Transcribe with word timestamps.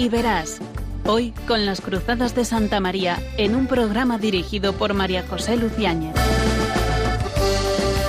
y 0.00 0.08
verás. 0.08 0.60
Hoy 1.04 1.32
con 1.46 1.66
las 1.66 1.82
Cruzadas 1.82 2.34
de 2.34 2.46
Santa 2.46 2.80
María 2.80 3.18
en 3.36 3.54
un 3.54 3.66
programa 3.66 4.16
dirigido 4.16 4.72
por 4.72 4.94
María 4.94 5.26
José 5.28 5.58
Luciáñez. 5.58 6.14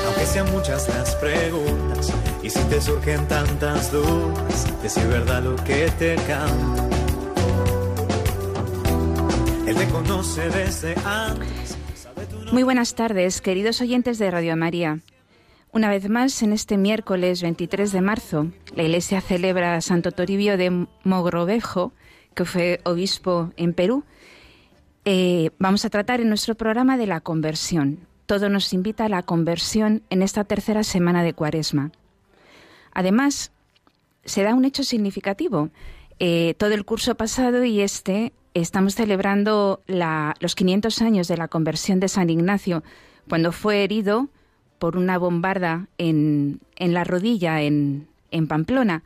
Aunque 0.06 0.26
sean 0.26 0.50
muchas 0.54 0.88
las 0.88 1.16
preguntas 1.16 2.14
y 2.42 2.50
si 2.50 2.60
te 2.70 2.80
surgen 2.80 3.28
tantas 3.28 3.92
dudas, 3.92 4.82
decir 4.82 5.06
verdad 5.08 5.44
lo 5.44 5.58
que 5.58 5.92
te 6.00 6.16
canta. 6.16 6.88
Él 9.68 9.76
te 9.76 9.88
conoce 9.90 10.50
desde 10.50 10.96
antes. 11.04 11.78
sabe 11.94 12.26
tu 12.26 12.36
nombre. 12.36 12.54
Muy 12.54 12.64
buenas 12.64 12.96
tardes, 12.96 13.42
queridos 13.42 13.82
oyentes 13.82 14.18
de 14.18 14.32
Radio 14.32 14.56
María. 14.56 15.00
Una 15.74 15.90
vez 15.90 16.10
más, 16.10 16.44
en 16.44 16.52
este 16.52 16.76
miércoles 16.76 17.42
23 17.42 17.94
de 17.94 18.02
marzo, 18.02 18.48
la 18.76 18.84
Iglesia 18.84 19.22
celebra 19.22 19.76
a 19.76 19.82
Santo 19.82 20.12
Toribio 20.12 20.58
de 20.58 20.86
Mogrovejo, 21.06 21.94
que 22.36 22.44
fue 22.44 22.82
obispo 22.84 23.54
en 23.56 23.74
Perú. 23.74 24.04
Eh, 25.06 25.52
vamos 25.60 25.86
a 25.86 25.90
tratar 25.90 26.20
en 26.20 26.28
nuestro 26.28 26.56
programa 26.56 26.98
de 26.98 27.08
la 27.08 27.22
conversión. 27.22 28.00
Todo 28.26 28.50
nos 28.50 28.74
invita 28.74 29.06
a 29.06 29.10
la 29.10 29.24
conversión 29.24 30.04
en 30.10 30.24
esta 30.24 30.44
tercera 30.44 30.84
semana 30.84 31.24
de 31.24 31.34
Cuaresma. 31.34 31.92
Además, 32.92 33.54
se 34.26 34.44
da 34.44 34.54
un 34.54 34.66
hecho 34.66 34.84
significativo. 34.84 35.70
Eh, 36.20 36.54
todo 36.58 36.74
el 36.74 36.84
curso 36.84 37.16
pasado 37.16 37.64
y 37.64 37.80
este 37.80 38.34
estamos 38.54 38.96
celebrando 38.96 39.82
los 39.88 40.56
500 40.56 41.02
años 41.02 41.30
de 41.30 41.38
la 41.38 41.48
conversión 41.48 42.02
de 42.02 42.10
San 42.10 42.30
Ignacio, 42.30 42.84
cuando 43.30 43.54
fue 43.54 43.86
herido 43.86 44.28
por 44.82 44.98
una 44.98 45.20
bombarda 45.20 45.90
en, 46.00 46.60
en 46.76 46.96
la 46.96 47.04
rodilla 47.04 47.62
en, 47.62 48.08
en 48.32 48.48
Pamplona. 48.48 49.04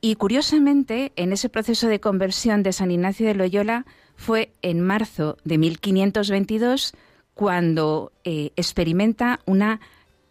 Y 0.00 0.16
curiosamente, 0.16 1.12
en 1.14 1.32
ese 1.32 1.48
proceso 1.48 1.86
de 1.86 2.00
conversión 2.00 2.64
de 2.64 2.72
San 2.72 2.90
Ignacio 2.90 3.24
de 3.24 3.36
Loyola 3.36 3.86
fue 4.16 4.52
en 4.62 4.80
marzo 4.80 5.36
de 5.44 5.58
1522 5.58 6.92
cuando 7.34 8.10
eh, 8.24 8.50
experimenta 8.56 9.38
una 9.46 9.78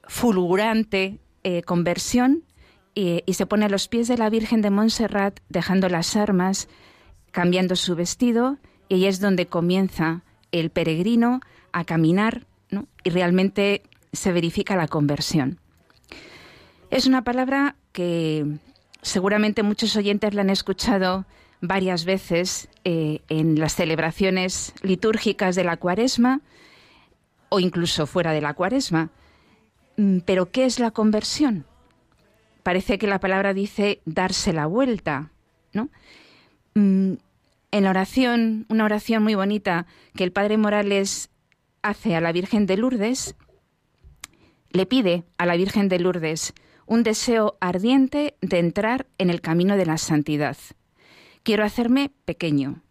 fulgurante 0.10 1.20
eh, 1.46 1.62
conversión 1.62 2.44
y, 2.94 3.24
y 3.26 3.36
se 3.36 3.46
pone 3.46 3.64
a 3.64 3.70
los 3.70 3.88
pies 3.88 4.10
de 4.10 4.18
la 4.18 4.30
Virgen 4.30 4.62
de 4.62 4.72
Montserrat, 4.72 5.40
dejando 5.48 5.88
las 5.88 6.18
armas, 6.18 6.68
cambiando 7.32 7.78
su 7.78 7.96
vestido, 7.96 8.58
y 8.90 8.96
ahí 8.96 9.06
es 9.06 9.22
donde 9.22 9.46
comienza 9.46 10.24
el 10.52 10.70
peregrino 10.70 11.40
a 11.72 11.86
caminar, 11.86 12.46
¿no? 12.70 12.88
y 13.06 13.10
realmente 13.10 13.84
se 14.16 14.32
verifica 14.32 14.76
la 14.76 14.88
conversión. 14.88 15.60
Es 16.90 17.06
una 17.08 17.24
palabra 17.24 17.76
que 17.92 18.46
seguramente 19.02 19.64
muchos 19.64 19.96
oyentes 19.96 20.34
la 20.34 20.42
han 20.42 20.50
escuchado 20.50 21.26
varias 21.62 22.06
veces 22.06 22.70
eh, 22.84 23.22
en 23.30 23.60
las 23.60 23.76
celebraciones 23.76 24.74
litúrgicas 24.82 25.56
de 25.56 25.64
la 25.64 25.78
cuaresma 25.78 26.42
o 27.50 27.60
incluso 27.60 28.06
fuera 28.08 28.32
de 28.32 28.42
la 28.42 28.54
cuaresma. 28.54 29.10
Mm, 29.98 30.20
Pero 30.26 30.52
¿qué 30.52 30.66
es 30.66 30.80
la 30.80 30.92
conversión? 30.92 31.66
Parece 32.64 32.98
que 32.98 33.08
la 33.08 33.20
palabra 33.20 33.54
dice 33.54 34.02
darse 34.06 34.54
la 34.54 34.66
vuelta, 34.66 35.32
¿no? 35.74 35.90
Mm, 36.76 37.14
En 37.72 37.84
la 37.84 37.90
oración, 37.90 38.66
una 38.70 38.86
oración 38.86 39.22
muy 39.24 39.36
bonita 39.36 39.86
que 40.16 40.24
el 40.24 40.32
Padre 40.32 40.58
Morales 40.58 41.30
hace 41.82 42.16
a 42.16 42.22
la 42.22 42.32
Virgen 42.32 42.66
de 42.66 42.78
Lourdes, 42.78 43.36
le 44.76 44.86
pide 44.86 45.24
a 45.38 45.46
la 45.46 45.56
Virgen 45.56 45.90
de 45.90 46.00
Lourdes 46.00 46.54
un 46.86 47.04
deseo 47.04 47.58
ardiente 47.62 48.38
de 48.42 48.60
entrar 48.60 49.08
en 49.18 49.30
el 49.30 49.42
camino 49.42 49.78
de 49.78 49.86
la 49.86 49.98
santidad. 49.98 50.58
Quiero 51.44 51.64
hacerme 51.64 52.12
pequeño, 52.26 52.84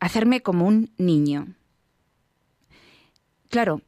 hacerme 0.00 0.42
como 0.42 0.66
un 0.66 0.92
niño. 0.98 1.54
Claro, 3.48 3.82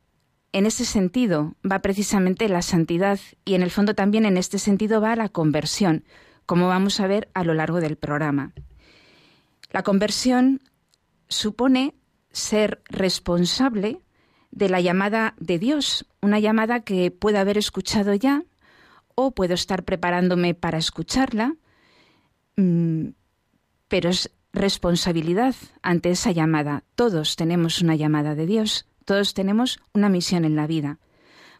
en 0.53 0.67
ese 0.67 0.85
sentido 0.85 1.55
va 1.71 1.81
precisamente 1.81 2.49
la 2.49 2.63
santidad 2.63 3.19
y 3.45 3.55
en 3.55 3.63
el 3.63 3.71
fondo 3.71 3.95
también 3.95 4.25
en 4.25 4.37
este 4.37 4.59
sentido 4.59 5.01
va 5.01 5.17
la 5.17 5.29
conversión, 5.29 6.05
como 6.47 6.69
vamos 6.69 7.01
a 7.01 7.07
ver 7.07 7.29
a 7.35 7.45
lo 7.45 7.53
largo 7.53 7.81
del 7.81 7.97
programa. 7.97 8.53
La 9.71 9.83
conversión 9.83 10.63
supone 11.29 11.95
ser 12.31 12.83
responsable 12.89 14.01
de 14.57 14.71
la 14.71 14.81
llamada 14.81 15.35
de 15.39 15.59
Dios, 15.59 16.07
una 16.23 16.41
llamada 16.41 16.81
que 16.81 17.11
puedo 17.11 17.39
haber 17.39 17.59
escuchado 17.59 18.15
ya 18.15 18.43
o 19.15 19.33
puedo 19.33 19.53
estar 19.53 19.85
preparándome 19.85 20.55
para 20.55 20.79
escucharla, 20.79 21.57
mm, 22.57 23.09
pero 23.89 24.09
es 24.09 24.31
responsabilidad 24.55 25.55
ante 25.83 26.11
esa 26.11 26.33
llamada. 26.33 26.85
Todos 26.95 27.37
tenemos 27.37 27.83
una 27.83 27.97
llamada 27.97 28.35
de 28.35 28.47
Dios, 28.47 28.87
todos 29.05 29.35
tenemos 29.35 29.79
una 29.93 30.09
misión 30.09 30.47
en 30.47 30.57
la 30.57 30.67
vida. 30.67 31.01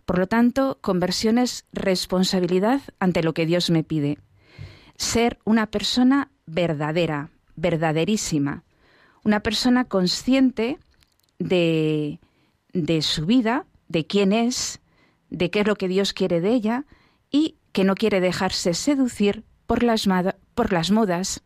Por 0.07 0.19
lo 0.19 0.27
tanto, 0.27 0.79
conversión 0.81 1.37
es 1.37 1.67
responsabilidad 1.75 2.81
ante 2.99 3.23
lo 3.23 3.35
que 3.35 3.45
Dios 3.45 3.69
me 3.69 3.85
pide. 3.85 4.19
Ser 4.97 5.39
una 5.45 5.67
persona 5.67 6.31
verdadera, 6.47 7.29
verdaderísima, 7.57 8.65
una 9.23 9.41
persona 9.41 9.85
consciente 9.85 10.79
de, 11.39 12.21
de 12.77 13.01
su 13.01 13.25
vida, 13.25 13.67
de 13.89 14.07
quién 14.07 14.33
es, 14.33 14.81
de 15.31 15.51
qué 15.51 15.61
es 15.61 15.67
lo 15.67 15.77
que 15.77 15.89
Dios 15.89 16.13
quiere 16.13 16.41
de 16.41 16.53
ella 16.53 16.85
y 17.31 17.57
que 17.73 17.85
no 17.85 17.95
quiere 17.95 18.21
dejarse 18.21 18.75
seducir 18.75 19.45
por 19.67 19.83
las, 19.83 20.07
por 20.55 20.73
las 20.73 20.91
modas 20.91 21.43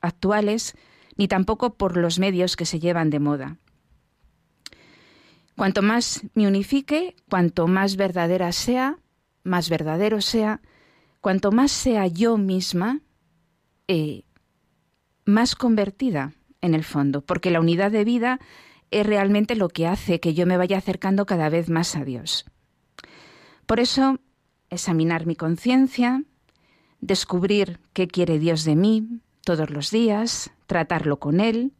actuales 0.00 0.74
ni 1.16 1.28
tampoco 1.28 1.74
por 1.74 1.96
los 1.96 2.18
medios 2.18 2.56
que 2.56 2.64
se 2.64 2.80
llevan 2.80 3.10
de 3.10 3.20
moda. 3.20 3.58
Cuanto 5.54 5.82
más 5.82 6.22
me 6.34 6.48
unifique, 6.48 7.14
cuanto 7.28 7.68
más 7.68 7.96
verdadera 7.96 8.50
sea, 8.50 8.98
más 9.44 9.68
verdadero 9.68 10.20
sea, 10.20 10.62
cuanto 11.20 11.52
más 11.52 11.70
sea 11.70 12.06
yo 12.06 12.38
misma, 12.38 13.00
eh, 13.86 14.24
más 15.26 15.54
convertida 15.54 16.32
en 16.62 16.74
el 16.74 16.84
fondo, 16.84 17.20
porque 17.20 17.50
la 17.50 17.60
unidad 17.60 17.92
de 17.92 18.04
vida 18.04 18.40
es 18.94 19.04
realmente 19.04 19.56
lo 19.56 19.68
que 19.68 19.88
hace 19.88 20.20
que 20.20 20.34
yo 20.34 20.46
me 20.46 20.56
vaya 20.56 20.78
acercando 20.78 21.26
cada 21.26 21.48
vez 21.48 21.68
más 21.68 21.96
a 21.96 22.04
Dios. 22.04 22.44
Por 23.66 23.80
eso, 23.80 24.20
examinar 24.70 25.26
mi 25.26 25.34
conciencia, 25.34 26.22
descubrir 27.00 27.80
qué 27.92 28.06
quiere 28.06 28.38
Dios 28.38 28.62
de 28.64 28.76
mí 28.76 29.20
todos 29.44 29.70
los 29.70 29.90
días, 29.90 30.52
tratarlo 30.68 31.18
con 31.18 31.40
Él, 31.40 31.72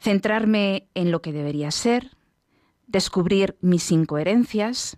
centrarme 0.00 0.88
en 0.94 1.10
lo 1.10 1.20
que 1.20 1.32
debería 1.32 1.70
ser, 1.70 2.16
descubrir 2.86 3.58
mis 3.60 3.92
incoherencias. 3.92 4.96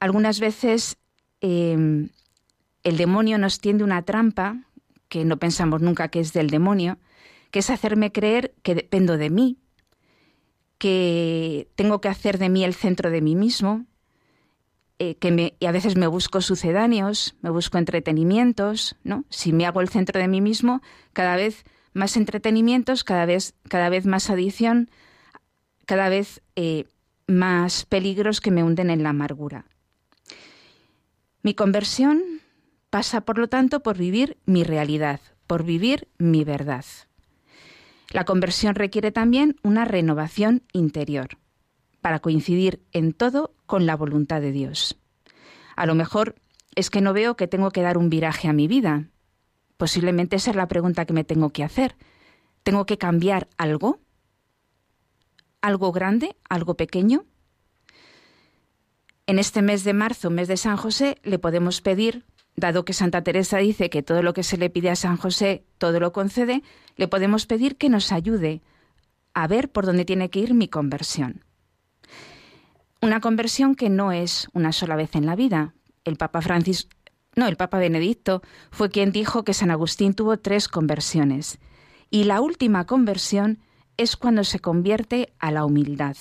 Algunas 0.00 0.40
veces 0.40 0.96
eh, 1.42 2.08
el 2.82 2.96
demonio 2.96 3.36
nos 3.36 3.60
tiende 3.60 3.84
una 3.84 4.02
trampa 4.02 4.64
que 5.10 5.26
no 5.26 5.36
pensamos 5.36 5.82
nunca 5.82 6.08
que 6.08 6.20
es 6.20 6.32
del 6.32 6.48
demonio, 6.48 6.96
que 7.52 7.60
es 7.60 7.70
hacerme 7.70 8.10
creer 8.10 8.54
que 8.62 8.74
dependo 8.74 9.16
de 9.18 9.30
mí, 9.30 9.58
que 10.78 11.68
tengo 11.76 12.00
que 12.00 12.08
hacer 12.08 12.38
de 12.38 12.48
mí 12.48 12.64
el 12.64 12.74
centro 12.74 13.10
de 13.10 13.20
mí 13.20 13.36
mismo, 13.36 13.86
eh, 14.98 15.16
que 15.16 15.54
y 15.60 15.66
a 15.66 15.72
veces 15.72 15.96
me 15.96 16.06
busco 16.06 16.40
sucedáneos, 16.40 17.36
me 17.42 17.50
busco 17.50 17.78
entretenimientos, 17.78 18.96
¿no? 19.04 19.24
Si 19.28 19.52
me 19.52 19.66
hago 19.66 19.80
el 19.80 19.90
centro 19.90 20.18
de 20.18 20.28
mí 20.28 20.40
mismo, 20.40 20.80
cada 21.12 21.36
vez 21.36 21.64
más 21.92 22.16
entretenimientos, 22.16 23.04
cada 23.04 23.26
vez, 23.26 23.54
cada 23.68 23.90
vez 23.90 24.06
más 24.06 24.30
adicción, 24.30 24.90
cada 25.84 26.08
vez 26.08 26.40
eh, 26.56 26.86
más 27.26 27.84
peligros 27.84 28.40
que 28.40 28.50
me 28.50 28.64
hunden 28.64 28.88
en 28.88 29.02
la 29.02 29.10
amargura. 29.10 29.66
Mi 31.42 31.54
conversión 31.54 32.22
pasa, 32.88 33.20
por 33.20 33.36
lo 33.36 33.48
tanto, 33.48 33.80
por 33.80 33.98
vivir 33.98 34.38
mi 34.46 34.64
realidad, 34.64 35.20
por 35.46 35.64
vivir 35.64 36.08
mi 36.16 36.44
verdad. 36.44 36.84
La 38.12 38.24
conversión 38.24 38.74
requiere 38.74 39.10
también 39.10 39.56
una 39.62 39.86
renovación 39.86 40.62
interior 40.72 41.38
para 42.02 42.18
coincidir 42.18 42.82
en 42.92 43.14
todo 43.14 43.54
con 43.64 43.86
la 43.86 43.96
voluntad 43.96 44.42
de 44.42 44.52
Dios. 44.52 44.98
A 45.76 45.86
lo 45.86 45.94
mejor 45.94 46.34
es 46.74 46.90
que 46.90 47.00
no 47.00 47.14
veo 47.14 47.36
que 47.36 47.48
tengo 47.48 47.70
que 47.70 47.80
dar 47.80 47.96
un 47.96 48.10
viraje 48.10 48.48
a 48.48 48.52
mi 48.52 48.68
vida. 48.68 49.08
Posiblemente 49.78 50.36
esa 50.36 50.50
es 50.50 50.56
la 50.56 50.68
pregunta 50.68 51.06
que 51.06 51.14
me 51.14 51.24
tengo 51.24 51.50
que 51.50 51.64
hacer. 51.64 51.96
¿Tengo 52.62 52.84
que 52.84 52.98
cambiar 52.98 53.48
algo? 53.56 53.98
¿Algo 55.62 55.90
grande? 55.90 56.36
¿Algo 56.50 56.74
pequeño? 56.74 57.24
En 59.26 59.38
este 59.38 59.62
mes 59.62 59.84
de 59.84 59.94
marzo, 59.94 60.28
mes 60.28 60.48
de 60.48 60.58
San 60.58 60.76
José, 60.76 61.18
le 61.22 61.38
podemos 61.38 61.80
pedir, 61.80 62.26
dado 62.56 62.84
que 62.84 62.92
Santa 62.92 63.22
Teresa 63.22 63.58
dice 63.58 63.90
que 63.90 64.02
todo 64.02 64.22
lo 64.22 64.34
que 64.34 64.42
se 64.42 64.56
le 64.56 64.70
pide 64.70 64.90
a 64.90 64.96
San 64.96 65.16
José, 65.16 65.64
todo 65.78 66.00
lo 66.00 66.12
concede, 66.12 66.62
le 66.96 67.08
podemos 67.08 67.46
pedir 67.46 67.76
que 67.76 67.88
nos 67.88 68.12
ayude 68.12 68.62
a 69.34 69.46
ver 69.46 69.70
por 69.70 69.86
dónde 69.86 70.04
tiene 70.04 70.30
que 70.30 70.40
ir 70.40 70.54
mi 70.54 70.68
conversión. 70.68 71.44
Una 73.00 73.20
conversión 73.20 73.74
que 73.74 73.88
no 73.88 74.12
es 74.12 74.48
una 74.52 74.72
sola 74.72 74.96
vez 74.96 75.16
en 75.16 75.26
la 75.26 75.34
vida. 75.34 75.74
El 76.04 76.16
Papa 76.16 76.40
Francis, 76.40 76.88
no, 77.34 77.46
el 77.46 77.56
Papa 77.56 77.78
Benedicto 77.78 78.42
fue 78.70 78.90
quien 78.90 79.10
dijo 79.10 79.42
que 79.42 79.54
San 79.54 79.70
Agustín 79.70 80.14
tuvo 80.14 80.36
tres 80.36 80.68
conversiones. 80.68 81.58
Y 82.10 82.24
la 82.24 82.40
última 82.40 82.86
conversión 82.86 83.60
es 83.96 84.16
cuando 84.16 84.44
se 84.44 84.60
convierte 84.60 85.32
a 85.38 85.50
la 85.50 85.64
humildad. 85.64 86.16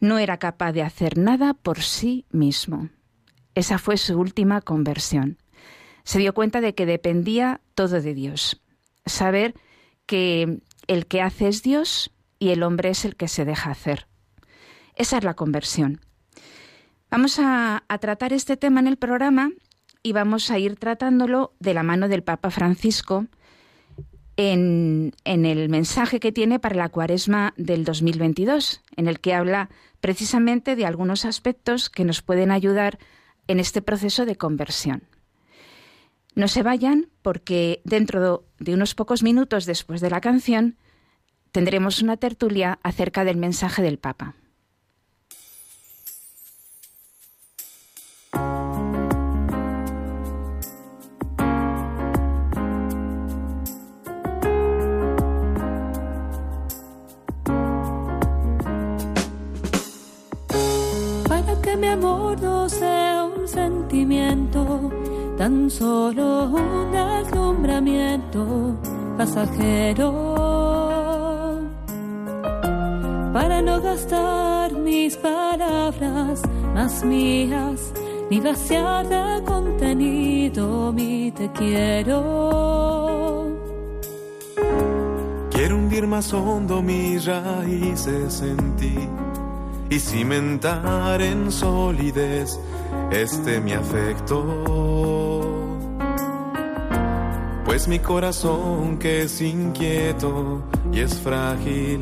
No 0.00 0.18
era 0.18 0.38
capaz 0.38 0.72
de 0.72 0.82
hacer 0.82 1.18
nada 1.18 1.54
por 1.54 1.82
sí 1.82 2.26
mismo. 2.30 2.88
Esa 3.56 3.78
fue 3.78 3.96
su 3.96 4.20
última 4.20 4.60
conversión. 4.60 5.38
Se 6.04 6.18
dio 6.18 6.34
cuenta 6.34 6.60
de 6.60 6.74
que 6.74 6.84
dependía 6.84 7.62
todo 7.74 8.02
de 8.02 8.12
Dios. 8.12 8.60
Saber 9.06 9.54
que 10.04 10.60
el 10.86 11.06
que 11.06 11.22
hace 11.22 11.48
es 11.48 11.62
Dios 11.62 12.12
y 12.38 12.50
el 12.50 12.62
hombre 12.62 12.90
es 12.90 13.06
el 13.06 13.16
que 13.16 13.28
se 13.28 13.46
deja 13.46 13.70
hacer. 13.70 14.06
Esa 14.94 15.16
es 15.16 15.24
la 15.24 15.32
conversión. 15.32 16.02
Vamos 17.10 17.38
a, 17.40 17.82
tratar 17.98 18.34
este 18.34 18.58
tema 18.58 18.80
en 18.80 18.88
el 18.88 18.98
programa 18.98 19.50
y 20.02 20.12
vamos 20.12 20.50
a 20.50 20.58
ir 20.58 20.76
tratándolo 20.76 21.54
de 21.58 21.72
la 21.72 21.82
mano 21.82 22.08
del 22.08 22.22
Papa 22.22 22.50
Francisco 22.50 23.24
en, 24.36 25.14
el 25.24 25.68
mensaje 25.70 26.20
que 26.20 26.30
tiene 26.30 26.58
para 26.58 26.76
la 26.76 26.90
cuaresma 26.90 27.54
del 27.56 27.86
2022, 27.86 28.82
en 28.96 29.08
el 29.08 29.18
que 29.18 29.32
habla 29.32 29.70
precisamente 30.02 30.76
de 30.76 30.84
algunos 30.84 31.24
aspectos 31.24 31.88
que 31.88 32.04
nos 32.04 32.20
pueden 32.20 32.50
ayudar 32.50 32.98
en 33.48 33.60
este 33.60 33.82
proceso 33.82 34.26
de 34.26 34.36
conversión. 34.36 35.04
No 36.34 36.48
se 36.48 36.62
vayan 36.62 37.08
porque 37.22 37.80
dentro 37.84 38.44
de 38.58 38.74
unos 38.74 38.94
pocos 38.94 39.22
minutos 39.22 39.64
después 39.64 40.00
de 40.00 40.10
la 40.10 40.20
canción 40.20 40.76
tendremos 41.50 42.02
una 42.02 42.18
tertulia 42.18 42.78
acerca 42.82 43.24
del 43.24 43.38
mensaje 43.38 43.80
del 43.80 43.98
Papa. 43.98 44.34
Para 61.28 61.62
que 61.62 61.76
mi 61.78 61.86
amor 61.86 62.38
no 62.42 62.68
sea 62.68 63.15
sentimiento, 63.46 64.90
tan 65.38 65.70
solo 65.70 66.46
un 66.46 66.92
deslumbramiento 66.92 68.76
pasajero 69.16 70.12
para 73.32 73.60
no 73.60 73.80
gastar 73.80 74.72
mis 74.72 75.16
palabras 75.16 76.42
más 76.74 77.04
mías, 77.04 77.92
ni 78.30 78.40
vaciar 78.40 79.06
de 79.08 79.44
contenido 79.44 80.92
mi 80.92 81.30
te 81.30 81.50
quiero. 81.52 82.18
Quiero 85.50 85.76
hundir 85.76 86.06
más 86.06 86.32
hondo 86.32 86.82
mis 86.82 87.26
raíces 87.26 88.42
en 88.42 88.76
ti 88.76 89.25
y 89.88 89.98
cimentar 90.00 91.22
en 91.22 91.50
solidez 91.52 92.58
este 93.10 93.60
mi 93.60 93.72
afecto. 93.72 94.44
Pues 97.64 97.88
mi 97.88 97.98
corazón 97.98 98.98
que 98.98 99.22
es 99.22 99.40
inquieto 99.40 100.62
y 100.92 101.00
es 101.00 101.18
frágil, 101.18 102.00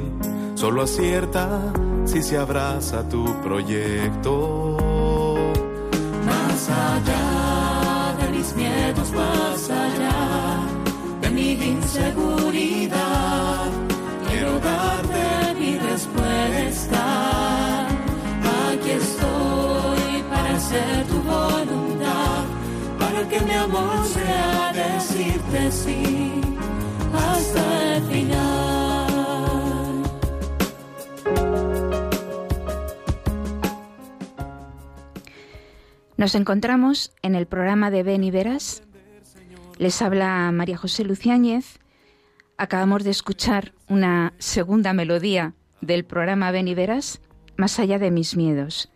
solo 0.54 0.82
acierta 0.82 1.72
si 2.04 2.22
se 2.22 2.36
abraza 2.38 3.08
tu 3.08 3.24
proyecto. 3.42 4.76
Más 6.24 6.68
allá 6.70 7.13
sí 25.70 26.30
hasta 27.12 27.96
el 27.96 28.02
final. 28.04 28.64
Nos 36.16 36.34
encontramos 36.34 37.12
en 37.22 37.34
el 37.34 37.46
programa 37.46 37.90
de 37.90 38.02
Ben 38.02 38.24
y 38.24 38.30
Veras. 38.30 38.82
Les 39.78 40.00
habla 40.00 40.50
María 40.52 40.76
José 40.76 41.04
Luciáñez. 41.04 41.78
Acabamos 42.56 43.02
de 43.02 43.10
escuchar 43.10 43.72
una 43.88 44.32
segunda 44.38 44.92
melodía 44.92 45.54
del 45.80 46.04
programa 46.04 46.50
Ben 46.52 46.68
y 46.68 46.74
Veras, 46.74 47.20
Más 47.56 47.78
allá 47.78 47.98
de 47.98 48.10
mis 48.10 48.36
miedos. 48.36 48.90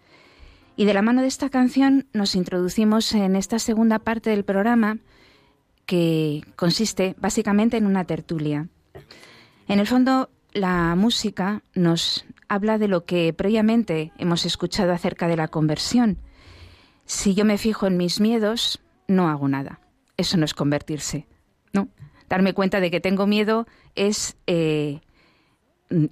Y 0.76 0.84
de 0.84 0.94
la 0.94 1.02
mano 1.02 1.22
de 1.22 1.28
esta 1.28 1.48
canción 1.48 2.06
nos 2.12 2.34
introducimos 2.34 3.12
en 3.12 3.36
esta 3.36 3.58
segunda 3.58 3.98
parte 3.98 4.30
del 4.30 4.44
programa 4.44 4.98
que 5.88 6.42
consiste 6.54 7.16
básicamente 7.16 7.78
en 7.78 7.86
una 7.86 8.04
tertulia. 8.04 8.68
En 9.68 9.80
el 9.80 9.86
fondo, 9.86 10.28
la 10.52 10.94
música 10.96 11.62
nos 11.74 12.26
habla 12.46 12.76
de 12.76 12.88
lo 12.88 13.06
que 13.06 13.32
previamente 13.32 14.12
hemos 14.18 14.44
escuchado 14.44 14.92
acerca 14.92 15.28
de 15.28 15.36
la 15.36 15.48
conversión 15.48 16.18
si 17.08 17.34
yo 17.34 17.46
me 17.46 17.56
fijo 17.56 17.86
en 17.86 17.96
mis 17.96 18.20
miedos, 18.20 18.80
no 19.08 19.28
hago 19.28 19.48
nada. 19.48 19.80
Eso 20.18 20.36
no 20.36 20.44
es 20.44 20.52
convertirse, 20.52 21.26
¿no? 21.72 21.88
Darme 22.28 22.52
cuenta 22.52 22.80
de 22.80 22.90
que 22.90 23.00
tengo 23.00 23.26
miedo 23.26 23.66
es, 23.94 24.36
eh, 24.46 25.00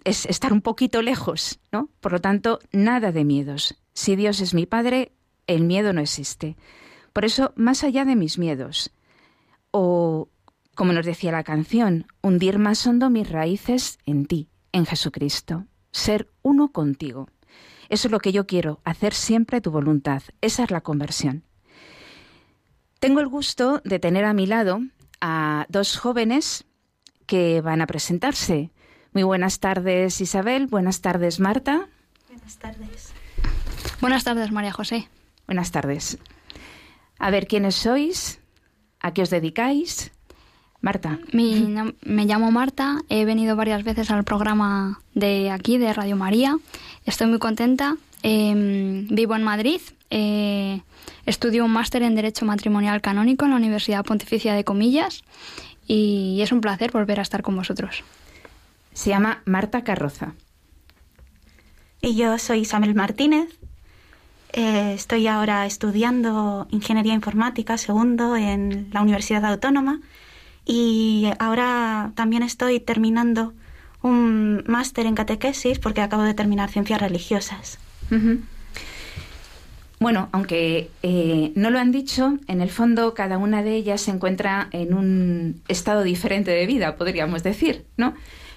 es 0.04 0.24
estar 0.24 0.54
un 0.54 0.62
poquito 0.62 1.02
lejos, 1.02 1.60
¿no? 1.70 1.90
Por 2.00 2.12
lo 2.12 2.20
tanto, 2.22 2.60
nada 2.72 3.12
de 3.12 3.26
miedos. 3.26 3.76
Si 3.92 4.16
Dios 4.16 4.40
es 4.40 4.54
mi 4.54 4.64
Padre, 4.64 5.12
el 5.46 5.64
miedo 5.64 5.92
no 5.92 6.00
existe. 6.00 6.56
Por 7.12 7.26
eso, 7.26 7.52
más 7.56 7.84
allá 7.84 8.06
de 8.06 8.16
mis 8.16 8.38
miedos, 8.38 8.90
o 9.78 10.30
como 10.74 10.94
nos 10.94 11.04
decía 11.04 11.32
la 11.32 11.44
canción, 11.44 12.06
hundir 12.22 12.58
más 12.58 12.86
hondo 12.86 13.10
mis 13.10 13.28
raíces 13.28 13.98
en 14.06 14.26
ti, 14.26 14.48
en 14.72 14.86
Jesucristo, 14.86 15.66
ser 15.92 16.30
uno 16.42 16.72
contigo. 16.72 17.28
Eso 17.90 18.08
es 18.08 18.12
lo 18.12 18.20
que 18.20 18.32
yo 18.32 18.46
quiero, 18.46 18.80
hacer 18.84 19.12
siempre 19.12 19.60
tu 19.60 19.70
voluntad. 19.70 20.22
Esa 20.40 20.64
es 20.64 20.70
la 20.70 20.80
conversión. 20.80 21.44
Tengo 23.00 23.20
el 23.20 23.28
gusto 23.28 23.82
de 23.84 23.98
tener 23.98 24.24
a 24.24 24.32
mi 24.32 24.46
lado 24.46 24.80
a 25.20 25.66
dos 25.68 25.98
jóvenes 25.98 26.64
que 27.26 27.60
van 27.60 27.82
a 27.82 27.86
presentarse. 27.86 28.70
Muy 29.12 29.24
buenas 29.24 29.60
tardes, 29.60 30.20
Isabel. 30.22 30.66
Buenas 30.66 31.02
tardes, 31.02 31.38
Marta. 31.38 31.88
Buenas 32.28 32.56
tardes. 32.58 33.12
Buenas 34.00 34.24
tardes, 34.24 34.52
María 34.52 34.72
José. 34.72 35.08
Buenas 35.46 35.70
tardes. 35.70 36.18
A 37.18 37.30
ver, 37.30 37.46
¿quiénes 37.46 37.74
sois? 37.74 38.40
¿A 39.06 39.14
qué 39.14 39.22
os 39.22 39.30
dedicáis? 39.30 40.10
Marta. 40.80 41.20
me 41.32 42.24
llamo 42.24 42.50
Marta, 42.50 43.02
he 43.08 43.24
venido 43.24 43.54
varias 43.54 43.84
veces 43.84 44.10
al 44.10 44.24
programa 44.24 45.00
de 45.14 45.52
aquí, 45.52 45.78
de 45.78 45.92
Radio 45.92 46.16
María. 46.16 46.58
Estoy 47.04 47.28
muy 47.28 47.38
contenta. 47.38 47.96
Em, 48.24 49.06
vivo 49.06 49.36
en 49.36 49.44
Madrid. 49.44 49.80
Eh, 50.10 50.80
estudio 51.24 51.64
un 51.64 51.70
máster 51.70 52.02
en 52.02 52.16
Derecho 52.16 52.44
Matrimonial 52.46 53.00
Canónico 53.00 53.44
en 53.44 53.52
la 53.52 53.58
Universidad 53.58 54.04
Pontificia 54.04 54.54
de 54.54 54.64
Comillas 54.64 55.22
y 55.86 56.40
es 56.42 56.50
un 56.50 56.60
placer 56.60 56.90
volver 56.90 57.20
a 57.20 57.22
estar 57.22 57.42
con 57.42 57.54
vosotros. 57.54 58.02
Se 58.92 59.10
llama 59.10 59.40
Marta 59.44 59.84
Carroza. 59.84 60.34
Y 62.02 62.16
yo 62.16 62.36
soy 62.38 62.58
Isabel 62.62 62.96
Martínez. 62.96 63.56
Eh, 64.52 64.92
estoy 64.94 65.26
ahora 65.26 65.66
estudiando 65.66 66.66
Ingeniería 66.70 67.14
Informática, 67.14 67.76
segundo, 67.78 68.36
en 68.36 68.88
la 68.92 69.02
Universidad 69.02 69.44
Autónoma 69.44 70.00
y 70.64 71.28
ahora 71.38 72.12
también 72.14 72.42
estoy 72.42 72.80
terminando 72.80 73.52
un 74.02 74.64
máster 74.66 75.06
en 75.06 75.14
catequesis 75.14 75.78
porque 75.78 76.00
acabo 76.00 76.22
de 76.22 76.34
terminar 76.34 76.70
ciencias 76.70 77.00
religiosas. 77.00 77.78
Bueno, 79.98 80.28
aunque 80.32 80.90
eh, 81.02 81.52
no 81.54 81.70
lo 81.70 81.78
han 81.78 81.90
dicho, 81.90 82.38
en 82.48 82.60
el 82.60 82.70
fondo 82.70 83.14
cada 83.14 83.38
una 83.38 83.62
de 83.62 83.74
ellas 83.74 84.02
se 84.02 84.10
encuentra 84.10 84.68
en 84.72 84.92
un 84.92 85.62
estado 85.68 86.02
diferente 86.02 86.50
de 86.50 86.66
vida, 86.66 86.96
podríamos 86.96 87.42
decir, 87.42 87.84
¿no? 87.96 88.14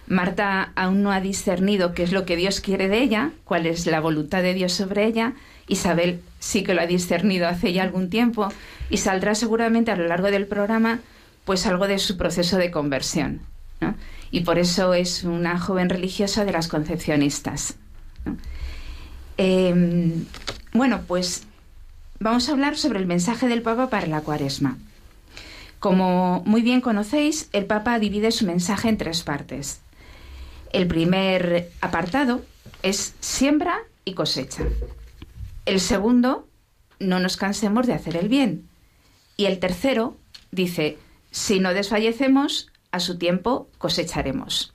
Marta 0.07 0.73
aún 0.75 1.03
no 1.03 1.11
ha 1.11 1.21
discernido 1.21 1.93
qué 1.93 2.03
es 2.03 2.11
lo 2.11 2.25
que 2.25 2.35
Dios 2.35 2.61
quiere 2.61 2.89
de 2.89 3.01
ella, 3.01 3.31
cuál 3.45 3.67
es 3.67 3.85
la 3.85 3.99
voluntad 3.99 4.41
de 4.41 4.55
Dios 4.55 4.73
sobre 4.73 5.05
ella. 5.05 5.33
Isabel 5.69 6.21
sí 6.39 6.63
que 6.63 6.73
lo 6.73 6.81
ha 6.81 6.87
discernido 6.87 7.47
hace 7.47 7.71
ya 7.71 7.83
algún 7.83 8.09
tiempo 8.09 8.49
y 8.89 8.97
saldrá 8.97 9.35
seguramente 9.35 9.91
a 9.91 9.95
lo 9.95 10.07
largo 10.07 10.31
del 10.31 10.47
programa 10.47 10.99
pues 11.45 11.65
algo 11.65 11.87
de 11.87 11.99
su 11.99 12.17
proceso 12.17 12.57
de 12.57 12.71
conversión. 12.71 13.41
Y 14.31 14.41
por 14.41 14.59
eso 14.59 14.93
es 14.93 15.23
una 15.23 15.59
joven 15.59 15.89
religiosa 15.89 16.45
de 16.45 16.51
las 16.51 16.67
concepcionistas. 16.67 17.75
Em, 19.37 20.25
bueno, 20.73 21.01
pues 21.07 21.43
vamos 22.19 22.47
a 22.47 22.51
hablar 22.51 22.77
sobre 22.77 22.99
el 22.99 23.05
mensaje 23.05 23.47
del 23.47 23.61
Papa 23.61 23.89
para 23.89 24.05
la 24.05 24.21
cuaresma. 24.21 24.77
Como 25.79 26.43
muy 26.45 26.61
bien 26.61 26.81
conocéis, 26.81 27.49
el 27.53 27.65
Papa 27.65 27.97
divide 27.99 28.31
su 28.31 28.45
mensaje 28.45 28.89
en 28.89 28.97
tres 28.97 29.23
partes. 29.23 29.79
El 30.71 30.87
primer 30.87 31.71
apartado 31.81 32.43
es 32.83 33.15
siembra 33.21 33.79
y 34.05 34.13
cosecha. 34.13 34.65
El 35.69 35.79
segundo, 35.79 36.47
no 36.99 37.19
nos 37.19 37.37
cansemos 37.37 37.85
de 37.85 37.93
hacer 37.93 38.17
el 38.17 38.27
bien. 38.27 38.67
Y 39.37 39.45
el 39.45 39.59
tercero 39.59 40.17
dice, 40.49 40.97
si 41.29 41.59
no 41.59 41.75
desfallecemos, 41.75 42.71
a 42.91 42.99
su 42.99 43.19
tiempo 43.19 43.69
cosecharemos. 43.77 44.73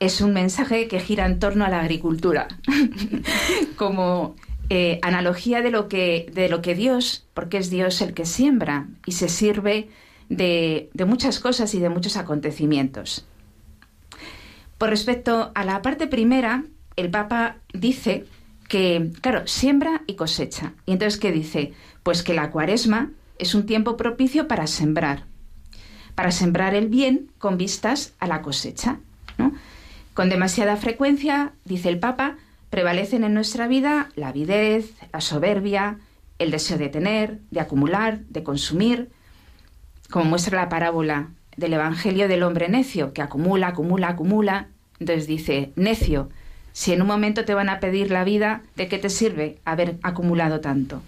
Es 0.00 0.22
un 0.22 0.32
mensaje 0.32 0.88
que 0.88 0.98
gira 0.98 1.24
en 1.24 1.38
torno 1.38 1.64
a 1.64 1.68
la 1.68 1.82
agricultura, 1.82 2.48
como 3.76 4.34
eh, 4.70 4.98
analogía 5.02 5.62
de 5.62 5.70
lo, 5.70 5.86
que, 5.86 6.28
de 6.34 6.48
lo 6.48 6.62
que 6.62 6.74
Dios, 6.74 7.28
porque 7.32 7.58
es 7.58 7.70
Dios 7.70 8.02
el 8.02 8.12
que 8.12 8.26
siembra 8.26 8.88
y 9.06 9.12
se 9.12 9.28
sirve 9.28 9.88
de, 10.28 10.90
de 10.94 11.04
muchas 11.04 11.38
cosas 11.38 11.72
y 11.74 11.78
de 11.78 11.90
muchos 11.90 12.16
acontecimientos. 12.16 13.24
Por 14.78 14.90
respecto 14.90 15.52
a 15.54 15.64
la 15.64 15.80
parte 15.80 16.08
primera, 16.08 16.64
el 16.96 17.08
Papa 17.12 17.58
dice 17.72 18.26
que, 18.70 19.10
claro, 19.20 19.48
siembra 19.48 20.02
y 20.06 20.14
cosecha. 20.14 20.74
Y 20.86 20.92
entonces, 20.92 21.18
¿qué 21.18 21.32
dice? 21.32 21.72
Pues 22.04 22.22
que 22.22 22.34
la 22.34 22.52
cuaresma 22.52 23.10
es 23.36 23.56
un 23.56 23.66
tiempo 23.66 23.96
propicio 23.96 24.46
para 24.46 24.68
sembrar, 24.68 25.24
para 26.14 26.30
sembrar 26.30 26.76
el 26.76 26.86
bien 26.86 27.32
con 27.38 27.58
vistas 27.58 28.14
a 28.20 28.28
la 28.28 28.42
cosecha. 28.42 29.00
Con 30.14 30.28
demasiada 30.28 30.76
frecuencia, 30.76 31.52
dice 31.64 31.88
el 31.88 31.98
Papa, 31.98 32.36
prevalecen 32.70 33.24
en 33.24 33.34
nuestra 33.34 33.66
vida 33.66 34.08
la 34.14 34.28
avidez, 34.28 34.94
la 35.12 35.20
soberbia, 35.20 35.98
el 36.38 36.52
deseo 36.52 36.78
de 36.78 36.90
tener, 36.90 37.40
de 37.50 37.58
acumular, 37.58 38.20
de 38.28 38.44
consumir, 38.44 39.10
como 40.10 40.26
muestra 40.26 40.60
la 40.60 40.68
parábola 40.68 41.30
del 41.56 41.72
Evangelio 41.72 42.28
del 42.28 42.44
hombre 42.44 42.68
necio, 42.68 43.12
que 43.14 43.22
acumula, 43.22 43.66
acumula, 43.68 44.10
acumula. 44.10 44.68
Entonces 45.00 45.26
dice, 45.26 45.72
necio, 45.74 46.28
si 46.72 46.92
en 46.92 47.02
un 47.02 47.08
momento 47.08 47.44
te 47.44 47.54
van 47.54 47.68
a 47.68 47.80
pedir 47.80 48.10
la 48.10 48.24
vida, 48.24 48.62
¿de 48.76 48.88
qué 48.88 48.98
te 48.98 49.10
sirve 49.10 49.58
haber 49.64 49.98
acumulado 50.02 50.60
tanto? 50.60 51.02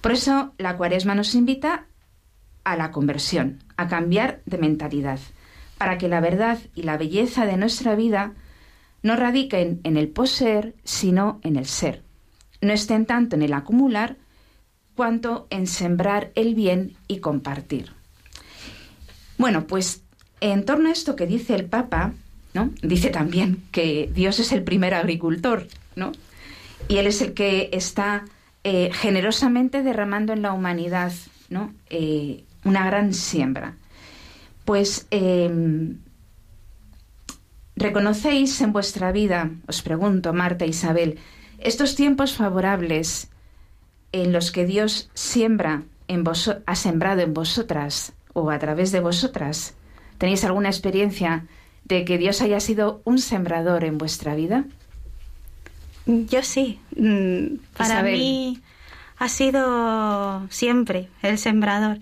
Por 0.00 0.12
eso 0.12 0.52
la 0.58 0.76
cuaresma 0.76 1.14
nos 1.14 1.34
invita 1.34 1.86
a 2.64 2.76
la 2.76 2.90
conversión, 2.90 3.62
a 3.76 3.88
cambiar 3.88 4.40
de 4.46 4.58
mentalidad, 4.58 5.18
para 5.78 5.98
que 5.98 6.08
la 6.08 6.20
verdad 6.20 6.58
y 6.74 6.82
la 6.82 6.96
belleza 6.96 7.46
de 7.46 7.56
nuestra 7.56 7.94
vida 7.94 8.32
no 9.02 9.16
radiquen 9.16 9.80
en 9.84 9.96
el 9.96 10.08
poseer, 10.08 10.74
sino 10.84 11.40
en 11.42 11.56
el 11.56 11.66
ser. 11.66 12.02
No 12.60 12.72
estén 12.72 13.06
tanto 13.06 13.36
en 13.36 13.42
el 13.42 13.52
acumular 13.52 14.16
cuanto 14.94 15.46
en 15.50 15.66
sembrar 15.66 16.32
el 16.34 16.54
bien 16.54 16.96
y 17.06 17.18
compartir. 17.18 17.92
Bueno, 19.38 19.66
pues 19.68 20.02
en 20.40 20.64
torno 20.64 20.88
a 20.88 20.92
esto 20.92 21.14
que 21.14 21.26
dice 21.26 21.54
el 21.54 21.66
Papa, 21.66 22.12
Dice 22.82 23.10
también 23.10 23.62
que 23.70 24.10
Dios 24.12 24.40
es 24.40 24.50
el 24.50 24.64
primer 24.64 24.94
agricultor, 24.94 25.68
¿no? 25.94 26.12
Y 26.88 26.96
Él 26.96 27.06
es 27.06 27.22
el 27.22 27.34
que 27.34 27.70
está 27.72 28.24
eh, 28.64 28.90
generosamente 28.92 29.82
derramando 29.84 30.32
en 30.32 30.42
la 30.42 30.52
humanidad 30.52 31.12
¿no? 31.48 31.72
Eh, 31.90 32.44
una 32.64 32.84
gran 32.86 33.14
siembra. 33.14 33.76
Pues 34.64 35.06
em, 35.10 35.98
reconocéis 37.76 38.60
en 38.60 38.72
vuestra 38.72 39.12
vida, 39.12 39.50
os 39.66 39.82
pregunto, 39.82 40.32
Marta 40.32 40.64
e 40.64 40.68
Isabel, 40.68 41.18
estos 41.58 41.94
tiempos 41.94 42.34
favorables 42.34 43.30
en 44.12 44.32
los 44.32 44.52
que 44.52 44.66
Dios 44.66 45.10
siembra 45.14 45.82
en 46.06 46.24
vos, 46.24 46.54
ha 46.64 46.74
sembrado 46.74 47.20
en 47.20 47.34
vosotras 47.34 48.12
o 48.32 48.50
a 48.50 48.58
través 48.58 48.92
de 48.92 49.00
vosotras. 49.00 49.74
¿Tenéis 50.18 50.44
alguna 50.44 50.68
experiencia 50.68 51.46
de 51.88 52.04
que 52.04 52.18
Dios 52.18 52.42
haya 52.42 52.60
sido 52.60 53.00
un 53.04 53.18
sembrador 53.18 53.84
en 53.84 53.98
vuestra 53.98 54.34
vida? 54.34 54.64
Yo 56.06 56.42
sí. 56.42 56.78
Mm, 56.96 57.58
para 57.76 58.02
mí 58.02 58.60
ha 59.18 59.28
sido 59.28 60.46
siempre 60.50 61.08
el 61.22 61.38
sembrador. 61.38 61.98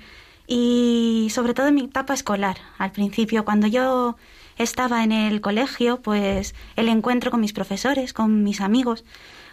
Y 0.46 1.28
sobre 1.30 1.54
todo 1.54 1.68
en 1.68 1.74
mi 1.74 1.84
etapa 1.84 2.14
escolar. 2.14 2.56
Al 2.78 2.92
principio, 2.92 3.44
cuando 3.44 3.66
yo 3.66 4.16
estaba 4.58 5.02
en 5.02 5.12
el 5.12 5.40
colegio, 5.40 6.00
pues 6.02 6.54
el 6.76 6.88
encuentro 6.88 7.30
con 7.30 7.40
mis 7.40 7.52
profesores, 7.52 8.12
con 8.12 8.44
mis 8.44 8.60
amigos, 8.60 9.04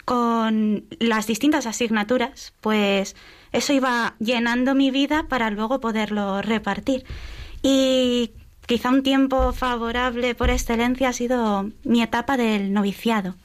con 0.05 0.85
las 0.99 1.27
distintas 1.27 1.65
asignaturas, 1.65 2.53
pues 2.61 3.15
eso 3.51 3.73
iba 3.73 4.15
llenando 4.19 4.75
mi 4.75 4.91
vida 4.91 5.25
para 5.29 5.49
luego 5.49 5.79
poderlo 5.79 6.41
repartir. 6.41 7.05
Y 7.63 8.31
quizá 8.65 8.89
un 8.89 9.03
tiempo 9.03 9.53
favorable 9.53 10.35
por 10.35 10.49
excelencia 10.49 11.09
ha 11.09 11.13
sido 11.13 11.69
mi 11.83 12.01
etapa 12.01 12.37
del 12.37 12.73
noviciado 12.73 13.35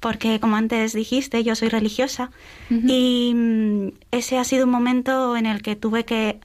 porque 0.00 0.38
como 0.40 0.56
antes 0.56 0.92
dijiste, 0.92 1.42
yo 1.42 1.54
soy 1.54 1.68
religiosa 1.68 2.30
y 2.70 3.32
mm, 3.34 3.88
ese 4.12 4.38
ha 4.38 4.44
sido 4.44 4.64
un 4.64 4.70
momento 4.70 5.36
en 5.36 5.46
el 5.46 5.62
que 5.62 5.76
tuve 5.76 6.04
que 6.04 6.38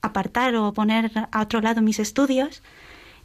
apartar 0.00 0.54
o 0.54 0.72
poner 0.72 1.10
a 1.32 1.42
otro 1.42 1.60
lado 1.60 1.82
mis 1.82 1.98
estudios 1.98 2.62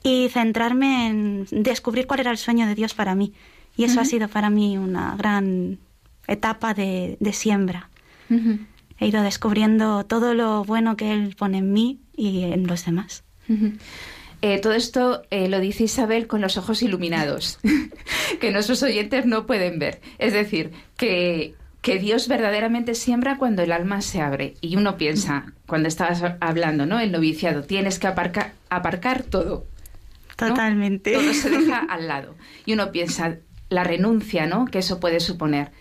y 0.01 0.29
centrarme 0.29 1.07
en 1.07 1.45
descubrir 1.51 2.07
cuál 2.07 2.21
era 2.21 2.31
el 2.31 2.37
sueño 2.37 2.67
de 2.67 2.75
Dios 2.75 2.93
para 2.93 3.15
mí. 3.15 3.33
Y 3.77 3.85
eso 3.85 4.01
ha 4.01 4.05
sido 4.05 4.27
para 4.27 4.49
mí 4.49 4.77
una 4.77 5.15
gran 5.15 5.79
etapa 6.27 6.73
de, 6.73 7.17
siembra. 7.31 7.89
He 8.99 9.07
ido 9.07 9.23
descubriendo 9.23 10.03
todo 10.05 10.33
lo 10.33 10.63
bueno 10.63 10.95
que 10.95 11.11
Él 11.11 11.35
pone 11.37 11.59
en 11.59 11.73
mí 11.73 11.99
y 12.15 12.43
en 12.43 12.67
los 12.67 12.85
demás. 12.85 13.23
Eh, 14.41 14.59
todo 14.59 14.73
esto 14.73 15.23
eh, 15.29 15.47
lo 15.47 15.61
dice 15.61 15.85
Isabel 15.85 16.27
con 16.27 16.41
los 16.41 16.57
ojos 16.57 16.83
iluminados, 16.83 17.59
que 18.41 18.51
nuestros 18.51 18.83
oyentes 18.83 19.25
no 19.25 19.45
pueden 19.45 19.79
ver. 19.79 20.01
Es 20.17 20.33
decir, 20.33 20.71
que, 20.97 21.55
que 21.81 21.97
Dios 21.97 22.27
verdaderamente 22.27 22.93
siembra 22.93 23.37
cuando 23.37 23.61
el 23.61 23.71
alma 23.71 24.01
se 24.01 24.19
abre. 24.19 24.55
Y 24.59 24.75
uno 24.75 24.97
piensa, 24.97 25.53
cuando 25.65 25.87
estabas 25.87 26.21
hablando, 26.41 26.85
¿no? 26.85 26.99
El 26.99 27.13
noviciado, 27.13 27.63
tienes 27.63 27.99
que 27.99 28.07
aparcar, 28.07 28.51
aparcar 28.69 29.23
todo. 29.23 29.65
Totalmente. 30.35 31.13
Todo 31.13 31.33
se 31.33 31.49
deja 31.49 31.79
al 31.89 32.09
lado. 32.09 32.35
Y 32.65 32.73
uno 32.73 32.91
piensa, 32.91 33.37
la 33.69 33.85
renuncia, 33.85 34.45
¿no? 34.45 34.65
Que 34.65 34.79
eso 34.79 34.99
puede 34.99 35.21
suponer. 35.21 35.71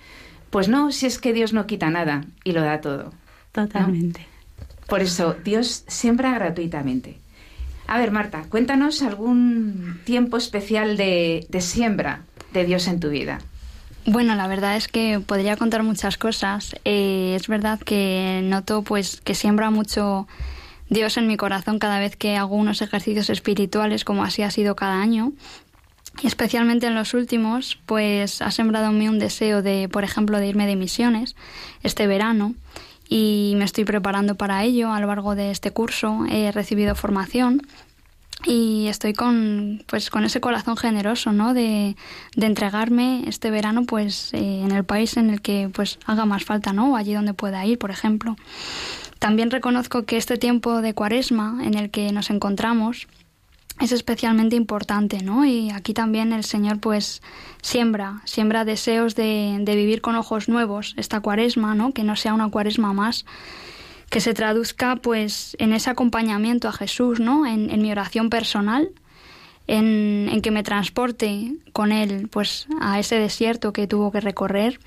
Pues 0.51 0.69
no, 0.69 0.93
si 0.93 1.07
es 1.07 1.19
que 1.19 1.33
Dios 1.33 1.53
no 1.53 1.67
quita 1.67 1.91
nada 1.91 2.27
y 2.45 2.53
lo 2.53 2.63
da 2.63 2.81
todo. 2.81 3.13
Totalmente. 3.51 4.27
Por 4.87 5.01
eso, 5.01 5.35
Dios 5.43 5.85
siembra 5.89 6.33
gratuitamente. 6.35 7.22
A 7.93 7.99
ver, 7.99 8.11
Marta, 8.11 8.45
cuéntanos 8.49 9.03
algún 9.03 10.01
tiempo 10.05 10.39
especial 10.39 10.97
de, 10.97 11.47
siembra 11.61 12.23
de 12.55 12.65
Dios 12.65 12.89
en 12.89 13.01
tu 13.01 13.11
vida. 13.11 13.39
Bueno, 14.07 14.35
la 14.35 14.47
verdad 14.47 14.77
es 14.77 14.89
que 14.89 15.21
podría 15.21 15.59
contar 15.59 15.83
muchas 15.83 16.17
cosas. 16.17 16.75
Eh, 16.87 17.37
es 17.39 17.49
verdad 17.49 17.79
que 17.81 18.41
noto 18.45 18.81
pues 18.81 19.21
que 19.21 19.35
siembra 19.35 19.69
mucho 19.69 20.27
Dios 20.89 21.19
en 21.19 21.27
mi 21.27 21.37
corazón 21.37 21.79
cada 21.79 21.99
vez 21.99 22.17
que 22.17 22.39
hago 22.39 22.57
unos 22.57 22.81
ejercicios 22.81 23.29
espirituales, 23.29 24.05
como 24.05 24.25
así 24.25 24.41
ha 24.41 24.51
sido 24.51 24.75
cada 24.75 25.03
año. 25.03 25.35
Y 26.23 26.29
especialmente 26.29 26.87
en 26.87 26.95
los 26.95 27.13
últimos, 27.13 27.79
pues 27.85 28.41
ha 28.41 28.51
sembrado 28.53 28.87
en 28.87 28.99
mí 28.99 29.09
un 29.11 29.19
deseo 29.19 29.61
de, 29.61 29.91
por 29.91 30.03
ejemplo, 30.03 30.39
de 30.39 30.47
irme 30.47 30.67
de 30.67 30.77
misiones 30.77 31.37
este 31.83 32.07
verano 32.07 32.55
y 33.15 33.53
me 33.57 33.67
estoy 33.67 33.85
preparando 33.85 34.37
para 34.37 34.65
ello 34.65 34.91
a 34.91 34.99
lo 34.99 35.09
largo 35.09 35.35
de 35.35 35.51
este 35.51 35.71
curso. 35.71 36.25
He 36.31 36.51
recibido 36.51 36.95
formación 36.95 37.61
y 38.47 38.87
estoy 38.87 39.13
con 39.13 39.85
pues 39.87 40.09
con 40.09 40.25
ese 40.25 40.41
corazón 40.41 40.79
generoso 40.79 41.31
no 41.31 41.53
de, 41.53 41.95
entregarme 42.37 43.25
este 43.29 43.51
verano 43.51 43.85
pues 43.85 44.33
eh, 44.33 44.63
en 44.65 44.73
el 44.73 44.85
país 44.85 45.19
en 45.19 45.29
el 45.29 45.43
que 45.43 45.69
pues 45.71 45.99
haga 46.07 46.25
más 46.25 46.45
falta 46.45 46.73
no 46.73 46.97
allí 46.97 47.13
donde 47.13 47.35
pueda 47.35 47.67
ir 47.67 47.79
por 47.79 47.91
ejemplo. 47.91 48.35
También 49.19 49.51
reconozco 49.51 50.05
que 50.05 50.17
este 50.17 50.39
tiempo 50.39 50.81
de 50.81 50.95
cuaresma 50.95 51.61
en 51.63 51.75
el 51.75 51.91
que 51.91 52.13
nos 52.13 52.31
encontramos 52.31 53.09
es 53.81 53.93
especialmente 53.93 54.57
importante, 54.57 55.23
¿no? 55.23 55.45
Y 55.45 55.71
aquí 55.71 55.95
también 55.95 56.33
el 56.33 56.45
Señor 56.45 56.79
pues 56.79 57.23
siembra, 57.63 58.21
siembra 58.25 58.65
deseos 58.65 59.15
de, 59.15 59.59
de, 59.61 59.77
vivir 59.77 60.01
con 60.01 60.15
ojos 60.17 60.49
nuevos 60.49 60.95
esta 60.97 61.21
cuaresma, 61.21 61.75
¿no? 61.75 61.93
Que 61.93 62.05
no 62.05 62.17
sea 62.17 62.35
una 62.35 62.51
cuaresma 62.51 62.93
más, 62.93 63.25
que 64.11 64.21
se 64.21 64.35
traduzca 64.35 64.97
pues 64.97 65.57
en 65.59 65.73
ese 65.73 65.91
acompañamiento 65.91 66.69
a 66.69 66.73
Jesús, 66.73 67.19
¿no? 67.19 67.47
En, 67.47 67.81
mi 67.81 67.91
oración 67.91 68.31
personal, 68.31 68.91
en, 69.67 70.29
en, 70.31 70.43
que 70.43 70.51
me 70.51 70.63
transporte 70.63 71.55
con 71.73 71.93
Él 71.93 72.29
pues 72.31 72.67
a 72.81 73.01
ese 73.01 73.17
desierto 73.17 73.73
que 73.73 73.87
tuvo 73.87 74.13
que 74.13 74.21
recorrer, 74.21 74.79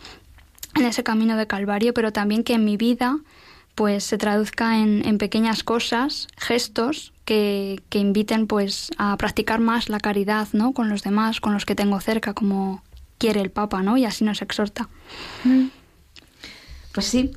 en 0.76 0.86
ese 0.86 1.04
camino 1.04 1.38
de 1.38 1.48
Calvario, 1.48 1.94
pero 1.94 2.12
también 2.12 2.44
que 2.44 2.54
en 2.54 2.66
mi 2.66 2.78
vida 2.78 3.18
pues 3.76 4.04
se 4.04 4.18
traduzca 4.18 4.80
en, 4.80 5.06
en 5.06 5.18
pequeñas 5.18 5.64
cosas, 5.64 6.28
gestos 6.38 7.14
que, 7.26 7.82
inviten 7.92 8.48
pues 8.48 8.92
a 8.98 9.18
practicar 9.18 9.60
más 9.60 9.90
la 9.90 10.00
caridad, 10.00 10.48
¿no? 10.54 10.74
Con 10.74 10.90
los 10.90 11.04
demás, 11.04 11.42
con 11.42 11.54
los 11.54 11.66
que 11.66 11.76
tengo 11.76 12.00
cerca, 12.00 12.34
como 12.34 12.84
quiere 13.18 13.42
el 13.42 13.52
Papa, 13.52 13.82
¿no? 13.82 13.98
Y 13.98 14.06
así 14.06 14.24
nos 14.24 14.42
exhorta. 14.42 14.88
Mm. 15.44 15.66
Pues 16.94 17.08
sí, 17.08 17.32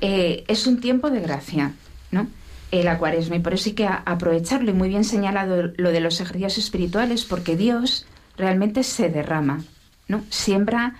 eh, 0.00 0.44
es 0.48 0.66
un 0.66 0.80
tiempo 0.80 1.10
de 1.10 1.20
gracia, 1.20 1.72
¿no? 2.10 2.26
La 2.72 2.98
cuaresma, 2.98 3.36
y 3.36 3.38
por 3.38 3.54
eso 3.54 3.68
hay 3.68 3.76
que 3.76 3.86
aprovecharlo, 3.86 4.68
y 4.68 4.74
muy 4.74 4.88
bien 4.88 5.04
señalado 5.04 5.70
lo 5.76 5.92
de 5.92 6.00
los 6.00 6.20
ejercicios 6.20 6.58
espirituales, 6.58 7.24
porque 7.24 7.56
Dios 7.56 8.04
realmente 8.36 8.82
se 8.82 9.10
derrama, 9.10 9.62
¿no? 10.08 10.24
Siembra 10.28 10.96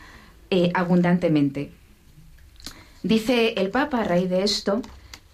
eh, 0.51 0.71
abundantemente. 0.73 1.73
Dice 3.05 3.53
el 3.59 3.69
Papa 3.69 4.01
a 4.01 4.05
raíz 4.05 4.31
de 4.31 4.43
esto 4.45 4.81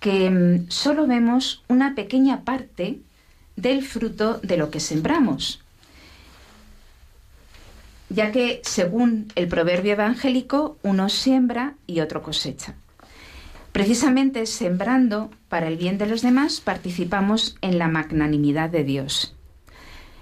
que 0.00 0.28
mm, 0.28 0.70
solo 0.70 1.06
vemos 1.06 1.62
una 1.68 1.94
pequeña 1.94 2.40
parte 2.44 2.98
del 3.54 3.84
fruto 3.84 4.40
de 4.42 4.56
lo 4.56 4.72
que 4.72 4.80
sembramos, 4.80 5.62
ya 8.08 8.32
que 8.32 8.60
según 8.64 9.32
el 9.36 9.46
proverbio 9.46 9.92
evangélico, 9.92 10.78
uno 10.82 11.08
siembra 11.08 11.74
y 11.86 12.00
otro 12.00 12.22
cosecha. 12.22 12.74
Precisamente 13.70 14.46
sembrando 14.46 15.30
para 15.48 15.68
el 15.68 15.76
bien 15.76 15.96
de 15.96 16.06
los 16.06 16.22
demás 16.22 16.60
participamos 16.60 17.56
en 17.60 17.78
la 17.78 17.86
magnanimidad 17.86 18.68
de 18.68 18.82
Dios. 18.82 19.36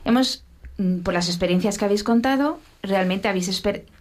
Hemos, 0.05 0.45
mm, 0.76 0.99
por 0.99 1.14
las 1.14 1.28
experiencias 1.28 1.78
que 1.78 1.87
habéis 1.87 2.05
contado, 2.05 2.61
realmente 2.83 3.26
habéis 3.26 3.49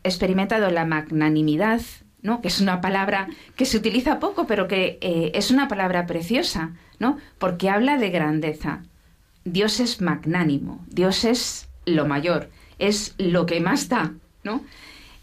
experimentado 0.04 0.70
la 0.70 0.84
magnanimidad, 0.84 1.80
¿no? 2.22 2.42
que 2.42 2.48
es 2.48 2.60
una 2.60 2.82
palabra 2.82 3.28
que 3.56 3.66
se 3.66 3.78
utiliza 3.78 4.20
poco, 4.20 4.48
pero 4.48 4.68
que 4.68 4.98
eh, 5.02 5.32
es 5.34 5.52
una 5.52 5.68
palabra 5.68 6.06
preciosa, 6.08 6.72
¿no? 7.00 7.18
porque 7.38 7.70
habla 7.70 7.98
de 7.98 8.10
grandeza. 8.10 8.84
Dios 9.46 9.80
es 9.80 10.02
magnánimo, 10.02 10.84
Dios 10.90 11.24
es 11.24 11.70
lo 11.86 12.06
mayor, 12.06 12.50
es 12.80 13.16
lo 13.18 13.46
que 13.46 13.62
más 13.62 13.88
da, 13.88 14.14
¿no? 14.44 14.62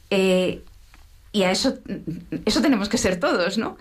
Eh, 0.08 0.62
y 1.32 1.42
a 1.42 1.50
eso, 1.50 1.78
eso 2.46 2.62
tenemos 2.62 2.88
que 2.88 2.96
ser 2.96 3.20
todos, 3.20 3.58
¿no? 3.58 3.76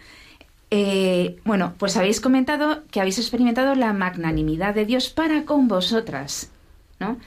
Eh, 0.69 1.37
bueno, 1.45 1.75
pues 1.77 1.95
habéis 1.95 2.19
comentado 2.19 2.83
que 2.91 2.99
habéis 2.99 3.19
experimentado 3.19 3.73
la 3.75 3.93
magnanimidad 3.93 4.75
de 4.75 4.85
Dios 4.85 5.09
para 5.09 5.45
con 5.45 5.69
vosotras, 5.69 6.51
¿no? 6.99 7.17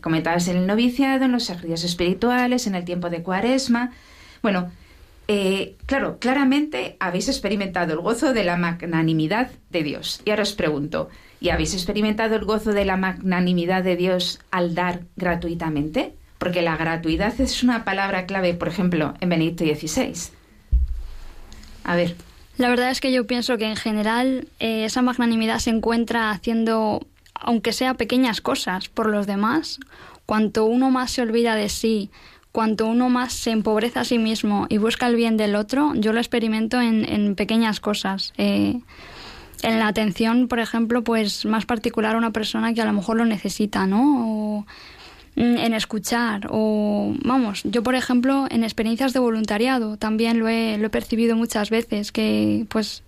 Comentabas 0.00 0.48
en 0.48 0.56
el 0.56 0.66
noviciado, 0.66 1.26
en 1.26 1.32
los 1.32 1.48
ejercicios 1.48 1.84
espirituales, 1.84 2.66
en 2.66 2.74
el 2.74 2.84
tiempo 2.84 3.08
de 3.08 3.22
cuaresma. 3.22 3.92
Bueno, 4.42 4.72
eh, 5.34 5.76
claro, 5.86 6.18
claramente 6.18 6.98
habéis 7.00 7.26
experimentado 7.26 7.94
el 7.94 8.00
gozo 8.00 8.34
de 8.34 8.44
la 8.44 8.58
magnanimidad 8.58 9.50
de 9.70 9.82
Dios. 9.82 10.20
Y 10.26 10.30
ahora 10.30 10.42
os 10.42 10.52
pregunto, 10.52 11.08
¿y 11.40 11.48
habéis 11.48 11.72
experimentado 11.72 12.36
el 12.36 12.44
gozo 12.44 12.72
de 12.72 12.84
la 12.84 12.98
magnanimidad 12.98 13.82
de 13.82 13.96
Dios 13.96 14.40
al 14.50 14.74
dar 14.74 15.04
gratuitamente? 15.16 16.14
Porque 16.36 16.60
la 16.60 16.76
gratuidad 16.76 17.40
es 17.40 17.62
una 17.62 17.82
palabra 17.82 18.26
clave, 18.26 18.52
por 18.52 18.68
ejemplo, 18.68 19.14
en 19.20 19.30
Benedicto 19.30 19.64
XVI. 19.64 20.12
A 21.84 21.96
ver. 21.96 22.14
La 22.58 22.68
verdad 22.68 22.90
es 22.90 23.00
que 23.00 23.10
yo 23.10 23.26
pienso 23.26 23.56
que 23.56 23.64
en 23.64 23.76
general 23.76 24.48
eh, 24.60 24.84
esa 24.84 25.00
magnanimidad 25.00 25.60
se 25.60 25.70
encuentra 25.70 26.30
haciendo, 26.30 27.06
aunque 27.32 27.72
sea 27.72 27.94
pequeñas 27.94 28.42
cosas, 28.42 28.90
por 28.90 29.08
los 29.08 29.26
demás. 29.26 29.80
Cuanto 30.26 30.66
uno 30.66 30.90
más 30.90 31.12
se 31.12 31.22
olvida 31.22 31.54
de 31.54 31.70
sí, 31.70 32.10
cuanto 32.52 32.86
uno 32.86 33.08
más 33.08 33.32
se 33.32 33.50
empobrece 33.50 33.98
a 33.98 34.04
sí 34.04 34.18
mismo 34.18 34.66
y 34.68 34.78
busca 34.78 35.06
el 35.06 35.16
bien 35.16 35.36
del 35.36 35.56
otro, 35.56 35.94
yo 35.94 36.12
lo 36.12 36.20
experimento 36.20 36.80
en, 36.80 37.34
pequeñas 37.34 37.80
cosas. 37.80 38.32
Eh, 38.36 38.80
en 39.62 39.78
la 39.78 39.86
atención, 39.86 40.48
por 40.48 40.58
ejemplo, 40.58 41.02
pues 41.02 41.46
más 41.46 41.66
particular 41.66 42.14
a 42.14 42.18
una 42.18 42.32
persona 42.32 42.74
que 42.74 42.82
a 42.82 42.84
lo 42.84 42.92
mejor 42.92 43.16
lo 43.16 43.24
necesita, 43.24 43.86
¿no? 43.86 44.66
Mm, 45.34 45.56
en 45.56 45.72
escuchar 45.72 46.46
o 46.50 47.14
vamos 47.24 47.62
yo 47.64 47.82
por 47.82 47.94
ejemplo 47.94 48.46
en 48.50 48.64
experiencias 48.64 49.14
de 49.14 49.18
voluntariado 49.18 49.96
también 49.96 50.38
lo 50.38 50.46
he, 50.46 50.76
lo 50.76 50.88
he 50.88 50.90
percibido 50.90 51.36
muchas 51.36 51.70
veces 51.70 52.12
que 52.12 52.66
pues 52.68 53.02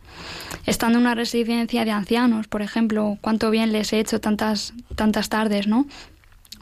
estando 0.65 0.99
en 0.99 1.05
una 1.05 1.15
residencia 1.15 1.85
de 1.85 1.91
ancianos 1.91 2.49
por 2.49 2.63
ejemplo 2.63 3.19
cuánto 3.21 3.51
bien 3.51 3.73
les 3.73 3.93
he 3.93 4.01
hecho 4.01 4.23
tantas 4.23 4.73
tantas 4.97 5.29
tardes 5.29 5.67
no 5.67 5.87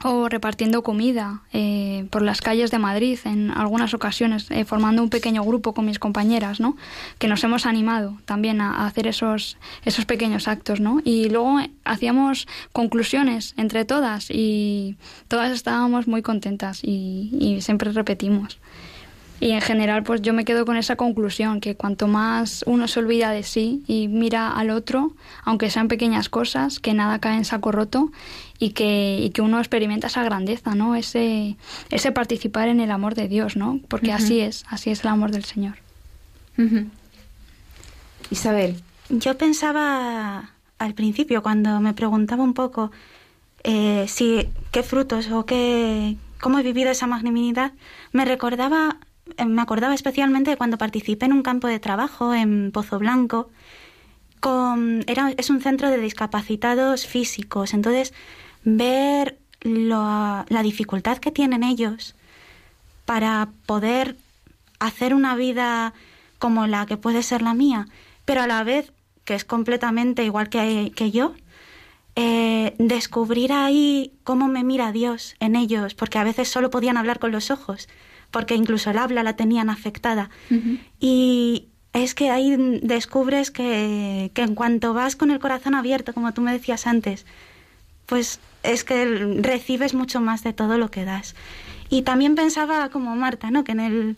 o 0.03 0.27
repartiendo 0.27 0.83
comida 0.83 1.41
eh, 1.53 2.05
por 2.09 2.21
las 2.21 2.41
calles 2.41 2.71
de 2.71 2.79
Madrid 2.79 3.17
en 3.25 3.51
algunas 3.51 3.93
ocasiones, 3.93 4.51
eh, 4.51 4.65
formando 4.65 5.01
un 5.01 5.09
pequeño 5.09 5.43
grupo 5.43 5.73
con 5.73 5.85
mis 5.85 5.99
compañeras, 5.99 6.59
¿no? 6.59 6.75
Que 7.19 7.27
nos 7.27 7.43
hemos 7.43 7.65
animado 7.65 8.17
también 8.25 8.59
a, 8.61 8.85
hacer 8.85 9.07
esos, 9.07 9.57
esos 9.85 10.05
pequeños 10.05 10.47
actos, 10.47 10.79
¿no? 10.79 11.01
Y 11.03 11.29
luego 11.29 11.59
hacíamos 11.85 12.47
conclusiones 12.73 13.53
entre 13.57 13.85
todas 13.85 14.29
y 14.29 14.97
todas 15.27 15.51
estábamos 15.51 16.07
muy 16.07 16.21
contentas 16.21 16.81
y, 16.83 17.29
y 17.39 17.61
siempre 17.61 17.91
repetimos. 17.91 18.59
Y 19.39 19.51
en 19.51 19.61
general, 19.61 20.03
pues 20.03 20.21
yo 20.21 20.33
me 20.33 20.45
quedo 20.45 20.65
con 20.65 20.77
esa 20.77 20.95
conclusión, 20.95 21.59
que 21.59 21.75
cuanto 21.75 22.07
más 22.07 22.63
uno 22.65 22.87
se 22.87 22.99
olvida 22.99 23.31
de 23.31 23.43
sí 23.43 23.83
y 23.87 24.07
mira 24.07 24.49
al 24.49 24.69
otro, 24.69 25.11
aunque 25.43 25.69
sean 25.69 25.89
pequeñas 25.89 26.29
cosas, 26.29 26.79
que 26.79 26.93
nada 26.93 27.19
cae 27.19 27.35
en 27.35 27.43
saco 27.43 27.73
roto 27.73 28.09
y 28.63 28.69
que, 28.69 29.17
y 29.19 29.29
que 29.31 29.41
uno 29.41 29.59
experimenta 29.59 30.07
esa 30.07 30.23
grandeza, 30.23 30.73
¿no? 30.73 30.95
Ese, 30.95 31.57
ese 31.89 32.13
participar 32.13 32.69
en 32.69 32.79
el 32.79 32.91
amor 32.91 33.13
de 33.13 33.27
Dios, 33.27 33.57
¿no? 33.57 33.81
Porque 33.89 34.13
así 34.13 34.39
es, 34.39 34.63
así 34.69 34.89
es 34.89 35.01
el 35.03 35.09
amor 35.09 35.31
del 35.31 35.43
Señor. 35.43 35.75
Isabel. 38.29 38.81
Yo 39.09 39.37
pensaba 39.37 40.51
al 40.79 40.93
principio, 40.93 41.43
cuando 41.43 41.81
me 41.81 41.93
preguntaba 41.93 42.41
un 42.41 42.53
poco 42.53 42.91
eh, 43.65 44.05
si 44.07 44.47
qué 44.71 44.81
frutos 44.81 45.29
o 45.29 45.45
qué, 45.45 46.15
cómo 46.39 46.57
he 46.59 46.63
vivido 46.63 46.89
esa 46.89 47.05
magnanimidad, 47.05 47.73
me 48.13 48.23
recordaba 48.23 48.97
eh, 49.37 49.45
me 49.45 49.61
acordaba 49.61 49.93
especialmente 49.93 50.51
de 50.51 50.57
cuando 50.57 50.77
participé 50.77 51.25
en 51.25 51.33
un 51.33 51.43
campo 51.43 51.67
de 51.67 51.79
trabajo 51.79 52.33
en 52.33 52.71
Pozo 52.71 52.97
Blanco. 52.97 53.49
Con, 54.39 55.03
era, 55.07 55.33
es 55.35 55.49
un 55.49 55.61
centro 55.61 55.89
de 55.89 55.97
discapacitados 55.97 57.07
físicos, 57.07 57.73
entonces 57.73 58.13
ver 58.63 59.39
la 59.61 60.61
dificultad 60.63 61.17
que 61.17 61.31
tienen 61.31 61.63
ellos 61.63 62.15
para 63.05 63.49
poder 63.65 64.17
hacer 64.79 65.13
una 65.13 65.35
vida 65.35 65.93
como 66.39 66.67
la 66.67 66.85
que 66.85 66.97
puede 66.97 67.23
ser 67.23 67.41
la 67.41 67.53
mía, 67.53 67.87
pero 68.25 68.41
a 68.41 68.47
la 68.47 68.63
vez 68.63 68.91
que 69.23 69.35
es 69.35 69.45
completamente 69.45 70.25
igual 70.25 70.49
que, 70.49 70.91
que 70.95 71.11
yo, 71.11 71.33
eh, 72.15 72.75
descubrir 72.77 73.53
ahí 73.53 74.11
cómo 74.23 74.47
me 74.47 74.63
mira 74.63 74.91
Dios 74.91 75.35
en 75.39 75.55
ellos, 75.55 75.95
porque 75.95 76.19
a 76.19 76.23
veces 76.23 76.49
solo 76.49 76.69
podían 76.69 76.97
hablar 76.97 77.19
con 77.19 77.31
los 77.31 77.49
ojos 77.49 77.87
porque 78.33 78.55
incluso 78.55 78.89
el 78.89 78.97
habla 78.97 79.21
la 79.21 79.35
tenían 79.35 79.69
afectada. 79.69 80.31
Y 80.99 81.67
es 81.93 82.15
que 82.15 82.31
ahí 82.31 82.79
descubres 82.81 83.51
que, 83.51 84.31
que, 84.33 84.41
en 84.41 84.55
cuanto 84.55 84.95
vas 84.95 85.15
con 85.15 85.29
el 85.29 85.37
corazón 85.37 85.75
abierto, 85.75 86.13
como 86.15 86.33
tú 86.33 86.41
me 86.41 86.51
decías 86.51 86.87
antes, 86.87 87.27
pues 88.07 88.39
es 88.63 88.83
que 88.83 89.05
recibes 89.39 89.93
mucho 89.93 90.21
más 90.21 90.43
de 90.43 90.53
todo 90.53 90.77
lo 90.77 90.89
que 90.89 91.05
das. 91.05 91.35
Y 91.89 92.01
también 92.01 92.35
pensaba 92.35 92.89
como 92.89 93.15
Marta, 93.15 93.51
¿no? 93.51 93.63
Que 93.63 93.73
en 93.73 93.79
el, 93.79 94.15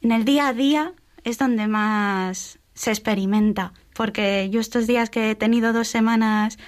en 0.00 0.12
el 0.12 0.24
día 0.24 0.48
a 0.48 0.52
día 0.52 0.92
es 1.24 1.38
donde 1.38 1.66
más 1.66 2.58
se 2.74 2.90
experimenta, 2.90 3.72
porque 3.94 4.48
yo 4.50 4.60
estos 4.60 4.86
días 4.86 5.10
que 5.10 5.30
he 5.30 5.34
tenido 5.34 5.72
dos 5.72 5.88
semanas 5.88 6.58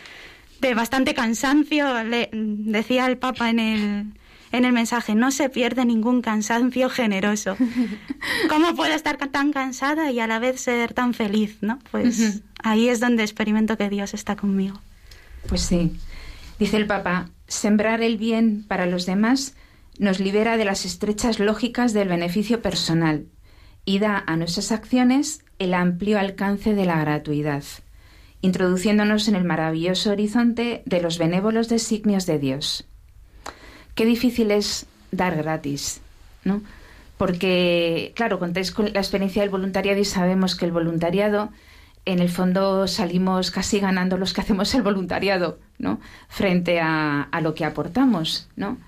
de 0.61 0.75
bastante 0.75 1.15
cansancio, 1.15 2.05
le 2.05 2.31
decía 2.33 3.07
el 3.07 3.19
Papa 3.19 3.51
en 3.51 3.59
el 3.59 4.07
en 4.53 4.65
el 4.65 4.73
mensaje, 4.73 5.15
no 5.15 5.31
se 5.31 5.49
pierde 5.49 5.85
ningún 5.85 6.23
cansancio 6.23 6.89
generoso. 6.89 7.57
¿Cómo 8.49 8.75
puedo 8.75 8.95
estar 8.95 9.17
tan 9.29 9.53
cansada 9.53 10.11
y 10.11 10.21
a 10.21 10.27
la 10.27 10.39
vez 10.39 10.61
ser 10.61 10.95
tan 10.95 11.15
feliz? 11.15 11.59
¿no? 11.61 11.79
Pues 11.91 12.43
ahí 12.63 12.89
es 12.89 13.01
donde 13.01 13.23
experimento 13.23 13.77
que 13.77 13.89
Dios 13.89 14.15
está 14.15 14.37
conmigo. 14.37 14.81
Pues 15.49 15.63
sí. 15.63 15.93
Dice 16.59 16.77
el 16.77 16.87
Papa, 16.87 17.31
sembrar 17.47 18.03
el 18.03 18.17
bien 18.17 18.65
para 18.67 18.87
los 18.87 19.07
demás 19.07 19.55
nos 19.99 20.21
libera 20.21 20.57
de 20.57 20.65
las 20.65 20.85
estrechas 20.85 21.39
lógicas 21.39 21.93
del 21.93 22.09
beneficio 22.09 22.63
personal 22.63 23.27
y 23.85 23.99
da 23.99 24.23
a 24.27 24.37
nuestras 24.37 24.73
acciones 24.73 25.45
el 25.59 25.75
amplio 25.75 26.19
alcance 26.19 26.75
de 26.75 26.85
la 26.85 27.01
gratuidad, 27.01 27.65
introduciéndonos 28.43 29.29
en 29.29 29.37
el 29.37 29.45
maravilloso 29.45 30.11
horizonte 30.11 30.83
de 30.85 31.01
los 31.01 31.19
benévolos 31.19 31.69
designios 31.69 32.27
de 32.27 32.39
Dios 32.39 32.87
qué 33.97 34.05
difícil 34.05 34.53
es 34.53 34.87
dar 35.11 35.35
gratis, 35.37 36.01
¿no? 36.45 36.63
Porque, 37.19 38.13
claro, 38.15 38.39
contáis 38.39 38.71
con 38.71 38.93
la 38.93 39.01
experiencia 39.01 39.43
del 39.43 39.51
voluntariado 39.51 39.99
y 39.99 40.05
sabemos 40.05 40.55
que 40.55 40.67
el 40.67 40.71
voluntariado, 40.71 41.51
en 42.05 42.21
el 42.21 42.29
fondo, 42.29 42.87
salimos 42.87 43.51
casi 43.51 43.81
ganando 43.81 44.19
los 44.19 44.35
que 44.35 44.43
hacemos 44.43 44.73
el 44.75 44.83
voluntariado, 44.83 45.59
¿no? 45.79 46.01
Frente 46.29 46.81
a, 46.81 47.29
lo 47.43 47.55
que 47.55 47.65
aportamos, 47.65 48.49
¿no? 48.57 48.79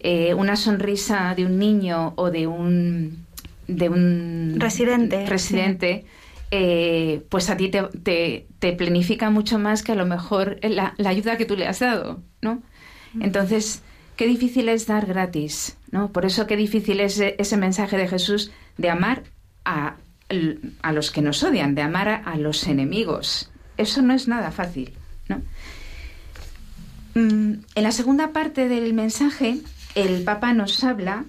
Eh, 0.00 0.34
una 0.34 0.56
sonrisa 0.56 1.34
de 1.34 1.46
un 1.46 1.58
niño 1.58 2.12
o 2.16 2.30
de 2.30 2.46
un 2.46 3.26
de 3.66 3.88
un 3.88 4.56
residente, 4.58 5.26
residente 5.26 6.04
eh, 6.52 7.24
pues 7.28 7.50
a 7.50 7.56
ti 7.56 7.70
te, 7.70 8.46
te, 8.60 8.72
planifica 8.72 9.30
mucho 9.30 9.58
más 9.58 9.82
que 9.82 9.92
a 9.92 9.96
lo 9.96 10.06
mejor 10.06 10.58
la, 10.62 10.94
ayuda 11.04 11.36
que 11.36 11.44
tú 11.44 11.56
le 11.56 11.66
has 11.66 11.80
dado, 11.80 12.22
¿no? 12.40 12.62
Mm. 13.14 13.22
Entonces, 13.22 13.82
qué 14.16 14.26
difícil 14.26 14.68
es 14.68 14.86
dar 14.86 15.06
gratis, 15.06 15.76
¿no? 15.90 16.12
Por 16.12 16.24
eso 16.24 16.46
qué 16.46 16.56
difícil 16.56 17.00
es 17.00 17.18
ese 17.18 17.56
mensaje 17.56 17.96
de 17.96 18.06
Jesús 18.06 18.52
de 18.78 18.90
amar 18.90 19.24
a, 19.64 19.96
a 20.82 20.92
los 20.92 21.10
que 21.10 21.20
nos 21.20 21.42
odian, 21.42 21.74
de 21.74 21.82
amar 21.82 22.08
a, 22.08 22.36
los 22.36 22.66
enemigos. 22.68 23.50
Eso 23.76 24.00
no 24.02 24.14
es 24.14 24.28
nada 24.28 24.52
fácil, 24.52 24.92
en 27.16 27.64
la 27.74 27.92
segunda 27.92 28.32
parte 28.32 28.68
del 28.68 28.92
mensaje, 28.92 29.58
el 29.94 30.22
Papa 30.22 30.52
nos 30.52 30.84
habla 30.84 31.24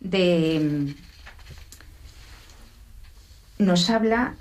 de 0.00 0.94
nos 3.58 3.90
habla 3.90 4.34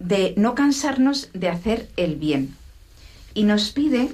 de 0.00 0.32
no 0.36 0.54
cansarnos 0.54 1.30
de 1.34 1.48
hacer 1.48 1.88
el 1.96 2.16
bien. 2.16 2.54
Y 3.34 3.44
nos 3.44 3.70
pide 3.70 4.08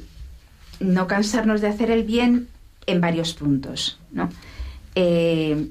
no 0.81 1.07
cansarnos 1.07 1.61
de 1.61 1.69
hacer 1.69 1.91
el 1.91 2.03
bien 2.03 2.49
en 2.87 3.01
varios 3.01 3.35
puntos, 3.35 4.01
¿no? 4.11 4.29
Eh, 4.97 5.69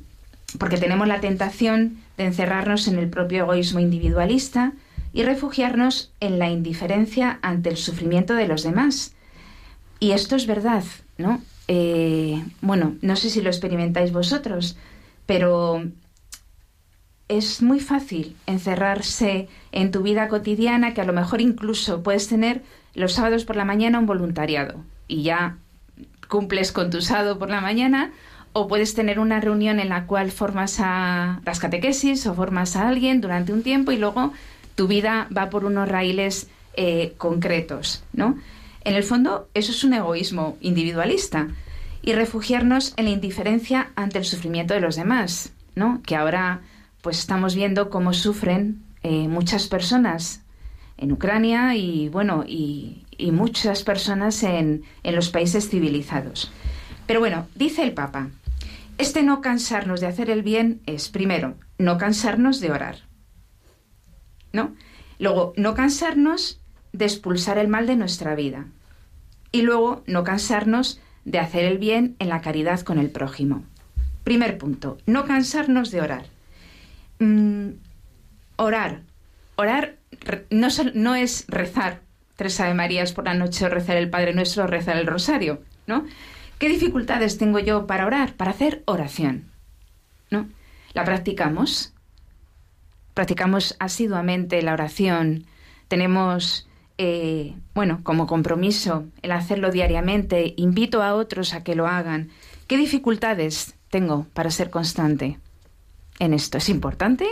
porque 0.58 0.78
tenemos 0.78 1.08
la 1.08 1.20
tentación 1.20 1.98
de 2.18 2.26
encerrarnos 2.26 2.88
en 2.88 2.98
el 2.98 3.10
propio 3.10 3.44
egoísmo 3.44 3.80
individualista 3.80 4.74
y 5.12 5.24
refugiarnos 5.24 6.12
en 6.20 6.40
la 6.40 6.50
indiferencia 6.50 7.40
ante 7.42 7.70
el 7.70 7.78
sufrimiento 7.78 8.34
de 8.34 8.48
los 8.48 8.64
demás. 8.64 9.14
Y 10.04 10.12
esto 10.12 10.36
es 10.36 10.48
verdad, 10.48 10.84
¿no? 11.18 11.42
Eh, 11.70 12.44
bueno, 12.60 12.96
no 13.02 13.16
sé 13.16 13.30
si 13.30 13.42
lo 13.42 13.48
experimentáis 13.50 14.12
vosotros, 14.12 14.76
pero 15.26 15.82
es 17.30 17.62
muy 17.62 17.80
fácil 17.80 18.36
encerrarse 18.46 19.48
en 19.72 19.92
tu 19.92 20.04
vida 20.04 20.28
cotidiana 20.28 20.94
que 20.94 21.00
a 21.00 21.06
lo 21.06 21.14
mejor 21.14 21.40
incluso 21.40 22.04
puedes 22.04 22.28
tener 22.28 22.64
los 22.96 23.14
sábados 23.14 23.46
por 23.46 23.56
la 23.56 23.64
mañana 23.64 23.98
un 23.98 24.06
voluntariado 24.06 24.84
y 25.08 25.24
ya 25.24 25.56
cumples 26.28 26.74
con 26.74 26.90
tu 26.90 27.00
sábado 27.00 27.40
por 27.40 27.50
la 27.50 27.62
mañana 27.62 28.12
o 28.52 28.68
puedes 28.68 28.96
tener 28.96 29.20
una 29.20 29.40
reunión 29.40 29.80
en 29.80 29.88
la 29.88 30.06
cual 30.06 30.32
formas 30.32 30.82
a 30.82 31.40
las 31.46 31.62
catequesis 31.62 32.28
o 32.28 32.34
formas 32.34 32.76
a 32.76 32.90
alguien 32.90 33.22
durante 33.22 33.54
un 33.54 33.64
tiempo 33.64 33.94
y 33.94 33.98
luego 33.98 34.34
tu 34.76 34.90
vida 34.90 35.30
va 35.36 35.50
por 35.50 35.64
unos 35.64 35.88
raíles 35.88 36.50
eh, 36.76 37.14
concretos, 37.18 38.04
¿no? 38.12 38.38
En 38.86 38.96
el 38.96 39.04
fondo, 39.04 39.50
eso 39.54 39.72
es 39.72 39.84
un 39.84 39.94
egoísmo 39.94 40.58
individualista 40.62 41.48
y 42.02 42.14
refugiarnos 42.14 42.94
en 42.98 43.06
la 43.06 43.12
indiferencia 43.12 43.92
ante 43.96 44.20
el 44.20 44.26
sufrimiento 44.26 44.74
de 44.74 44.82
los 44.82 44.96
demás, 44.96 45.54
¿no? 45.76 46.02
Que 46.06 46.16
ahora 46.16 46.62
pues 47.02 47.20
estamos 47.20 47.56
viendo 47.56 47.90
cómo 47.90 48.14
sufren 48.14 48.84
eh, 49.04 49.28
muchas 49.28 49.68
personas 49.68 50.44
en 50.98 51.12
Ucrania 51.12 51.76
y 51.76 52.10
bueno 52.10 52.44
y, 52.48 53.00
muchas 53.32 53.84
personas 53.84 54.44
en, 54.44 54.84
en 55.04 55.16
los 55.16 55.30
países 55.30 55.70
civilizados. 55.70 56.52
Pero 57.08 57.22
bueno, 57.22 57.48
dice 57.56 57.84
el 57.84 57.94
Papa, 57.94 58.32
este 58.98 59.24
no 59.24 59.40
cansarnos 59.40 60.02
de 60.02 60.08
hacer 60.08 60.30
el 60.30 60.44
bien 60.44 60.82
es, 60.86 61.08
primero, 61.08 61.56
no 61.78 61.98
cansarnos 61.98 62.60
de 62.60 62.72
orar. 62.72 62.98
¿No? 64.52 64.76
Luego, 65.20 65.54
no 65.56 65.74
cansarnos 65.74 66.63
de 66.94 67.06
expulsar 67.06 67.58
el 67.58 67.68
mal 67.68 67.86
de 67.86 67.98
nuestra 67.98 68.36
vida. 68.36 68.66
Y 69.52 69.64
luego, 69.64 70.04
no 70.08 70.24
cansarnos 70.24 71.02
de 71.26 71.40
hacer 71.40 71.66
el 71.66 71.78
bien 71.78 72.16
en 72.20 72.30
la 72.30 72.42
caridad 72.42 72.80
con 72.82 72.98
el 72.98 73.10
prójimo. 73.10 73.64
Primer 74.24 74.58
punto, 74.58 74.98
no 75.06 75.26
cansarnos 75.26 75.92
de 75.92 76.02
orar. 76.02 76.26
Mm, 77.20 77.72
orar. 78.56 79.02
Orar 79.56 79.98
no, 80.50 80.68
no, 80.94 81.16
es 81.16 81.46
rezar 81.48 82.02
tres 82.36 82.60
Ave 82.60 82.74
Marías 82.74 83.14
por 83.14 83.26
la 83.26 83.34
noche 83.34 83.66
o 83.66 83.70
rezar 83.70 83.98
el 83.98 84.10
Padre 84.10 84.34
Nuestro 84.34 84.64
o 84.64 84.68
rezar 84.68 84.98
el 84.98 85.06
Rosario, 85.06 85.62
¿no? 85.88 86.06
¿Qué 86.60 86.70
dificultades 86.70 87.38
tengo 87.38 87.60
yo 87.60 87.88
para 87.88 88.06
orar, 88.06 88.34
para 88.34 88.52
hacer 88.52 88.84
oración? 88.86 89.50
¿No? 90.32 90.48
¿La 90.94 91.04
practicamos? 91.04 91.94
¿Practicamos 93.14 93.76
asiduamente 93.80 94.62
la 94.62 94.74
oración? 94.74 95.46
¿Tenemos, 95.88 96.68
eh, 96.98 97.56
bueno, 97.74 98.02
como 98.04 98.28
compromiso 98.28 99.06
el 99.22 99.32
hacerlo 99.32 99.72
diariamente? 99.72 100.54
¿Invito 100.58 101.04
a 101.04 101.16
otros 101.16 101.54
a 101.54 101.64
que 101.64 101.76
lo 101.76 101.88
hagan? 101.88 102.30
¿Qué 102.68 102.78
dificultades 102.78 103.76
tengo 103.90 104.28
para 104.34 104.52
ser 104.52 104.70
constante? 104.70 105.40
en 106.20 106.34
esto? 106.34 106.58
¿Es 106.58 106.70
importante? 106.70 107.28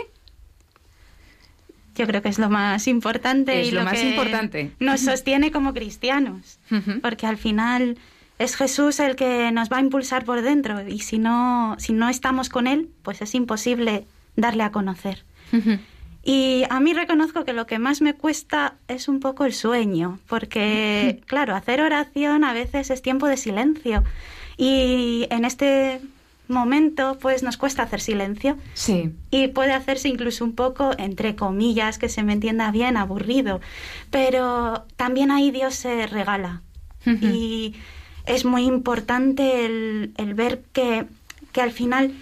Yo 1.94 2.06
creo 2.06 2.22
que 2.22 2.30
es 2.30 2.38
lo 2.38 2.48
más 2.48 2.86
importante 2.88 3.60
es 3.60 3.68
y 3.68 3.70
lo, 3.70 3.84
más 3.84 3.94
que 3.94 4.10
importante. 4.10 4.72
nos 4.80 5.00
sostiene 5.00 5.50
como 5.50 5.74
cristianos, 5.74 6.58
porque 7.02 7.26
al 7.26 7.36
final 7.36 7.98
es 8.38 8.56
Jesús 8.56 8.98
el 8.98 9.14
que 9.14 9.52
nos 9.52 9.70
va 9.70 9.76
a 9.76 9.80
impulsar 9.80 10.24
por 10.24 10.40
dentro 10.40 10.88
y 10.88 11.00
si 11.00 11.18
no 11.18 11.76
si 11.78 11.92
no 11.92 12.08
estamos 12.08 12.48
con 12.48 12.66
él, 12.66 12.88
pues 13.02 13.20
es 13.20 13.34
imposible 13.34 14.06
darle 14.36 14.62
a 14.62 14.72
conocer. 14.72 15.24
Y 16.24 16.64
a 16.70 16.78
mí 16.80 16.94
reconozco 16.94 17.44
que 17.44 17.52
lo 17.52 17.66
que 17.66 17.78
más 17.78 18.00
me 18.00 18.14
cuesta 18.14 18.74
es 18.88 19.08
un 19.08 19.20
poco 19.20 19.44
el 19.44 19.52
sueño, 19.52 20.20
porque 20.28 21.20
claro, 21.26 21.54
hacer 21.54 21.80
oración 21.80 22.44
a 22.44 22.52
veces 22.52 22.90
es 22.90 23.02
tiempo 23.02 23.26
de 23.26 23.36
silencio 23.36 24.04
y 24.56 25.26
en 25.30 25.44
este 25.44 26.00
momento 26.48 27.18
pues 27.20 27.42
nos 27.42 27.56
cuesta 27.56 27.82
hacer 27.82 28.00
silencio. 28.00 28.56
Sí. 28.74 29.12
Y 29.30 29.48
puede 29.48 29.72
hacerse 29.72 30.08
incluso 30.08 30.44
un 30.44 30.54
poco, 30.54 30.92
entre 30.98 31.34
comillas, 31.34 31.98
que 31.98 32.08
se 32.08 32.22
me 32.22 32.34
entienda 32.34 32.70
bien, 32.70 32.96
aburrido. 32.96 33.60
Pero 34.10 34.84
también 34.96 35.30
ahí 35.30 35.50
Dios 35.50 35.74
se 35.74 36.06
regala. 36.06 36.62
Y 37.04 37.74
es 38.26 38.44
muy 38.44 38.62
importante 38.62 39.66
el, 39.66 40.12
el 40.16 40.34
ver 40.34 40.62
que, 40.72 41.06
que 41.50 41.60
al 41.60 41.72
final 41.72 42.12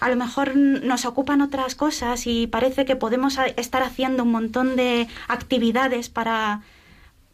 a 0.00 0.08
lo 0.08 0.16
mejor 0.16 0.56
nos 0.56 1.04
ocupan 1.04 1.42
otras 1.42 1.74
cosas 1.74 2.26
y 2.26 2.46
parece 2.46 2.84
que 2.84 2.96
podemos 2.96 3.38
estar 3.56 3.82
haciendo 3.82 4.24
un 4.24 4.32
montón 4.32 4.74
de 4.74 5.06
actividades 5.28 6.08
para 6.08 6.62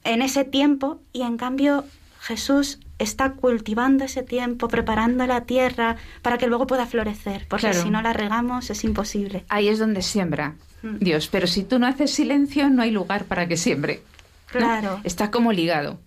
en 0.05 0.23
ese 0.23 0.45
tiempo 0.45 1.01
y 1.13 1.23
en 1.23 1.37
cambio 1.37 1.85
Jesús 2.21 2.81
está 2.99 3.33
cultivando 3.33 4.05
ese 4.05 4.23
tiempo, 4.23 4.69
preparando 4.69 5.27
la 5.27 5.43
tierra 5.43 5.97
para 6.23 6.39
que 6.39 6.47
luego 6.47 6.67
pueda 6.67 6.87
florecer, 6.87 7.47
porque 7.49 7.73
si 7.75 7.91
no 7.91 8.03
la 8.03 8.13
regamos 8.13 8.71
es 8.71 8.83
imposible. 8.85 9.45
Ahí 9.49 9.69
es 9.69 9.79
donde 9.79 10.03
siembra 10.03 10.55
mm. 10.83 10.97
Dios, 10.99 11.29
pero 11.29 11.47
si 11.47 11.63
tú 11.63 11.79
no 11.79 11.87
haces 11.87 12.13
silencio 12.13 12.69
no 12.69 12.83
hay 12.83 12.91
lugar 12.91 13.25
para 13.25 13.47
que 13.47 13.57
siembre. 13.57 14.03
Claro. 14.47 15.01
Está 15.05 15.31
como 15.31 15.53
ligado. 15.53 15.99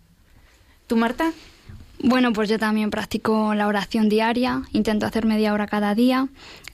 ¿Tú, 0.88 0.98
Marta? 0.98 1.32
Bueno, 2.02 2.32
pues 2.32 2.48
yo 2.48 2.58
también 2.58 2.92
practico 2.92 3.54
la 3.54 3.68
oración 3.68 4.08
diaria, 4.08 4.64
intento 4.72 5.06
hacer 5.06 5.26
media 5.26 5.54
hora 5.54 5.68
cada 5.68 5.94
día 5.96 6.30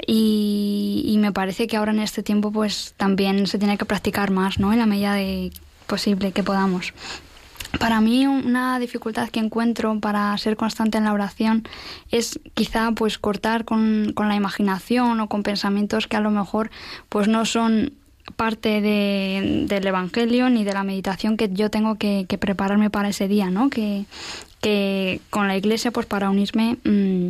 y, 0.05 1.17
me 1.19 1.31
parece 1.31 1.65
que 1.65 1.77
ahora 1.77 1.91
en 1.91 1.99
este 1.99 2.21
tiempo 2.21 2.51
pues 2.51 2.93
también 2.97 3.47
se 3.47 3.57
tiene 3.57 3.77
que 3.79 3.85
practicar 3.85 4.29
más, 4.29 4.59
¿no? 4.59 4.71
En 4.71 4.77
la 4.77 4.85
medida 4.85 5.15
de 5.15 5.51
posible 5.87 6.31
que 6.31 6.43
podamos. 6.43 6.93
Para 7.79 8.01
mí 8.01 8.27
una 8.27 8.77
dificultad 8.77 9.29
que 9.29 9.39
encuentro 9.39 9.99
para 9.99 10.37
ser 10.37 10.55
constante 10.55 10.99
en 10.99 11.05
la 11.05 11.13
oración 11.13 11.67
es 12.11 12.39
quizá 12.53 12.91
pues 12.91 13.17
cortar 13.17 13.65
con, 13.65 14.13
la 14.15 14.35
imaginación 14.35 15.19
o 15.19 15.27
con 15.27 15.41
pensamientos 15.41 16.07
que 16.07 16.17
a 16.17 16.21
lo 16.21 16.29
mejor 16.29 16.69
pues 17.09 17.27
no 17.27 17.45
son 17.45 17.93
parte 18.35 18.81
del 18.81 19.87
Evangelio 19.87 20.49
ni 20.49 20.63
de 20.63 20.73
la 20.73 20.83
meditación 20.83 21.37
que 21.37 21.49
yo 21.49 21.69
tengo 21.69 21.95
que, 21.95 22.25
prepararme 22.39 22.89
para 22.89 23.09
ese 23.09 23.27
día, 23.27 23.49
¿no? 23.49 23.69
Que, 23.69 24.05
que, 24.61 25.21
con 25.29 25.47
la 25.47 25.57
Iglesia 25.57 25.91
pues 25.91 26.05
para 26.05 26.29
unirme... 26.29 26.77
Mm, 26.83 27.29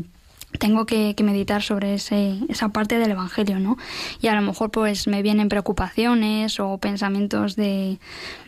tengo 0.57 0.85
que, 0.85 1.13
meditar 1.21 1.61
sobre 1.61 1.95
ese, 1.95 2.39
esa 2.49 2.69
parte 2.69 2.97
del 2.97 3.11
Evangelio, 3.11 3.59
¿no? 3.59 3.77
Y 4.21 4.27
a 4.27 4.35
lo 4.35 4.41
mejor 4.41 4.71
pues 4.71 5.07
me 5.07 5.21
vienen 5.21 5.49
preocupaciones 5.49 6.59
o 6.59 6.77
pensamientos 6.77 7.55
de, 7.55 7.99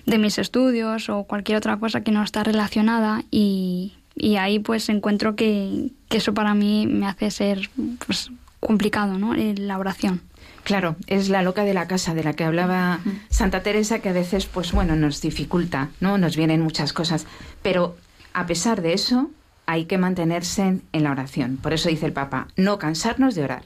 de 0.06 0.18
mis 0.18 0.38
estudios 0.38 1.10
o 1.10 1.24
cualquier 1.24 1.58
otra 1.58 1.78
cosa 1.78 2.02
que 2.02 2.12
no 2.12 2.24
está 2.24 2.44
relacionada 2.44 3.24
y, 3.30 3.94
y 4.16 4.38
ahí 4.38 4.60
pues 4.60 4.90
encuentro 4.90 5.36
que, 5.36 5.92
que, 6.10 6.18
eso 6.18 6.34
para 6.34 6.54
mí 6.54 6.88
me 6.88 7.08
hace 7.08 7.30
ser 7.30 7.70
pues 8.06 8.32
complicado, 8.60 9.18
¿no? 9.18 9.34
La 9.36 9.78
oración. 9.78 10.22
Claro, 10.68 10.98
es 11.08 11.30
la 11.30 11.44
loca 11.44 11.64
de 11.64 11.74
la 11.74 11.88
casa 11.88 12.14
de 12.14 12.26
la 12.26 12.34
que 12.34 12.44
hablaba 12.44 13.00
Santa 13.30 13.64
Teresa 13.64 14.00
que 14.00 14.10
a 14.10 14.12
veces 14.12 14.48
pues 14.48 14.74
bueno 14.74 14.98
nos 14.98 15.22
dificulta, 15.22 15.92
¿no? 16.02 16.18
Nos 16.18 16.36
vienen 16.36 16.60
muchas 16.60 16.92
cosas, 16.92 17.26
pero 17.62 17.96
a 18.34 18.46
pesar 18.48 18.82
de 18.82 18.92
eso 18.92 19.32
hay 19.66 19.86
que 19.86 19.98
mantenerse 19.98 20.82
en 20.92 21.04
la 21.04 21.12
oración. 21.12 21.56
Por 21.56 21.72
eso 21.72 21.88
dice 21.88 22.06
el 22.06 22.12
Papa, 22.12 22.50
no 22.58 22.80
cansarnos 22.80 23.34
de 23.34 23.46
orar. 23.46 23.64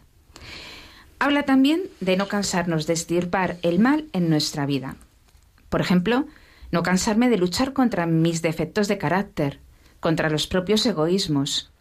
Habla 1.18 1.42
también 1.42 1.82
de 2.02 2.18
no 2.18 2.28
cansarnos 2.28 2.86
de 2.86 2.94
estirpar 2.94 3.58
el 3.64 3.80
mal 3.80 4.06
en 4.14 4.30
nuestra 4.30 4.68
vida. 4.68 4.96
Por 5.70 5.82
ejemplo, 5.82 6.28
no 6.70 6.84
cansarme 6.84 7.32
de 7.32 7.40
luchar 7.40 7.74
contra 7.74 8.06
mis 8.06 8.44
defectos 8.44 8.88
de 8.88 9.00
carácter, 9.00 9.60
contra 10.00 10.30
los 10.30 10.46
propios 10.46 10.86
egoísmos. 10.86 11.72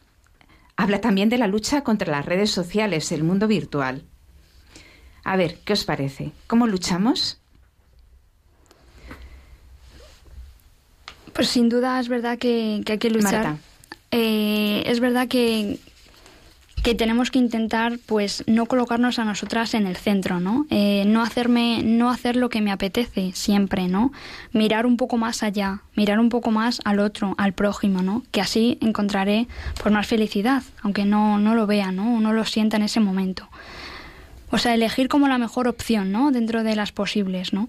Habla 0.76 1.02
también 1.02 1.28
de 1.28 1.37
la 1.37 1.46
lucha 1.46 1.83
contra 1.85 2.11
las 2.11 2.24
redes 2.24 2.50
sociales, 2.50 3.12
el 3.12 3.22
mundo 3.22 3.48
virtual. 3.48 4.06
A 5.30 5.36
ver, 5.36 5.58
¿qué 5.64 5.74
os 5.74 5.84
parece? 5.84 6.32
¿Cómo 6.48 6.66
luchamos? 6.66 7.38
Pues 11.32 11.46
sin 11.46 11.68
duda 11.68 12.00
es 12.00 12.08
verdad 12.08 12.36
que, 12.36 12.82
hay 12.84 12.98
que 12.98 13.10
luchar. 13.10 13.58
eh, 14.10 14.82
es 14.86 14.98
verdad 14.98 15.28
que, 15.28 15.78
que 16.82 16.96
tenemos 16.96 17.30
que 17.30 17.38
intentar 17.38 18.00
pues 18.06 18.42
no 18.48 18.66
colocarnos 18.66 19.20
a 19.20 19.24
nosotras 19.24 19.74
en 19.74 19.86
el 19.86 19.96
centro 19.96 20.40
no 20.40 20.66
eh, 20.68 21.04
no 21.06 21.22
hacerme 21.22 21.82
no 21.84 22.10
hacer 22.10 22.34
lo 22.34 22.48
que 22.48 22.60
me 22.60 22.72
apetece 22.72 23.30
siempre 23.32 23.86
no 23.86 24.10
mirar 24.52 24.84
un 24.84 24.96
poco 24.96 25.16
más 25.16 25.44
allá 25.44 25.82
mirar 25.94 26.18
un 26.18 26.28
poco 26.28 26.50
más 26.50 26.80
al 26.84 26.98
otro 26.98 27.36
al 27.38 27.52
prójimo 27.52 28.02
no 28.02 28.24
que 28.32 28.40
así 28.40 28.78
encontraré 28.80 29.46
pues 29.80 29.94
más 29.94 30.08
felicidad 30.08 30.64
aunque 30.82 31.04
no 31.04 31.38
no 31.38 31.54
lo 31.54 31.68
vea 31.68 31.92
no 31.92 32.20
no 32.20 32.32
lo 32.32 32.44
sienta 32.44 32.78
en 32.78 32.82
ese 32.82 32.98
momento 32.98 33.48
o 34.50 34.58
sea 34.58 34.74
elegir 34.74 35.08
como 35.08 35.28
la 35.28 35.38
mejor 35.38 35.68
opción 35.68 36.12
no 36.12 36.30
dentro 36.30 36.62
de 36.62 36.76
las 36.76 36.92
posibles 36.92 37.52
no 37.52 37.68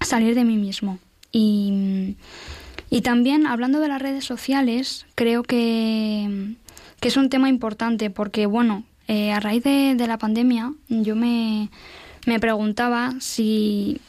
salir 0.00 0.34
de 0.34 0.44
mí 0.44 0.56
mismo. 0.56 0.98
Y 1.32 2.16
y 2.90 3.00
también 3.00 3.46
hablando 3.46 3.80
de 3.80 3.88
las 3.88 4.00
redes 4.00 4.24
sociales 4.24 5.06
creo 5.14 5.42
que 5.42 6.54
que 7.04 7.08
es 7.08 7.18
un 7.18 7.28
tema 7.28 7.50
importante 7.50 8.08
porque, 8.08 8.46
bueno, 8.46 8.82
eh, 9.08 9.30
a 9.30 9.38
raíz 9.38 9.62
de, 9.62 9.94
la 10.08 10.16
pandemia 10.16 10.72
yo 10.88 11.14
me, 11.14 11.68
me 12.24 12.40
preguntaba 12.40 13.12
si, 13.20 14.00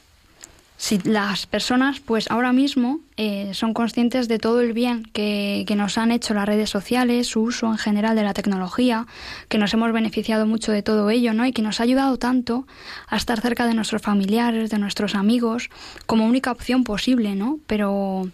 si 0.77 0.99
las 0.99 1.45
personas, 1.47 1.99
pues 1.99 2.29
ahora 2.29 2.51
mismo, 2.51 2.99
eh, 3.17 3.51
son 3.53 3.73
conscientes 3.73 4.27
de 4.27 4.39
todo 4.39 4.61
el 4.61 4.73
bien 4.73 5.03
que, 5.13 5.63
que, 5.67 5.75
nos 5.75 5.97
han 5.97 6.11
hecho 6.11 6.33
las 6.33 6.45
redes 6.45 6.69
sociales, 6.69 7.27
su 7.27 7.41
uso 7.41 7.67
en 7.67 7.77
general 7.77 8.15
de 8.15 8.23
la 8.23 8.33
tecnología, 8.33 9.07
que 9.47 9.57
nos 9.57 9.73
hemos 9.73 9.93
beneficiado 9.93 10.45
mucho 10.45 10.71
de 10.71 10.83
todo 10.83 11.09
ello, 11.09 11.33
¿no? 11.33 11.45
Y 11.45 11.53
que 11.53 11.61
nos 11.61 11.79
ha 11.79 11.83
ayudado 11.83 12.17
tanto 12.17 12.67
a 13.07 13.15
estar 13.15 13.39
cerca 13.39 13.65
de 13.65 13.73
nuestros 13.73 14.01
familiares, 14.01 14.69
de 14.69 14.79
nuestros 14.79 15.15
amigos, 15.15 15.69
como 16.05 16.25
única 16.25 16.51
opción 16.51 16.83
posible, 16.83 17.35
¿no? 17.35 17.59
Pero 17.67 18.29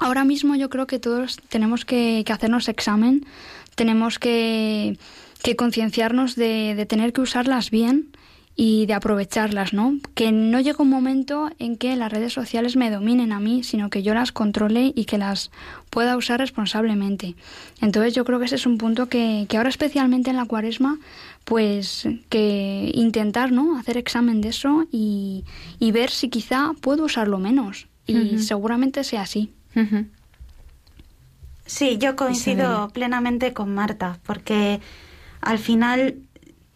ahora 0.00 0.24
mismo 0.24 0.56
yo 0.56 0.70
creo 0.70 0.86
que 0.86 0.98
todos 0.98 1.38
tenemos 1.48 1.84
que, 1.84 2.22
que 2.26 2.32
hacernos 2.32 2.68
examen 2.68 3.24
tenemos 3.78 4.18
que, 4.18 4.98
concienciarnos 5.56 6.34
de, 6.34 6.84
tener 6.88 7.12
que 7.12 7.20
usarlas 7.20 7.70
bien 7.70 8.08
y 8.60 8.86
de 8.86 8.94
aprovecharlas, 8.94 9.72
¿no? 9.72 10.00
Que 10.14 10.32
no 10.32 10.58
llegue 10.58 10.82
un 10.82 10.90
momento 10.90 11.48
en 11.60 11.76
que 11.76 11.94
las 11.94 12.12
redes 12.12 12.32
sociales 12.32 12.74
me 12.74 12.90
dominen 12.90 13.30
a 13.30 13.38
mí, 13.38 13.62
sino 13.62 13.88
que 13.88 14.02
yo 14.02 14.14
las 14.14 14.32
controle 14.32 14.92
y 14.96 15.04
que 15.04 15.16
las 15.16 15.52
pueda 15.90 16.16
usar 16.16 16.40
responsablemente. 16.40 17.36
Entonces 17.80 18.14
yo 18.14 18.24
creo 18.24 18.40
que 18.40 18.46
ese 18.46 18.56
es 18.56 18.66
un 18.66 18.76
punto 18.76 19.08
que, 19.08 19.46
ahora 19.56 19.68
especialmente 19.68 20.30
en 20.30 20.36
la 20.36 20.44
cuaresma, 20.44 20.98
pues 21.44 22.08
que 22.30 22.90
intentar, 22.94 23.52
¿no? 23.52 23.78
Hacer 23.78 23.96
examen 23.96 24.40
de 24.40 24.48
eso 24.48 24.88
y, 24.90 25.44
ver 25.92 26.10
si 26.10 26.28
quizá 26.28 26.72
puedo 26.80 27.04
usarlo 27.04 27.38
menos. 27.38 27.86
Y 28.08 28.38
seguramente 28.38 29.04
sea 29.04 29.22
así. 29.22 29.52
Sí, 31.64 31.96
yo 31.98 32.16
coincido 32.16 32.88
plenamente 32.92 33.52
con 33.52 33.72
Marta, 33.72 34.18
porque 34.26 34.80
al 35.40 35.58
final 35.58 36.16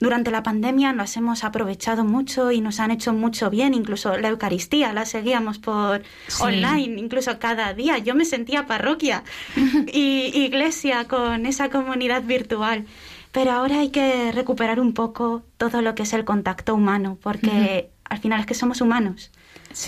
durante 0.03 0.31
la 0.31 0.43
pandemia 0.43 0.93
nos 0.93 1.17
hemos 1.17 1.45
aprovechado 1.45 2.05
mucho 2.05 2.51
y 2.51 2.61
nos 2.61 2.81
han 2.81 2.91
hecho 2.91 3.13
mucho 3.13 3.51
bien, 3.51 3.73
incluso 3.73 4.17
la 4.19 4.29
Eucaristía 4.29 4.93
la 4.93 5.07
seguíamos 5.07 5.59
por 5.59 6.03
online, 6.41 7.01
incluso 7.01 7.39
cada 7.39 7.73
día. 7.73 7.99
Yo 7.99 8.15
me 8.15 8.25
sentía 8.25 8.67
parroquia 8.67 9.23
y 9.93 10.33
iglesia 10.35 11.07
con 11.07 11.47
esa 11.47 11.71
comunidad 11.71 12.23
virtual. 12.23 12.87
Pero 13.31 13.53
ahora 13.53 13.81
hay 13.81 13.89
que 13.89 14.31
recuperar 14.33 14.79
un 14.79 14.93
poco 14.93 15.43
todo 15.57 15.81
lo 15.81 15.95
que 15.95 16.03
es 16.03 16.13
el 16.13 16.27
contacto 16.27 16.75
humano, 16.75 17.17
porque 17.23 17.89
al 18.05 18.19
final 18.19 18.41
es 18.41 18.47
que 18.47 18.53
somos 18.53 18.83
humanos, 18.83 19.31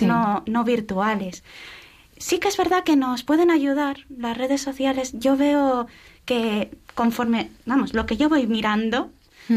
no, 0.01 0.43
no 0.47 0.63
virtuales 0.63 1.43
sí 2.17 2.39
que 2.39 2.47
es 2.47 2.57
verdad 2.57 2.83
que 2.83 2.95
nos 2.95 3.23
pueden 3.23 3.51
ayudar 3.51 3.97
las 4.09 4.37
redes 4.37 4.61
sociales. 4.61 5.11
Yo 5.13 5.37
veo 5.37 5.87
que 6.25 6.71
conforme, 6.93 7.51
vamos, 7.65 7.93
lo 7.93 8.05
que 8.05 8.17
yo 8.17 8.29
voy 8.29 8.47
mirando. 8.47 9.11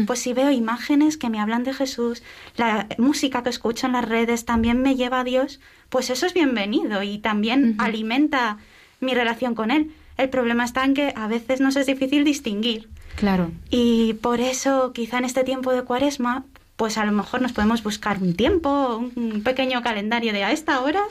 Pues 0.05 0.19
si 0.19 0.33
veo 0.33 0.51
imágenes 0.51 1.17
que 1.17 1.29
me 1.29 1.39
hablan 1.39 1.63
de 1.63 1.73
Jesús, 1.73 2.23
la 2.55 2.87
música 2.97 3.43
que 3.43 3.49
escucho 3.49 3.87
en 3.87 3.93
las 3.93 4.07
redes 4.07 4.45
también 4.45 4.81
me 4.81 4.95
lleva 4.95 5.21
a 5.21 5.23
Dios, 5.23 5.59
pues 5.89 6.09
eso 6.09 6.25
es 6.25 6.33
bienvenido 6.33 7.03
y 7.03 7.17
también 7.17 7.75
alimenta 7.79 8.57
mi 8.99 9.13
relación 9.13 9.55
con 9.55 9.71
Él. 9.71 9.91
El 10.17 10.29
problema 10.29 10.65
está 10.65 10.83
en 10.83 10.93
que 10.93 11.13
a 11.15 11.27
veces 11.27 11.61
nos 11.61 11.75
es 11.75 11.87
difícil 11.87 12.23
distinguir. 12.23 12.89
Claro. 13.15 13.51
Y 13.69 14.13
por 14.15 14.41
eso, 14.41 14.93
quizá 14.93 15.17
en 15.17 15.25
este 15.25 15.43
tiempo 15.43 15.71
de 15.71 15.83
cuaresma, 15.83 16.45
pues 16.75 16.97
a 16.97 17.05
lo 17.05 17.11
mejor 17.11 17.41
nos 17.41 17.51
podemos 17.51 17.83
buscar 17.83 18.21
un 18.21 18.35
tiempo, 18.35 18.97
un 19.15 19.41
pequeño 19.43 19.81
calendario 19.81 20.33
de 20.33 20.43
a 20.43 20.51
esta 20.51 20.81
hora 20.81 21.01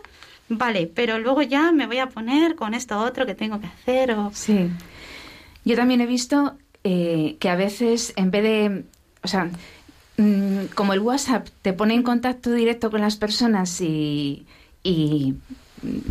vale, 0.48 0.90
pero 0.92 1.18
luego 1.18 1.42
ya 1.42 1.72
me 1.72 1.86
voy 1.86 1.98
a 1.98 2.08
poner 2.08 2.54
con 2.54 2.74
esto 2.74 2.98
otro 2.98 3.26
que 3.26 3.34
tengo 3.34 3.60
que 3.60 3.66
hacer. 3.66 4.12
O... 4.12 4.30
Sí. 4.32 4.70
Yo 5.64 5.76
también 5.76 6.00
he 6.00 6.06
visto 6.06 6.56
eh, 6.84 7.36
que 7.40 7.48
a 7.48 7.56
veces, 7.56 8.12
en 8.16 8.30
vez 8.30 8.42
de. 8.42 8.84
O 9.22 9.28
sea, 9.28 9.50
mm, 10.16 10.66
como 10.74 10.92
el 10.92 11.00
WhatsApp 11.00 11.48
te 11.62 11.72
pone 11.72 11.94
en 11.94 12.02
contacto 12.02 12.52
directo 12.52 12.90
con 12.90 13.00
las 13.00 13.16
personas 13.16 13.80
y, 13.80 14.46
y 14.82 15.34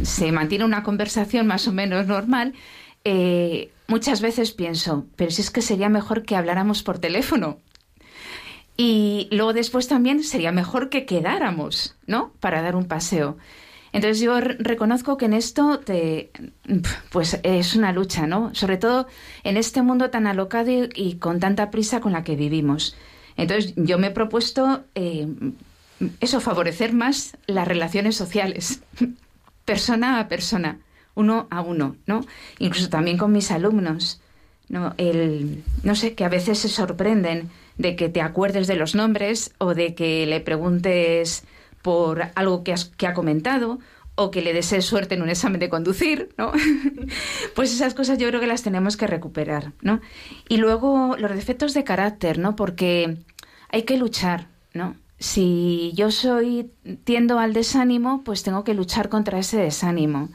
se 0.04 0.32
mantiene 0.32 0.66
una 0.66 0.84
conversación 0.84 1.48
más 1.48 1.68
o 1.68 1.74
menos 1.74 2.08
normal, 2.08 2.54
eh, 3.04 3.72
muchas 3.88 4.22
veces 4.22 4.52
pienso, 4.52 5.06
pero 5.16 5.32
si 5.32 5.42
es 5.42 5.52
que 5.52 5.62
sería 5.62 5.90
mejor 5.90 6.24
que 6.24 6.36
habláramos 6.36 6.84
por 6.84 7.00
teléfono. 7.00 7.60
Y 8.76 9.28
luego 9.32 9.54
después 9.54 9.88
también 9.88 10.24
sería 10.24 10.52
mejor 10.52 10.90
que 10.90 11.06
quedáramos, 11.06 11.96
¿no? 12.06 12.32
Para 12.40 12.62
dar 12.62 12.76
un 12.76 12.86
paseo. 12.86 13.38
Entonces 13.94 14.20
yo 14.20 14.40
reconozco 14.40 15.18
que 15.18 15.26
en 15.26 15.34
esto 15.34 15.80
te, 15.80 16.32
pues 17.12 17.40
es 17.44 17.76
una 17.76 17.92
lucha, 17.92 18.28
¿no? 18.28 18.54
Sobre 18.54 18.78
todo 18.78 19.08
en 19.44 19.58
este 19.58 19.82
mundo 19.82 20.10
tan 20.10 20.28
alocado 20.28 20.72
y, 20.94 21.16
con 21.20 21.40
tanta 21.40 21.72
prisa 21.72 22.02
con 22.02 22.12
la 22.12 22.24
que 22.24 22.36
vivimos. 22.36 22.96
Entonces 23.38 23.74
yo 23.76 23.98
me 23.98 24.08
he 24.08 24.12
propuesto 24.12 24.84
eh, 24.96 25.28
eso, 26.20 26.40
favorecer 26.40 26.94
más 26.94 27.38
las 27.48 27.68
relaciones 27.68 28.16
sociales, 28.16 28.82
persona 29.66 30.20
a 30.20 30.28
persona, 30.28 30.80
uno 31.16 31.48
a 31.50 31.62
uno, 31.62 31.96
¿no? 32.06 32.26
Incluso 32.60 32.90
también 32.90 33.18
con 33.18 33.32
mis 33.32 33.52
alumnos, 33.52 34.22
¿no? 34.70 34.94
El, 34.98 35.64
no 35.84 35.96
sé, 35.96 36.14
que 36.14 36.26
a 36.26 36.30
veces 36.30 36.60
se 36.60 36.70
sorprenden 36.70 37.50
de 37.78 37.96
que 37.96 38.10
te 38.10 38.22
acuerdes 38.22 38.68
de 38.68 38.76
los 38.76 38.96
nombres 38.96 39.54
o 39.60 39.74
de 39.74 39.96
que 39.96 40.26
le 40.26 40.40
preguntes 40.42 41.44
por 41.82 42.32
algo 42.36 42.64
que, 42.64 42.76
que 42.98 43.08
ha 43.08 43.14
comentado 43.14 43.80
o 44.20 44.32
que 44.32 44.42
le 44.42 44.52
desee 44.52 44.82
suerte 44.82 45.14
en 45.14 45.22
un 45.22 45.30
examen 45.30 45.60
de 45.60 45.70
conducir, 45.70 46.30
¿no? 46.38 46.52
pues 47.56 47.72
esas 47.72 47.94
cosas 47.94 48.18
yo 48.18 48.28
creo 48.28 48.42
que 48.42 48.48
las 48.48 48.64
tenemos 48.64 48.98
que 48.98 49.06
recuperar, 49.06 49.74
¿no? 49.82 50.02
Y 50.50 50.58
luego 50.58 51.16
los 51.18 51.32
defectos 51.32 51.76
de 51.76 51.84
carácter, 51.84 52.40
¿no? 52.40 52.56
Porque 52.56 53.18
hay 53.70 53.84
que 53.84 53.96
luchar, 53.98 54.48
¿no? 54.74 54.96
Si 55.20 55.94
yo 55.96 56.10
soy 56.10 56.72
tiendo 57.04 57.38
al 57.40 57.54
desánimo, 57.54 58.24
pues 58.24 58.42
tengo 58.42 58.64
que 58.64 58.74
luchar 58.74 59.10
contra 59.10 59.38
ese 59.38 59.58
desánimo. 59.58 60.30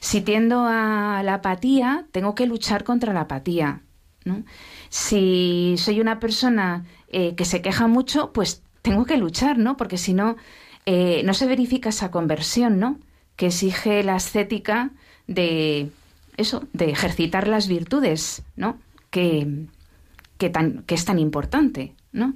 Si 0.00 0.22
tiendo 0.22 0.64
a 0.66 1.22
la 1.22 1.34
apatía, 1.34 2.06
tengo 2.12 2.34
que 2.34 2.46
luchar 2.46 2.84
contra 2.84 3.12
la 3.12 3.22
apatía, 3.22 3.82
¿no? 4.24 4.44
Si 4.88 5.74
soy 5.76 6.00
una 6.00 6.20
persona 6.20 6.86
eh, 7.08 7.34
que 7.34 7.44
se 7.44 7.60
queja 7.60 7.86
mucho, 7.86 8.32
pues 8.32 8.62
tengo 8.80 9.04
que 9.04 9.18
luchar, 9.18 9.58
¿no? 9.58 9.76
Porque 9.76 9.98
si 9.98 10.14
no, 10.14 10.36
eh, 10.86 11.22
no 11.24 11.34
se 11.34 11.46
verifica 11.46 11.88
esa 11.88 12.10
conversión, 12.10 12.78
¿no? 12.78 12.98
Que 13.34 13.46
exige 13.46 14.02
la 14.02 14.14
ascética 14.14 14.92
de 15.26 15.90
eso, 16.36 16.64
de 16.72 16.90
ejercitar 16.90 17.48
las 17.48 17.66
virtudes, 17.68 18.42
¿no? 18.54 18.78
Que, 19.10 19.66
que, 20.38 20.52
es 20.88 21.04
tan 21.04 21.18
importante, 21.18 21.94
¿no? 22.12 22.34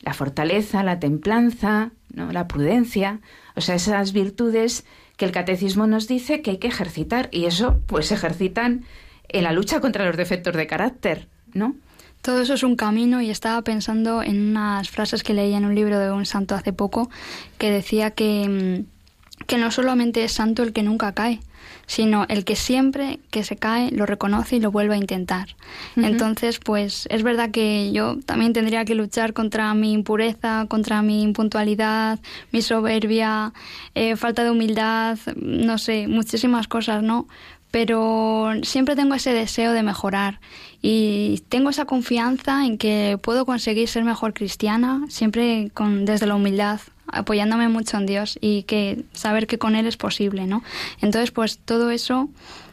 La 0.00 0.12
fortaleza, 0.12 0.82
la 0.82 1.00
templanza, 1.00 1.92
¿no? 2.12 2.30
la 2.30 2.46
prudencia, 2.46 3.20
o 3.56 3.60
sea, 3.60 3.74
esas 3.74 4.12
virtudes 4.12 4.84
que 5.16 5.24
el 5.24 5.32
catecismo 5.32 5.86
nos 5.86 6.06
dice 6.06 6.42
que 6.42 6.52
hay 6.52 6.58
que 6.58 6.68
ejercitar 6.68 7.28
y 7.32 7.46
eso 7.46 7.80
pues 7.86 8.06
se 8.06 8.14
ejercitan 8.14 8.84
en 9.28 9.44
la 9.44 9.52
lucha 9.52 9.80
contra 9.80 10.06
los 10.06 10.16
defectos 10.16 10.54
de 10.54 10.66
carácter, 10.66 11.28
¿no? 11.52 11.74
Todo 12.22 12.42
eso 12.42 12.54
es 12.54 12.62
un 12.62 12.76
camino 12.76 13.20
y 13.22 13.30
estaba 13.30 13.62
pensando 13.62 14.22
en 14.22 14.50
unas 14.50 14.90
frases 14.90 15.22
que 15.22 15.34
leía 15.34 15.56
en 15.56 15.64
un 15.64 15.74
libro 15.74 15.98
de 15.98 16.10
un 16.10 16.26
santo 16.26 16.54
hace 16.54 16.72
poco 16.72 17.10
que 17.58 17.70
decía 17.70 18.10
que, 18.10 18.86
mm, 18.86 19.44
que 19.46 19.58
no 19.58 19.70
solamente 19.70 20.24
es 20.24 20.32
santo 20.32 20.62
el 20.62 20.72
que 20.72 20.82
nunca 20.82 21.12
cae, 21.12 21.40
sino 21.86 22.26
el 22.28 22.44
que 22.44 22.54
siempre 22.54 23.18
que 23.30 23.44
se 23.44 23.56
cae 23.56 23.90
lo 23.90 24.04
reconoce 24.04 24.56
y 24.56 24.60
lo 24.60 24.70
vuelve 24.70 24.94
a 24.94 24.98
intentar. 24.98 25.56
Entonces, 25.96 26.58
pues 26.58 27.08
es 27.10 27.22
verdad 27.22 27.50
que 27.50 27.92
yo 27.92 28.18
también 28.26 28.52
tendría 28.52 28.84
que 28.84 28.94
luchar 28.94 29.32
contra 29.32 29.72
mi 29.74 29.92
impureza, 29.92 30.66
contra 30.68 31.00
mi 31.02 31.22
impuntualidad, 31.22 32.18
mi 32.52 32.60
soberbia, 32.62 33.52
eh, 33.94 34.16
falta 34.16 34.44
de 34.44 34.50
humildad, 34.50 35.18
no 35.36 35.78
sé, 35.78 36.08
muchísimas 36.08 36.68
cosas, 36.68 37.02
¿no? 37.02 37.26
Pero 37.70 38.52
siempre 38.62 38.96
tengo 38.96 39.14
ese 39.14 39.32
deseo 39.32 39.72
de 39.72 39.82
mejorar 39.82 40.40
y 40.80 41.42
tengo 41.48 41.70
esa 41.70 41.84
confianza 41.84 42.64
en 42.64 42.78
que 42.78 43.18
puedo 43.22 43.44
conseguir 43.44 43.88
ser 43.88 44.04
mejor 44.04 44.32
cristiana, 44.32 45.04
siempre 45.08 45.70
con, 45.74 46.04
desde 46.04 46.26
la 46.26 46.34
humildad, 46.34 46.80
apoyándome 47.06 47.68
mucho 47.68 47.96
en 47.96 48.06
Dios 48.06 48.38
y 48.40 48.62
que 48.64 49.04
saber 49.12 49.46
que 49.46 49.58
con 49.58 49.76
Él 49.76 49.86
es 49.86 49.96
posible, 49.96 50.46
¿no? 50.46 50.62
Entonces, 51.00 51.30
pues 51.30 51.58
todo 51.58 51.90
eso 51.90 52.28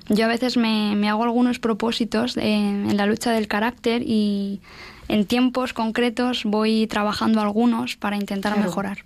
yo 0.09 0.25
a 0.25 0.27
veces 0.27 0.55
me, 0.55 0.95
me 0.95 1.09
hago 1.09 1.23
algunos 1.23 1.59
propósitos 1.59 2.37
en, 2.37 2.95
la 2.95 3.05
lucha 3.05 3.31
del 3.31 3.47
carácter 3.47 4.03
y 4.05 4.61
en 5.07 5.25
tiempos 5.25 5.73
concretos 5.73 6.43
voy 6.45 6.87
trabajando 6.87 7.41
algunos 7.41 7.95
para 7.95 8.15
intentar 8.15 8.57
mejorar. 8.57 8.99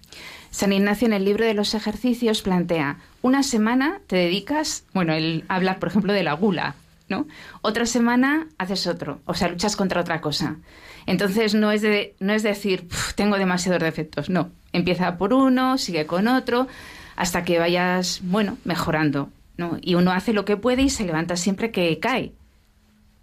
San 0.52 0.74
Ignacio 0.74 1.06
en 1.06 1.14
el 1.14 1.26
libro 1.26 1.46
de 1.46 1.54
los 1.54 1.74
ejercicios 1.74 2.42
plantea, 2.42 2.98
una 3.22 3.44
semana 3.44 4.00
te 4.08 4.16
dedicas, 4.16 4.84
bueno, 4.94 5.14
él 5.14 5.46
habla 5.48 5.80
por 5.80 5.90
ejemplo 5.90 6.14
de 6.14 6.24
la 6.24 6.34
gula, 6.34 6.76
¿no? 7.08 7.28
Otra 7.62 7.86
semana 7.86 8.48
haces 8.58 8.88
otro, 8.88 9.20
o 9.26 9.34
sea, 9.34 9.50
luchas 9.50 9.76
contra 9.76 10.02
otra 10.02 10.22
cosa. 10.22 10.58
Entonces 11.06 11.56
no 11.56 11.72
es, 11.72 11.82
de, 11.82 12.16
no 12.20 12.34
es 12.34 12.44
decir, 12.44 12.88
tengo 13.16 13.38
demasiados 13.38 13.82
defectos, 13.82 14.30
no. 14.30 14.50
Empieza 14.74 15.18
por 15.18 15.34
uno, 15.34 15.78
sigue 15.78 16.06
con 16.06 16.28
otro, 16.28 16.68
hasta 17.16 17.44
que 17.44 17.60
vayas, 17.60 18.22
bueno, 18.24 18.58
mejorando, 18.64 19.30
¿no? 19.58 19.78
Y 19.82 19.96
uno 19.96 20.12
hace 20.12 20.34
lo 20.34 20.46
que 20.46 20.58
puede 20.58 20.84
y 20.84 20.90
se 20.90 21.06
levanta 21.06 21.36
siempre 21.36 21.72
que 21.72 22.00
cae, 22.00 22.32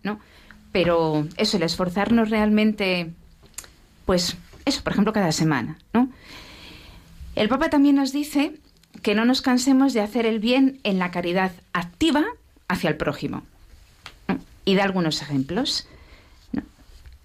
¿no? 0.03 0.21
Pero 0.73 1.27
eso, 1.37 1.57
el 1.57 1.63
esforzarnos 1.63 2.29
realmente, 2.29 3.11
pues 4.05 4.37
eso, 4.65 4.83
por 4.83 4.93
ejemplo, 4.93 5.13
cada 5.13 5.33
semana, 5.33 5.79
¿no? 5.95 6.11
El 7.37 7.51
Papa 7.51 7.69
también 7.69 7.97
nos 7.97 8.13
dice 8.13 8.59
que 9.03 9.15
no 9.15 9.27
nos 9.27 9.43
cansemos 9.43 9.93
de 9.93 10.01
hacer 10.01 10.25
el 10.25 10.41
bien 10.41 10.81
en 10.85 10.99
la 10.99 11.11
caridad 11.11 11.53
activa 11.75 12.25
hacia 12.67 12.89
el 12.89 12.97
prójimo. 12.97 13.43
Y 14.65 14.75
da 14.75 14.85
algunos 14.85 15.21
ejemplos. 15.21 15.87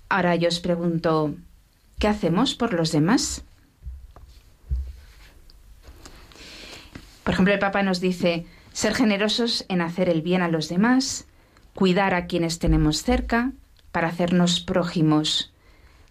Ahora 0.10 0.36
yo 0.36 0.50
os 0.50 0.60
pregunto, 0.60 1.34
¿qué 1.98 2.10
hacemos 2.10 2.56
por 2.56 2.74
los 2.74 2.92
demás? 2.92 3.44
Por 7.24 7.34
ejemplo, 7.34 7.54
el 7.54 7.60
Papa 7.60 7.82
nos 7.82 8.02
dice 8.02 8.46
ser 8.74 8.94
generosos 8.94 9.66
en 9.70 9.80
hacer 9.80 10.10
el 10.10 10.22
bien 10.22 10.42
a 10.42 10.50
los 10.50 10.68
demás, 10.68 11.26
cuidar 11.74 12.14
a 12.14 12.28
quienes 12.28 12.60
tenemos 12.60 13.04
cerca, 13.04 13.54
para 13.94 14.10
hacernos 14.10 14.60
prójimos 14.60 15.54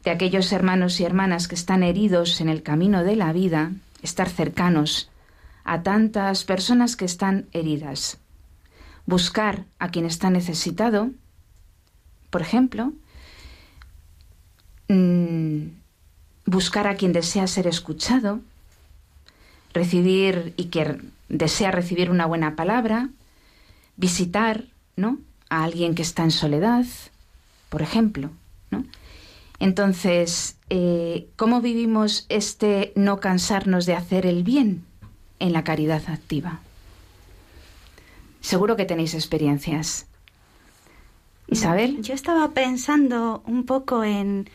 de 0.05 0.11
aquellos 0.11 0.53
hermanos 0.53 1.01
y 1.01 1.05
hermanas 1.05 1.49
que 1.49 1.55
están 1.55 1.83
heridos 1.83 2.41
en 2.41 2.49
el 2.49 2.63
camino 2.63 3.05
de 3.05 3.17
la 3.17 3.33
vida, 3.35 3.73
estar 4.03 4.29
cercanos 4.29 5.11
a 5.65 5.83
tantas 5.83 6.45
personas 6.45 6.97
que 6.97 7.05
están 7.05 7.47
heridas, 7.53 8.19
buscar 9.07 9.65
a 9.79 9.91
quien 9.91 10.07
está 10.07 10.31
necesitado, 10.31 11.11
por 12.31 12.43
ejemplo, 12.43 12.93
mm, 14.89 15.67
buscar 16.47 16.87
a 16.87 16.97
quien 16.97 17.13
desea 17.13 17.47
ser 17.47 17.67
escuchado, 17.67 18.41
recibir 19.73 20.55
y 20.57 20.67
que 20.67 20.99
desea 21.29 21.71
recibir 21.71 22.11
una 22.11 22.27
buena 22.27 22.57
palabra, 22.57 23.09
visitar, 23.97 24.65
¿no? 24.97 25.19
a 25.51 25.65
alguien 25.65 25.95
que 25.95 26.03
está 26.03 26.23
en 26.23 26.31
soledad, 26.31 26.87
por 27.69 27.83
ejemplo, 27.83 28.31
¿no? 28.71 28.85
Entonces, 29.61 30.57
eh, 30.71 31.29
¿cómo 31.37 31.61
vivimos 31.61 32.25
este 32.31 32.93
no 32.97 33.21
cansarnos 33.21 33.85
de 33.85 33.95
hacer 33.95 34.25
el 34.25 34.43
bien 34.43 34.85
en 35.39 35.53
la 35.53 35.65
caridad 35.65 36.03
activa? 36.09 36.61
Seguro 38.41 38.77
que 38.77 38.87
tenéis 38.87 39.15
experiencias. 39.15 40.07
Isabel. 41.47 42.01
Yo 42.01 42.15
estaba 42.15 42.53
pensando 42.53 43.43
un 43.47 43.67
poco 43.67 44.03
en, 44.03 44.49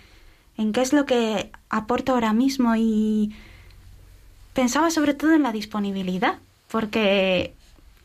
en 0.58 0.72
qué 0.72 0.82
es 0.82 0.92
lo 0.92 1.06
que 1.06 1.52
aporto 1.70 2.14
ahora 2.14 2.34
mismo 2.34 2.76
y 2.76 3.36
pensaba 4.54 4.90
sobre 4.90 5.14
todo 5.14 5.34
en 5.34 5.44
la 5.44 5.52
disponibilidad, 5.52 6.40
porque 6.72 7.54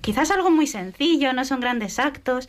quizás 0.03 0.31
algo 0.33 0.51
muy 0.51 0.67
sencillo, 0.67 1.33
no 1.33 1.45
son 1.45 1.61
grandes 1.61 1.99
actos, 1.99 2.49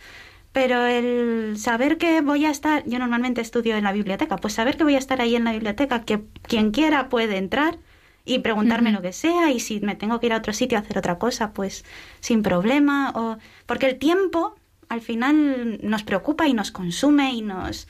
pero 0.53 0.85
el 0.85 1.57
saber 1.57 1.97
que 1.97 2.21
voy 2.21 2.45
a 2.45 2.49
estar, 2.49 2.83
yo 2.85 2.99
normalmente 2.99 3.41
estudio 3.41 3.77
en 3.77 3.83
la 3.83 3.93
biblioteca, 3.93 4.35
pues 4.37 4.53
saber 4.53 4.77
que 4.77 4.83
voy 4.83 4.95
a 4.95 4.99
estar 4.99 5.21
ahí 5.21 5.35
en 5.35 5.45
la 5.45 5.53
biblioteca, 5.53 6.03
que 6.03 6.21
quien 6.43 6.71
quiera 6.71 7.09
puede 7.09 7.37
entrar 7.37 7.77
y 8.25 8.39
preguntarme 8.39 8.91
lo 8.91 9.01
que 9.01 9.13
sea 9.13 9.51
y 9.51 9.59
si 9.59 9.79
me 9.79 9.95
tengo 9.95 10.19
que 10.19 10.27
ir 10.27 10.33
a 10.33 10.37
otro 10.37 10.53
sitio 10.53 10.77
a 10.77 10.81
hacer 10.81 10.97
otra 10.97 11.17
cosa, 11.17 11.53
pues 11.53 11.85
sin 12.19 12.43
problema 12.43 13.11
o 13.15 13.37
porque 13.65 13.87
el 13.87 13.97
tiempo 13.97 14.55
al 14.89 15.01
final 15.01 15.79
nos 15.81 16.03
preocupa 16.03 16.47
y 16.47 16.53
nos 16.53 16.71
consume 16.71 17.33
y 17.33 17.41
nos 17.41 17.87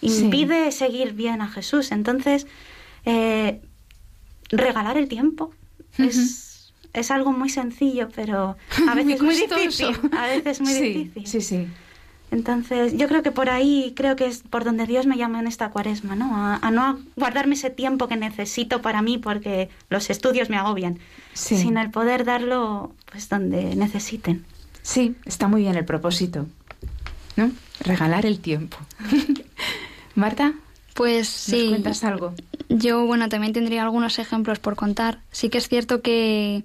impide 0.00 0.70
seguir 0.70 1.12
bien 1.12 1.42
a 1.42 1.48
Jesús. 1.48 1.90
Entonces, 1.90 2.46
eh, 3.04 3.60
regalar 4.50 4.96
el 4.96 5.08
tiempo 5.08 5.52
es, 5.98 6.72
es 6.92 7.10
algo 7.10 7.32
muy 7.32 7.48
sencillo, 7.48 8.08
pero 8.14 8.56
a 8.88 8.94
veces 8.94 9.20
muy, 9.20 9.34
difícil. 9.34 9.96
A 10.16 10.26
veces 10.28 10.60
muy 10.60 10.72
difícil. 10.74 11.26
Sí, 11.26 11.40
sí. 11.40 11.66
Entonces, 12.34 12.96
yo 12.96 13.06
creo 13.06 13.22
que 13.22 13.30
por 13.30 13.48
ahí, 13.48 13.92
creo 13.94 14.16
que 14.16 14.26
es 14.26 14.40
por 14.40 14.64
donde 14.64 14.86
Dios 14.86 15.06
me 15.06 15.16
llama 15.16 15.38
en 15.38 15.46
esta 15.46 15.70
cuaresma, 15.70 16.16
¿no? 16.16 16.32
A, 16.34 16.70
no 16.72 16.98
guardarme 17.14 17.54
ese 17.54 17.70
tiempo 17.70 18.08
que 18.08 18.16
necesito 18.16 18.82
para 18.82 19.02
mí 19.02 19.18
porque 19.18 19.68
los 19.88 20.10
estudios 20.10 20.50
me 20.50 20.56
agobian, 20.56 20.98
sino 21.32 21.80
el 21.80 21.92
poder 21.92 22.24
darlo 22.24 22.92
pues 23.08 23.28
donde 23.28 23.76
necesiten. 23.76 24.44
Sí, 24.82 25.14
está 25.26 25.46
muy 25.46 25.62
bien 25.62 25.76
el 25.76 25.84
propósito, 25.84 26.46
¿no? 27.36 27.52
Regalar 27.78 28.26
el 28.26 28.40
tiempo. 28.40 28.78
Marta. 30.16 30.54
Pues 30.94 31.28
sí. 31.28 31.68
cuentas 31.68 32.02
algo? 32.02 32.34
Yo, 32.68 33.06
bueno, 33.06 33.28
también 33.28 33.52
tendría 33.52 33.84
algunos 33.84 34.18
ejemplos 34.18 34.58
por 34.58 34.74
contar. 34.74 35.20
Sí 35.30 35.50
que 35.50 35.58
es 35.58 35.68
cierto 35.68 36.02
que 36.02 36.64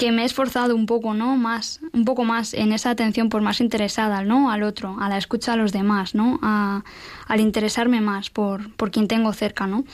que 0.00 0.12
me 0.12 0.22
he 0.22 0.24
esforzado 0.24 0.74
un 0.74 0.86
poco, 0.86 1.12
¿no? 1.12 1.36
Más, 1.36 1.80
un 1.92 2.06
poco 2.06 2.24
más 2.24 2.54
en 2.54 2.72
esa 2.72 2.88
atención 2.88 3.28
por 3.28 3.42
más 3.42 3.60
interesada, 3.60 4.24
¿no? 4.24 4.50
Al 4.50 4.62
otro, 4.62 4.96
a 4.98 5.10
la 5.10 5.18
escucha 5.18 5.52
a 5.52 5.56
los 5.56 5.72
demás, 5.72 6.14
¿no? 6.14 6.38
A, 6.40 6.84
al 7.26 7.40
interesarme 7.40 8.00
más 8.00 8.30
por, 8.30 8.72
por 8.76 8.90
quien 8.90 9.08
tengo 9.08 9.30
cerca, 9.34 9.66
¿no? 9.66 9.84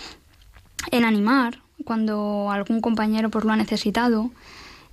En 0.93 1.05
animar, 1.05 1.59
cuando 1.85 2.53
algún 2.53 2.81
compañero 2.81 3.31
pues 3.31 3.45
lo 3.45 3.51
ha 3.51 3.57
necesitado. 3.57 4.31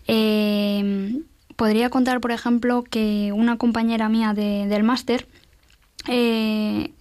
Eh, 0.08 1.22
podría 1.58 1.92
contar, 1.92 2.20
por 2.20 2.32
ejemplo, 2.32 2.84
que 2.84 3.32
una 3.36 3.60
compañera 3.60 4.10
mía 4.10 4.34
del 4.34 4.82
máster 4.82 5.28
eh, 6.08 6.92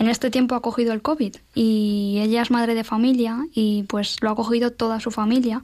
en 0.00 0.08
este 0.08 0.32
tiempo 0.32 0.56
ha 0.56 0.62
cogido 0.62 0.92
el 0.92 1.00
COVID 1.00 1.36
y 1.54 2.18
ella 2.22 2.42
es 2.42 2.50
madre 2.50 2.74
de 2.74 2.82
familia 2.82 3.46
y 3.54 3.84
pues 3.84 4.16
lo 4.20 4.30
ha 4.30 4.34
cogido 4.34 4.72
toda 4.72 4.98
su 4.98 5.12
familia 5.12 5.62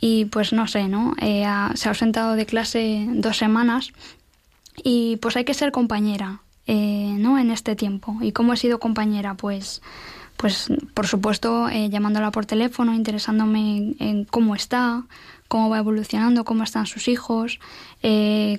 y 0.00 0.26
pues 0.26 0.52
no 0.52 0.66
sé, 0.66 0.88
¿no? 0.88 1.14
Eh, 1.20 1.44
se 1.74 1.88
ha 1.88 1.92
ausentado 1.92 2.34
de 2.34 2.46
clase 2.46 3.06
dos 3.08 3.36
semanas 3.36 3.92
y 4.82 5.16
pues 5.16 5.36
hay 5.36 5.44
que 5.44 5.54
ser 5.54 5.72
compañera, 5.72 6.40
eh, 6.66 7.14
¿no? 7.18 7.38
En 7.38 7.50
este 7.50 7.76
tiempo. 7.76 8.16
¿Y 8.20 8.32
cómo 8.32 8.52
he 8.52 8.56
sido 8.56 8.78
compañera? 8.78 9.34
Pues, 9.34 9.80
pues 10.36 10.68
por 10.92 11.06
supuesto, 11.06 11.68
eh, 11.68 11.88
llamándola 11.88 12.30
por 12.30 12.44
teléfono, 12.44 12.94
interesándome 12.94 13.94
en, 13.98 14.24
cómo 14.26 14.54
está, 14.54 15.04
cómo 15.48 15.70
va 15.70 15.78
evolucionando, 15.78 16.44
cómo 16.44 16.64
están 16.64 16.86
sus 16.86 17.08
hijos, 17.08 17.58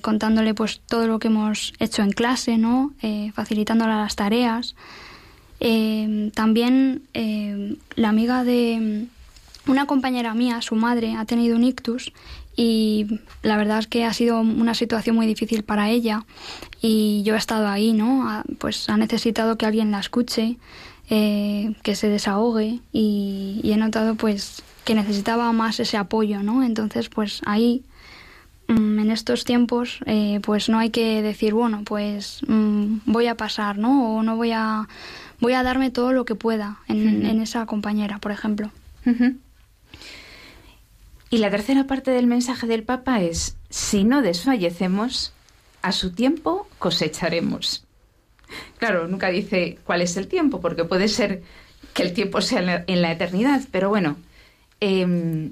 contándole 0.02 0.54
pues 0.54 0.82
todo 0.88 1.08
lo 1.08 1.20
que 1.20 1.28
hemos 1.28 1.74
hecho 1.80 2.02
en 2.02 2.12
clase, 2.12 2.58
¿no? 2.58 2.94
facilitándole 3.34 3.94
las 3.94 4.16
tareas. 4.16 4.76
también 6.34 7.04
la 7.96 8.10
amiga 8.10 8.44
de 8.44 9.08
una 9.68 9.86
compañera 9.86 10.34
mía, 10.34 10.62
su 10.62 10.76
madre, 10.76 11.16
ha 11.16 11.26
tenido 11.26 11.56
un 11.56 11.64
ictus 11.64 12.12
y 12.56 13.20
la 13.44 13.56
verdad 13.56 13.80
es 13.80 13.88
que 13.88 14.04
ha 14.04 14.14
sido 14.14 14.40
una 14.40 14.74
situación 14.74 15.16
muy 15.16 15.28
difícil 15.28 15.64
para 15.64 15.90
ella 15.90 16.26
y 16.82 17.22
yo 17.24 17.36
he 17.36 17.38
estado 17.38 17.68
ahí, 17.68 17.94
¿no? 17.94 18.44
pues 18.58 18.90
ha 18.90 18.98
necesitado 18.98 19.58
que 19.58 19.68
alguien 19.68 19.92
la 19.92 20.00
escuche, 20.00 20.58
eh, 21.10 21.74
que 21.84 21.96
se 21.96 22.10
desahogue 22.10 22.80
y, 22.92 23.62
he 23.64 23.78
notado 23.78 24.16
pues 24.16 24.64
que 24.86 24.96
necesitaba 24.96 25.52
más 25.54 25.80
ese 25.80 25.98
apoyo, 25.98 26.42
¿no? 26.42 26.64
Entonces 26.64 27.10
pues 27.10 27.42
ahí 27.46 27.84
mm, 28.68 29.00
en 29.00 29.12
estos 29.12 29.44
tiempos 29.44 30.00
eh, 30.06 30.40
pues 30.42 30.68
no 30.68 30.80
hay 30.80 30.90
que 30.90 31.22
decir 31.22 31.54
bueno 31.54 31.84
pues 31.86 32.42
mm, 32.48 33.00
voy 33.06 33.28
a 33.28 33.36
pasar, 33.36 33.78
¿no? 33.78 34.16
O 34.16 34.24
no 34.24 34.36
voy 34.36 34.52
a 34.52 34.88
voy 35.40 35.54
a 35.54 35.64
darme 35.64 35.92
todo 35.92 36.12
lo 36.12 36.26
que 36.26 36.36
pueda 36.36 36.80
en, 36.88 37.40
esa 37.42 37.66
compañera, 37.66 38.18
por 38.20 38.32
ejemplo. 38.32 38.72
Y 41.30 41.40
la 41.40 41.50
tercera 41.50 41.86
parte 41.86 42.12
del 42.12 42.26
mensaje 42.26 42.68
del 42.68 42.84
Papa 42.84 43.22
es, 43.22 43.58
si 43.70 44.04
no 44.04 44.22
desfallecemos, 44.22 45.34
a 45.82 45.92
su 45.92 46.12
tiempo 46.12 46.68
cosecharemos. 46.80 47.86
Claro, 48.78 49.08
nunca 49.08 49.28
dice 49.28 49.78
cuál 49.84 50.02
es 50.02 50.16
el 50.16 50.28
tiempo, 50.28 50.62
porque 50.62 50.86
puede 50.86 51.10
ser 51.10 51.44
que 51.94 52.04
el 52.04 52.14
tiempo 52.14 52.40
sea 52.42 52.86
en 52.88 53.02
la 53.02 53.12
eternidad, 53.12 53.62
pero 53.72 53.90
bueno, 53.90 54.16
em, 54.80 55.52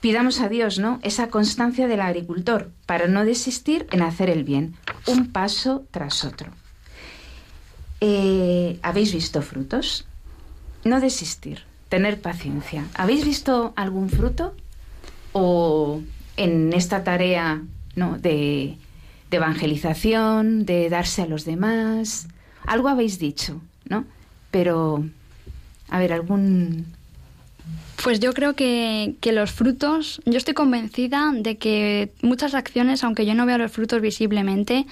pidamos 0.00 0.40
a 0.40 0.48
Dios, 0.48 0.80
¿no? 0.80 0.98
Esa 1.04 1.28
constancia 1.28 1.86
del 1.86 2.00
agricultor 2.00 2.72
para 2.86 3.06
no 3.06 3.24
desistir 3.24 3.86
en 3.92 4.02
hacer 4.02 4.30
el 4.30 4.42
bien, 4.42 4.74
un 5.06 5.30
paso 5.30 5.84
tras 5.92 6.24
otro. 6.24 6.50
Eh, 8.00 8.80
¿Habéis 8.82 9.12
visto 9.12 9.42
frutos? 9.42 10.06
No 10.84 11.00
desistir 11.00 11.67
tener 11.88 12.20
paciencia. 12.20 12.84
¿Habéis 12.94 13.24
visto 13.24 13.72
algún 13.76 14.10
fruto? 14.10 14.54
¿O 15.32 16.00
en 16.36 16.72
esta 16.72 17.04
tarea 17.04 17.62
¿no? 17.96 18.18
de, 18.18 18.76
de 19.30 19.36
evangelización, 19.36 20.64
de 20.64 20.88
darse 20.88 21.22
a 21.22 21.26
los 21.26 21.44
demás. 21.44 22.28
Algo 22.64 22.88
habéis 22.88 23.18
dicho, 23.18 23.60
¿no? 23.88 24.04
Pero, 24.50 25.04
a 25.88 25.98
ver, 25.98 26.12
algún... 26.12 26.86
Pues 28.02 28.20
yo 28.20 28.32
creo 28.32 28.54
que, 28.54 29.16
que, 29.20 29.32
los 29.32 29.50
frutos, 29.50 30.22
yo 30.24 30.38
estoy 30.38 30.54
convencida 30.54 31.32
de 31.34 31.58
que 31.58 32.12
muchas 32.22 32.54
acciones, 32.54 33.02
aunque 33.02 33.26
yo 33.26 33.34
no 33.34 33.44
vea 33.44 33.58
los 33.58 33.72
frutos 33.72 34.00
visiblemente, 34.00 34.86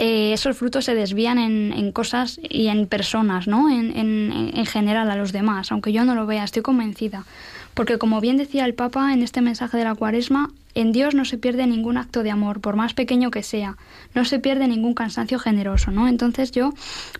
eh, 0.00 0.32
esos 0.32 0.56
frutos 0.56 0.84
se 0.84 0.94
desvían 0.94 1.38
en, 1.38 1.72
en, 1.72 1.90
cosas 1.90 2.38
y 2.48 2.68
en 2.68 2.86
personas, 2.86 3.48
¿no? 3.48 3.68
En, 3.68 3.96
en, 3.96 4.52
en 4.54 4.64
general 4.64 5.10
a 5.10 5.16
los 5.16 5.32
demás, 5.32 5.72
aunque 5.72 5.92
yo 5.92 6.04
no 6.04 6.14
lo 6.14 6.24
vea, 6.24 6.44
estoy 6.44 6.62
convencida. 6.62 7.24
Porque 7.74 7.98
como 7.98 8.20
bien 8.20 8.36
decía 8.36 8.64
el 8.64 8.74
Papa 8.74 9.12
en 9.12 9.24
este 9.24 9.40
mensaje 9.40 9.76
de 9.76 9.82
la 9.82 9.96
cuaresma, 9.96 10.50
en 10.76 10.92
Dios 10.92 11.16
no 11.16 11.24
se 11.24 11.36
pierde 11.36 11.66
ningún 11.66 11.96
acto 11.96 12.22
de 12.22 12.30
amor, 12.30 12.60
por 12.60 12.76
más 12.76 12.94
pequeño 12.94 13.32
que 13.32 13.42
sea, 13.42 13.76
no 14.14 14.24
se 14.24 14.38
pierde 14.38 14.68
ningún 14.68 14.94
cansancio 14.94 15.40
generoso, 15.40 15.90
¿no? 15.90 16.06
Entonces 16.06 16.52
yo 16.52 16.72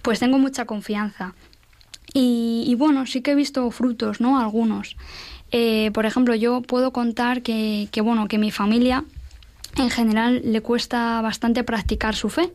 pues 0.02 0.20
tengo 0.20 0.38
mucha 0.38 0.64
confianza. 0.64 1.34
Y, 2.14 2.62
y 2.64 2.76
bueno, 2.76 3.06
sí 3.06 3.22
que 3.22 3.32
he 3.32 3.34
visto 3.34 3.68
frutos, 3.72 4.20
¿no? 4.20 4.38
Algunos. 4.38 4.96
Eh, 5.50 5.90
por 5.94 6.06
ejemplo, 6.06 6.36
yo 6.36 6.60
puedo 6.60 6.92
contar 6.92 7.42
que, 7.42 7.88
que, 7.90 8.02
bueno, 8.02 8.28
que 8.28 8.38
mi 8.38 8.52
familia 8.52 9.04
en 9.78 9.90
general 9.90 10.42
le 10.44 10.60
cuesta 10.60 11.20
bastante 11.20 11.64
practicar 11.64 12.14
su 12.14 12.28
fe. 12.30 12.52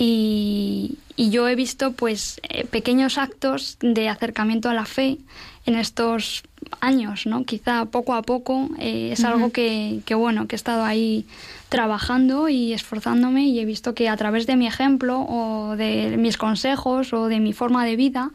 Y, 0.00 0.98
y 1.16 1.30
yo 1.30 1.48
he 1.48 1.56
visto 1.56 1.92
pues 1.92 2.40
eh, 2.48 2.64
pequeños 2.64 3.18
actos 3.18 3.78
de 3.80 4.08
acercamiento 4.08 4.70
a 4.70 4.74
la 4.74 4.84
fe 4.84 5.18
en 5.66 5.74
estos 5.74 6.44
años, 6.80 7.26
¿no? 7.26 7.44
Quizá 7.44 7.86
poco 7.86 8.14
a 8.14 8.22
poco 8.22 8.68
eh, 8.78 9.10
es 9.12 9.20
uh 9.20 9.22
-huh. 9.24 9.32
algo 9.32 9.50
que, 9.50 10.00
que, 10.06 10.14
bueno, 10.14 10.46
que 10.46 10.54
he 10.54 10.60
estado 10.62 10.84
ahí 10.84 11.26
trabajando 11.68 12.48
y 12.48 12.72
esforzándome 12.72 13.46
y 13.48 13.58
he 13.58 13.64
visto 13.64 13.94
que 13.94 14.08
a 14.08 14.16
través 14.16 14.46
de 14.46 14.56
mi 14.56 14.66
ejemplo 14.68 15.26
o 15.28 15.76
de 15.76 16.16
mis 16.16 16.36
consejos 16.36 17.12
o 17.12 17.26
de 17.26 17.40
mi 17.40 17.52
forma 17.52 17.84
de 17.84 17.96
vida, 17.96 18.30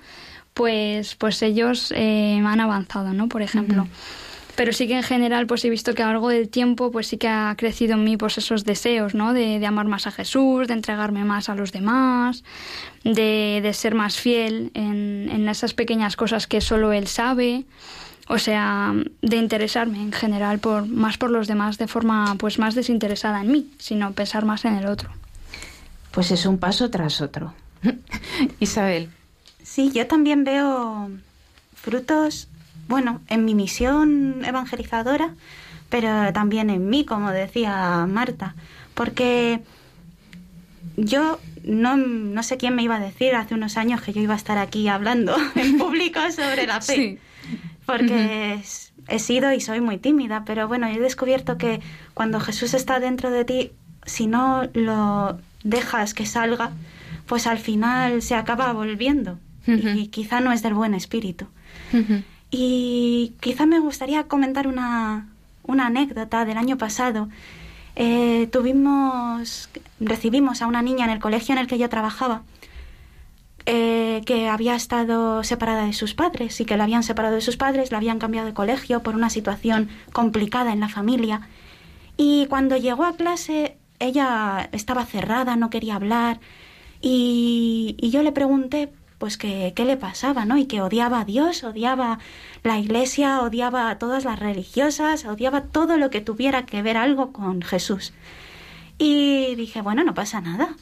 pues, 0.53 1.15
pues 1.15 1.41
ellos 1.41 1.93
eh, 1.95 2.41
han 2.45 2.59
avanzado, 2.59 3.13
¿no? 3.13 3.27
Por 3.29 3.41
ejemplo. 3.41 3.83
Uh 3.83 3.85
-huh 3.85 4.23
pero 4.55 4.71
sí 4.71 4.87
que 4.87 4.95
en 4.95 5.03
general 5.03 5.47
pues 5.47 5.65
he 5.65 5.69
visto 5.69 5.93
que 5.93 6.03
a 6.03 6.07
lo 6.07 6.11
largo 6.13 6.29
del 6.29 6.49
tiempo 6.49 6.91
pues 6.91 7.07
sí 7.07 7.17
que 7.17 7.27
ha 7.27 7.55
crecido 7.57 7.93
en 7.93 8.03
mí 8.03 8.17
pues 8.17 8.37
esos 8.37 8.63
deseos 8.63 9.15
no 9.15 9.33
de, 9.33 9.59
de 9.59 9.65
amar 9.65 9.87
más 9.87 10.07
a 10.07 10.11
Jesús 10.11 10.67
de 10.67 10.73
entregarme 10.73 11.23
más 11.25 11.49
a 11.49 11.55
los 11.55 11.71
demás 11.71 12.43
de, 13.03 13.59
de 13.63 13.73
ser 13.73 13.95
más 13.95 14.17
fiel 14.17 14.71
en, 14.73 15.29
en, 15.31 15.49
esas 15.49 15.73
pequeñas 15.73 16.15
cosas 16.15 16.47
que 16.47 16.61
solo 16.61 16.93
él 16.93 17.07
sabe. 17.07 17.65
O 18.29 18.37
sea 18.37 18.93
de 19.21 19.35
interesarme 19.35 20.01
en 20.01 20.13
general 20.13 20.59
por 20.59 20.87
más 20.87 21.17
por 21.17 21.29
los 21.29 21.47
demás 21.47 21.77
de 21.77 21.87
forma 21.87 22.35
pues 22.35 22.57
más 22.57 22.73
desinteresada 22.73 23.41
en 23.41 23.51
mí 23.51 23.71
sino 23.79 24.13
pensar 24.13 24.45
más 24.45 24.63
en 24.63 24.75
el 24.75 24.85
otro. 24.85 25.09
Pues 26.11 26.31
es 26.31 26.45
un 26.45 26.57
paso 26.57 26.89
tras 26.89 27.19
otro. 27.19 27.53
Isabel. 28.59 29.09
Sí 29.61 29.91
yo 29.93 30.07
también 30.07 30.45
veo 30.45 31.09
frutos 31.75 32.47
bueno, 32.87 33.21
en 33.27 33.45
mi 33.45 33.55
misión 33.55 34.43
evangelizadora, 34.45 35.33
pero 35.89 36.33
también 36.33 36.69
en 36.69 36.89
mí, 36.89 37.05
como 37.05 37.31
decía 37.31 38.05
Marta, 38.07 38.55
porque 38.93 39.61
yo 40.97 41.39
no, 41.63 41.97
no 41.97 42.43
sé 42.43 42.57
quién 42.57 42.75
me 42.75 42.83
iba 42.83 42.95
a 42.95 42.99
decir 42.99 43.35
hace 43.35 43.53
unos 43.53 43.77
años 43.77 44.01
que 44.01 44.13
yo 44.13 44.21
iba 44.21 44.33
a 44.33 44.37
estar 44.37 44.57
aquí 44.57 44.87
hablando 44.87 45.35
en 45.55 45.77
público 45.77 46.19
sobre 46.31 46.67
la 46.67 46.81
fe, 46.81 46.95
sí. 46.95 47.19
porque 47.85 48.57
uh 48.57 48.59
-huh. 48.59 48.91
he 49.07 49.19
sido 49.19 49.53
y 49.53 49.61
soy 49.61 49.81
muy 49.81 49.97
tímida, 49.97 50.43
pero 50.45 50.67
bueno, 50.67 50.87
he 50.87 50.99
descubierto 50.99 51.57
que 51.57 51.79
cuando 52.13 52.39
Jesús 52.39 52.73
está 52.73 52.99
dentro 52.99 53.31
de 53.31 53.45
ti, 53.45 53.71
si 54.05 54.27
no 54.27 54.69
lo 54.73 55.39
dejas 55.63 56.13
que 56.13 56.25
salga, 56.25 56.71
pues 57.25 57.47
al 57.47 57.57
final 57.57 58.21
se 58.21 58.35
acaba 58.35 58.73
volviendo 58.73 59.39
uh 59.67 59.71
-huh. 59.71 59.97
y 59.97 60.07
quizá 60.07 60.41
no 60.41 60.51
es 60.51 60.61
del 60.61 60.73
buen 60.73 60.93
espíritu. 60.93 61.45
Uh 61.93 61.97
-huh. 61.97 62.23
Y 62.55 63.33
quizá 63.39 63.65
me 63.65 63.79
gustaría 63.79 64.27
comentar 64.27 64.67
una, 64.67 65.27
una 65.63 65.87
anécdota 65.87 66.45
del 66.45 66.59
año 66.59 66.77
pasado. 66.77 67.27
Eh, 67.95 68.47
tuvimos, 68.51 69.71
recibimos 69.99 70.61
a 70.61 70.67
una 70.67 70.83
niña 70.83 71.05
en 71.05 71.11
el 71.11 71.19
colegio 71.19 71.53
en 71.53 71.59
el 71.59 71.65
que 71.65 71.79
yo 71.79 71.89
trabajaba 71.89 72.43
eh, 73.65 74.21
que 74.27 74.49
había 74.49 74.75
estado 74.75 75.43
separada 75.43 75.87
de 75.87 75.93
sus 75.93 76.13
padres 76.13 76.61
y 76.61 76.65
que 76.65 76.77
la 76.77 76.83
habían 76.83 77.01
separado 77.01 77.33
de 77.33 77.41
sus 77.41 77.57
padres, 77.57 77.91
la 77.91 77.97
habían 77.97 78.19
cambiado 78.19 78.45
de 78.45 78.53
colegio 78.53 79.01
por 79.01 79.15
una 79.15 79.31
situación 79.31 79.89
complicada 80.11 80.73
en 80.73 80.79
la 80.79 80.89
familia. 80.89 81.49
Y 82.17 82.45
cuando 82.49 82.77
llegó 82.77 83.03
a 83.03 83.15
clase, 83.15 83.77
ella 83.97 84.69
estaba 84.73 85.07
cerrada, 85.07 85.55
no 85.55 85.71
quería 85.71 85.95
hablar. 85.95 86.39
Y, 87.01 87.95
y 87.99 88.11
yo 88.11 88.21
le 88.21 88.31
pregunté 88.31 88.91
pues 89.23 89.37
que 89.37 89.71
qué 89.73 89.85
le 89.85 89.95
pasaba, 89.95 90.43
¿no? 90.43 90.57
Y 90.57 90.65
que 90.65 90.81
odiaba 90.81 91.21
a 91.21 91.23
Dios, 91.23 91.63
odiaba 91.63 92.19
la 92.61 92.77
iglesia, 92.77 93.41
odiaba 93.41 93.89
a 93.89 93.97
todas 93.97 94.25
las 94.25 94.37
religiosas, 94.37 95.23
odiaba 95.23 95.61
todo 95.61 95.95
lo 95.95 96.09
que 96.09 96.19
tuviera 96.19 96.65
que 96.65 96.81
ver 96.81 96.97
algo 96.97 97.31
con 97.31 97.61
Jesús. 97.61 98.11
Y 98.97 99.55
dije, 99.55 99.81
bueno, 99.81 100.03
no 100.03 100.13
pasa 100.13 100.41
nada. 100.41 100.75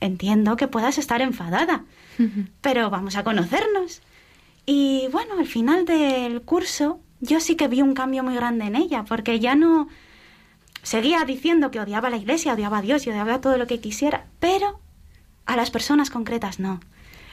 Entiendo 0.00 0.56
que 0.56 0.66
puedas 0.66 0.98
estar 0.98 1.22
enfadada, 1.22 1.84
uh 2.18 2.22
-huh. 2.22 2.48
pero 2.60 2.90
vamos 2.90 3.14
a 3.14 3.22
conocernos. 3.22 4.02
Y 4.66 5.06
bueno, 5.12 5.38
al 5.38 5.46
final 5.46 5.84
del 5.84 6.42
curso 6.42 6.98
yo 7.20 7.38
sí 7.38 7.54
que 7.54 7.68
vi 7.68 7.82
un 7.82 7.94
cambio 7.94 8.24
muy 8.24 8.34
grande 8.34 8.64
en 8.64 8.74
ella, 8.74 9.04
porque 9.04 9.38
ya 9.38 9.54
no 9.54 9.86
seguía 10.82 11.24
diciendo 11.24 11.70
que 11.70 11.78
odiaba 11.78 12.08
a 12.08 12.10
la 12.10 12.16
iglesia, 12.16 12.54
odiaba 12.54 12.78
a 12.78 12.82
Dios 12.82 13.06
y 13.06 13.10
odiaba 13.10 13.40
todo 13.40 13.58
lo 13.58 13.68
que 13.68 13.78
quisiera, 13.78 14.26
pero 14.40 14.80
a 15.46 15.54
las 15.54 15.70
personas 15.70 16.10
concretas 16.10 16.58
no. 16.58 16.80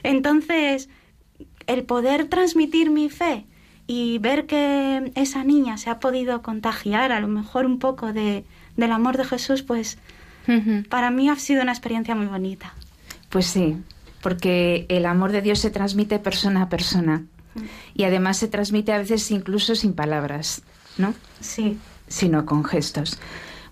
Entonces, 0.03 0.89
el 1.67 1.83
poder 1.83 2.27
transmitir 2.27 2.89
mi 2.89 3.09
fe 3.09 3.45
y 3.87 4.19
ver 4.19 4.45
que 4.45 5.11
esa 5.15 5.43
niña 5.43 5.77
se 5.77 5.89
ha 5.89 5.99
podido 5.99 6.41
contagiar 6.41 7.11
a 7.11 7.19
lo 7.19 7.27
mejor 7.27 7.65
un 7.65 7.79
poco 7.79 8.13
de, 8.13 8.45
del 8.77 8.91
amor 8.91 9.17
de 9.17 9.25
Jesús, 9.25 9.63
pues 9.63 9.97
uh 10.47 10.51
-huh. 10.51 10.87
para 10.87 11.11
mí 11.11 11.29
ha 11.29 11.35
sido 11.35 11.61
una 11.61 11.71
experiencia 11.71 12.15
muy 12.15 12.27
bonita. 12.27 12.73
Pues 13.29 13.47
sí, 13.47 13.77
porque 14.21 14.85
el 14.89 15.05
amor 15.05 15.31
de 15.31 15.41
Dios 15.41 15.59
se 15.59 15.71
transmite 15.71 16.19
persona 16.19 16.63
a 16.63 16.69
persona 16.69 17.23
y 17.93 18.03
además 18.03 18.37
se 18.37 18.47
transmite 18.47 18.93
a 18.93 18.97
veces 18.97 19.29
incluso 19.31 19.75
sin 19.75 19.93
palabras, 19.93 20.61
¿no? 20.97 21.13
Sí. 21.39 21.77
Sino 22.07 22.45
con 22.45 22.63
gestos. 22.63 23.19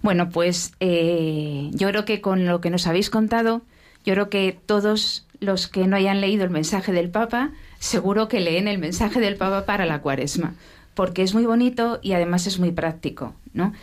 Bueno, 0.01 0.29
pues 0.29 0.73
eh, 0.79 1.69
yo 1.73 1.89
creo 1.89 2.05
que 2.05 2.21
con 2.21 2.45
lo 2.45 2.61
que 2.61 2.69
nos 2.69 2.87
habéis 2.87 3.09
contado, 3.09 3.61
yo 4.05 4.13
creo 4.13 4.29
que 4.29 4.57
todos 4.65 5.25
los 5.39 5.67
que 5.67 5.87
no 5.87 5.95
hayan 5.95 6.21
leído 6.21 6.43
el 6.43 6.49
mensaje 6.49 6.91
del 6.91 7.09
Papa, 7.09 7.51
seguro 7.79 8.27
que 8.27 8.39
leen 8.39 8.67
el 8.67 8.77
mensaje 8.77 9.19
del 9.19 9.35
Papa 9.35 9.65
para 9.65 9.85
la 9.85 10.01
cuaresma, 10.01 10.55
porque 10.93 11.23
es 11.23 11.33
muy 11.33 11.45
bonito 11.45 11.99
y 12.01 12.13
además 12.13 12.47
es 12.47 12.59
muy 12.59 12.71
práctico, 12.71 13.33
¿no? 13.53 13.73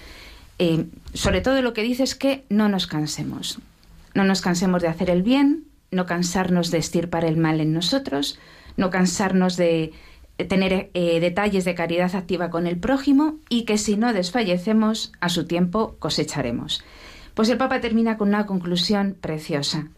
Eh, 0.59 0.86
sobre 1.12 1.40
todo 1.40 1.61
lo 1.62 1.72
que 1.72 1.82
dice 1.82 2.02
es 2.02 2.14
que 2.14 2.44
no 2.48 2.68
nos 2.68 2.86
cansemos, 2.86 3.59
no 4.14 4.24
nos 4.24 4.40
cansemos 4.40 4.82
de 4.82 4.88
hacer 4.88 5.11
el 5.11 5.22
bien, 5.22 5.64
no 5.90 6.07
cansarnos 6.07 6.70
de 6.70 6.78
estirpar 6.78 7.24
el 7.24 7.36
mal 7.36 7.61
en 7.61 7.72
nosotros, 7.72 8.38
no 8.76 8.90
cansarnos 8.90 9.57
de 9.57 9.92
tener 10.48 10.90
eh, 10.92 11.20
detalles 11.20 11.64
de 11.64 11.74
caridad 11.74 12.14
activa 12.14 12.50
con 12.50 12.66
el 12.66 12.76
prójimo 12.76 13.36
y 13.48 13.64
que 13.64 13.78
si 13.78 13.96
no 13.96 14.12
desfallecemos, 14.12 15.12
a 15.20 15.30
su 15.30 15.46
tiempo 15.46 15.96
cosecharemos. 15.98 16.84
Pues 17.34 17.48
el 17.48 17.59
Papa 17.59 17.80
termina 17.80 18.16
con 18.16 18.28
una 18.28 18.46
conclusión 18.46 19.16
preciosa 19.18 19.88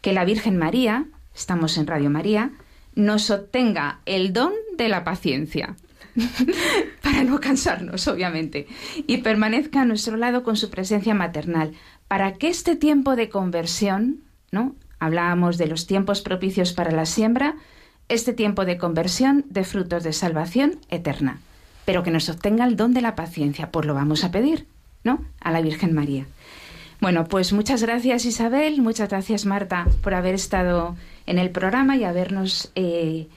que 0.00 0.12
la 0.12 0.24
Virgen 0.24 0.56
María, 0.56 1.06
estamos 1.34 1.78
en 1.78 1.86
Radio 1.86 2.10
María, 2.10 2.52
nos 2.94 3.30
obtenga 3.30 4.00
el 4.06 4.32
don 4.32 4.52
de 4.76 4.88
la 4.88 5.04
paciencia, 5.04 5.76
para 7.02 7.24
no 7.24 7.40
cansarnos, 7.40 8.08
obviamente, 8.08 8.66
y 9.06 9.18
permanezca 9.18 9.82
a 9.82 9.84
nuestro 9.84 10.16
lado 10.16 10.42
con 10.42 10.56
su 10.56 10.70
presencia 10.70 11.14
maternal, 11.14 11.74
para 12.08 12.34
que 12.34 12.48
este 12.48 12.76
tiempo 12.76 13.16
de 13.16 13.28
conversión, 13.28 14.20
¿no? 14.50 14.74
Hablábamos 14.98 15.58
de 15.58 15.68
los 15.68 15.86
tiempos 15.86 16.22
propicios 16.22 16.72
para 16.72 16.90
la 16.90 17.06
siembra, 17.06 17.56
este 18.08 18.32
tiempo 18.32 18.64
de 18.64 18.78
conversión 18.78 19.44
de 19.48 19.64
frutos 19.64 20.02
de 20.02 20.12
salvación 20.12 20.80
eterna, 20.88 21.40
pero 21.84 22.02
que 22.02 22.10
nos 22.10 22.28
obtenga 22.28 22.64
el 22.64 22.76
don 22.76 22.94
de 22.94 23.02
la 23.02 23.14
paciencia, 23.14 23.70
pues 23.70 23.86
lo 23.86 23.94
vamos 23.94 24.24
a 24.24 24.30
pedir, 24.30 24.66
¿no? 25.04 25.24
A 25.40 25.52
la 25.52 25.60
Virgen 25.60 25.94
María. 25.94 26.26
Bueno, 27.00 27.26
pues 27.26 27.52
muchas 27.52 27.82
gracias 27.82 28.24
Isabel, 28.24 28.82
muchas 28.82 29.08
gracias 29.08 29.46
Marta 29.46 29.86
por 30.02 30.14
haber 30.14 30.34
estado 30.34 30.96
en 31.26 31.38
el 31.38 31.50
programa 31.50 31.96
y 31.96 32.02
habernos 32.02 32.72
eh, 32.74 33.28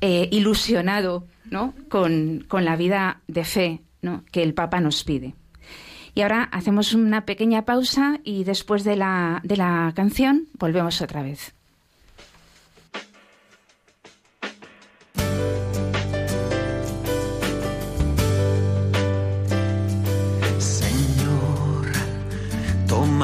eh, 0.00 0.28
ilusionado 0.32 1.24
¿no? 1.50 1.74
con, 1.90 2.44
con, 2.48 2.64
la 2.64 2.76
vida 2.76 3.20
de 3.28 3.44
fe 3.44 3.80
¿no? 4.00 4.24
que 4.32 4.42
el 4.42 4.54
Papa 4.54 4.80
nos 4.80 5.04
pide. 5.04 5.34
Y 6.14 6.22
ahora 6.22 6.44
hacemos 6.44 6.94
una 6.94 7.26
pequeña 7.26 7.66
pausa 7.66 8.20
y 8.24 8.44
después 8.44 8.84
de 8.84 8.96
la, 8.96 9.40
de 9.44 9.58
la 9.58 9.92
canción 9.94 10.48
volvemos 10.54 11.02
otra 11.02 11.22
vez. 11.22 11.55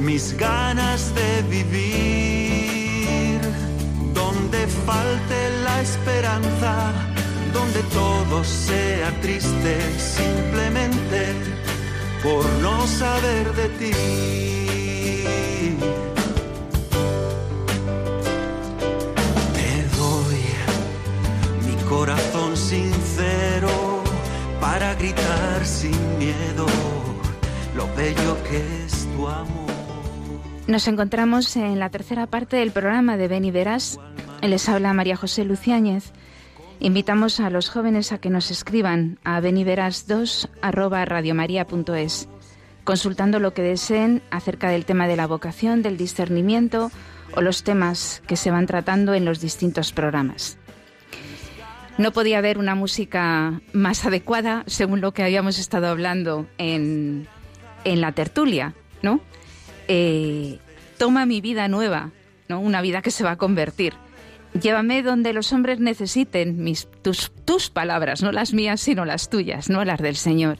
mis 0.00 0.36
ganas 0.36 1.14
de 1.14 1.42
vivir. 1.48 3.40
Donde 4.14 4.66
falte 4.66 5.50
la 5.64 5.80
esperanza, 5.80 6.92
donde 7.52 7.82
todo 7.94 8.42
sea 8.44 9.10
triste, 9.20 9.78
simplemente 9.98 11.34
por 12.22 12.44
no 12.60 12.86
saber 12.86 13.52
de 13.54 13.68
ti. 13.80 13.92
Te 19.56 19.72
doy 19.96 20.42
mi 21.66 21.76
corazón 21.88 22.56
sincero 22.56 24.02
para 24.60 24.94
gritar 24.94 25.64
sin 25.64 26.18
miedo 26.18 26.66
lo 27.74 27.86
bello 27.96 28.36
que 28.44 28.84
es 28.84 29.06
tu 29.14 29.28
amor. 29.28 29.59
Nos 30.70 30.86
encontramos 30.86 31.56
en 31.56 31.80
la 31.80 31.90
tercera 31.90 32.28
parte 32.28 32.58
del 32.58 32.70
programa 32.70 33.16
de 33.16 33.26
Verás. 33.50 33.98
Les 34.40 34.68
habla 34.68 34.92
María 34.92 35.16
José 35.16 35.44
Luciáñez. 35.44 36.12
Invitamos 36.78 37.40
a 37.40 37.50
los 37.50 37.68
jóvenes 37.68 38.12
a 38.12 38.18
que 38.18 38.30
nos 38.30 38.52
escriban 38.52 39.18
a 39.24 39.40
beniveras2 39.40 40.48
consultando 42.84 43.40
lo 43.40 43.52
que 43.52 43.62
deseen 43.62 44.22
acerca 44.30 44.70
del 44.70 44.84
tema 44.84 45.08
de 45.08 45.16
la 45.16 45.26
vocación, 45.26 45.82
del 45.82 45.96
discernimiento 45.96 46.92
o 47.34 47.40
los 47.40 47.64
temas 47.64 48.22
que 48.28 48.36
se 48.36 48.52
van 48.52 48.66
tratando 48.66 49.14
en 49.14 49.24
los 49.24 49.40
distintos 49.40 49.90
programas. 49.90 50.56
No 51.98 52.12
podía 52.12 52.38
haber 52.38 52.58
una 52.58 52.76
música 52.76 53.60
más 53.72 54.06
adecuada 54.06 54.62
según 54.68 55.00
lo 55.00 55.10
que 55.14 55.24
habíamos 55.24 55.58
estado 55.58 55.88
hablando 55.88 56.46
en, 56.58 57.26
en 57.82 58.00
la 58.00 58.12
tertulia, 58.12 58.74
¿no? 59.02 59.20
Eh, 59.92 60.60
toma 60.98 61.26
mi 61.26 61.40
vida 61.40 61.66
nueva, 61.66 62.12
¿no? 62.48 62.60
Una 62.60 62.80
vida 62.80 63.02
que 63.02 63.10
se 63.10 63.24
va 63.24 63.32
a 63.32 63.36
convertir. 63.36 63.94
Llévame 64.62 65.02
donde 65.02 65.32
los 65.32 65.52
hombres 65.52 65.80
necesiten 65.80 66.62
mis, 66.62 66.86
tus, 67.02 67.32
tus 67.44 67.70
palabras, 67.70 68.22
no 68.22 68.30
las 68.30 68.52
mías, 68.52 68.80
sino 68.80 69.04
las 69.04 69.28
tuyas, 69.30 69.68
no 69.68 69.84
las 69.84 69.98
del 69.98 70.14
Señor. 70.14 70.58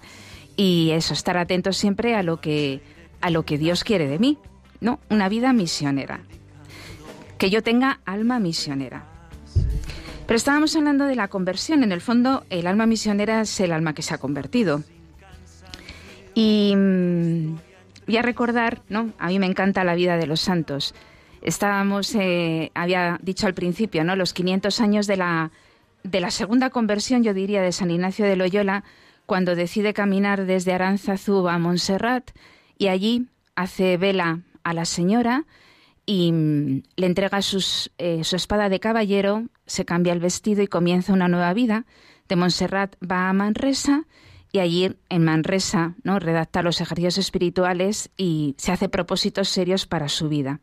Y 0.57 0.91
eso, 0.91 1.15
estar 1.15 1.37
atentos 1.37 1.77
siempre 1.77 2.17
a 2.17 2.25
lo 2.25 2.41
que, 2.41 2.81
a 3.21 3.31
lo 3.31 3.45
que 3.45 3.57
Dios 3.57 3.85
quiere 3.85 4.09
de 4.09 4.19
mí, 4.19 4.37
¿no? 4.81 4.99
Una 5.11 5.29
vida 5.29 5.53
misionera. 5.53 6.23
Que 7.39 7.51
yo 7.51 7.63
tenga 7.63 8.01
alma 8.07 8.41
misionera. 8.41 9.05
Pero 10.27 10.37
estábamos 10.37 10.75
hablando 10.75 11.07
de 11.07 11.15
la 11.15 11.29
conversión. 11.29 11.85
En 11.85 11.93
el 11.93 12.01
fondo, 12.01 12.45
el 12.51 12.67
alma 12.67 12.87
misionera 12.87 13.43
es 13.43 13.61
el 13.61 13.71
alma 13.71 13.95
que 13.95 14.03
se 14.03 14.13
ha 14.13 14.19
convertido. 14.19 14.83
Y 16.35 16.75
mm, 16.77 17.70
voy 18.07 18.17
a 18.17 18.23
recordar, 18.23 18.83
¿no? 18.89 19.13
A 19.19 19.29
mí 19.29 19.39
me 19.39 19.47
encanta 19.47 19.85
la 19.85 19.95
vida 19.95 20.17
de 20.17 20.27
los 20.27 20.41
santos. 20.41 20.95
Estábamos, 21.43 22.15
eh, 22.15 22.71
había 22.75 23.19
dicho 23.23 23.47
al 23.47 23.55
principio, 23.55 24.05
¿no? 24.05 24.17
Los 24.17 24.35
500 24.35 24.81
años 24.81 25.07
de 25.07 25.17
la, 25.17 25.51
de 26.05 26.21
la 26.21 26.31
segunda 26.31 26.71
conversión, 26.71 27.23
yo 27.23 27.35
diría, 27.35 27.63
de 27.63 27.73
San 27.73 27.91
Ignacio 27.91 28.27
de 28.27 28.37
Loyola, 28.37 28.85
cuando 29.27 29.55
decide 29.55 29.95
caminar 29.95 30.45
desde 30.45 30.73
Aranzazú 30.73 31.49
a 31.49 31.59
Montserrat 31.59 32.31
y 32.77 32.89
allí 32.89 33.29
hace 33.55 33.97
vela 33.97 34.41
a 34.65 34.73
la 34.73 34.85
señora 34.85 35.45
y 36.05 36.33
mm, 36.33 36.83
le 36.97 37.07
entrega 37.07 37.41
sus, 37.41 37.93
eh, 37.99 38.25
su 38.25 38.37
espada 38.37 38.69
de 38.69 38.81
caballero, 38.81 39.45
se 39.67 39.85
cambia 39.85 40.13
el 40.13 40.21
vestido 40.21 40.63
y 40.63 40.67
comienza 40.67 41.13
una 41.13 41.29
nueva 41.29 41.55
vida. 41.55 41.85
De 42.29 42.37
Montserrat 42.37 42.97
va 43.01 43.29
a 43.29 43.33
Manresa 43.33 44.05
y 44.53 44.59
allí 44.59 44.97
en 45.09 45.25
Manresa 45.25 45.95
¿no? 46.03 46.19
redacta 46.19 46.63
los 46.63 46.81
ejercicios 46.81 47.19
espirituales 47.19 48.11
y 48.17 48.55
se 48.59 48.73
hace 48.73 48.89
propósitos 48.89 49.49
serios 49.49 49.87
para 49.87 50.09
su 50.09 50.29
vida. 50.29 50.61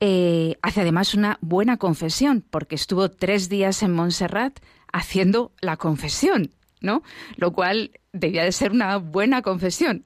Eh, 0.00 0.56
hace 0.62 0.82
además 0.82 1.14
una 1.14 1.38
buena 1.40 1.78
confesión, 1.78 2.44
porque 2.50 2.74
estuvo 2.74 3.10
tres 3.10 3.48
días 3.48 3.82
en 3.82 3.92
Montserrat 3.92 4.58
haciendo 4.92 5.52
la 5.60 5.76
confesión, 5.76 6.50
¿no? 6.80 7.02
Lo 7.36 7.52
cual 7.52 7.92
debía 8.12 8.44
de 8.44 8.52
ser 8.52 8.72
una 8.72 8.98
buena 8.98 9.42
confesión. 9.42 10.04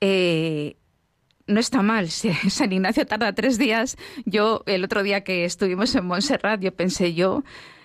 Eh, 0.00 0.76
no 1.46 1.60
está 1.60 1.82
mal, 1.82 2.10
si 2.10 2.32
San 2.50 2.72
Ignacio 2.72 3.06
tarda 3.06 3.34
tres 3.34 3.58
días, 3.58 3.96
yo 4.24 4.62
el 4.66 4.84
otro 4.84 5.02
día 5.02 5.24
que 5.24 5.44
estuvimos 5.44 5.94
en 5.94 6.06
Montserrat, 6.06 6.60
yo 6.60 6.74
pensé 6.74 7.14
yo, 7.14 7.42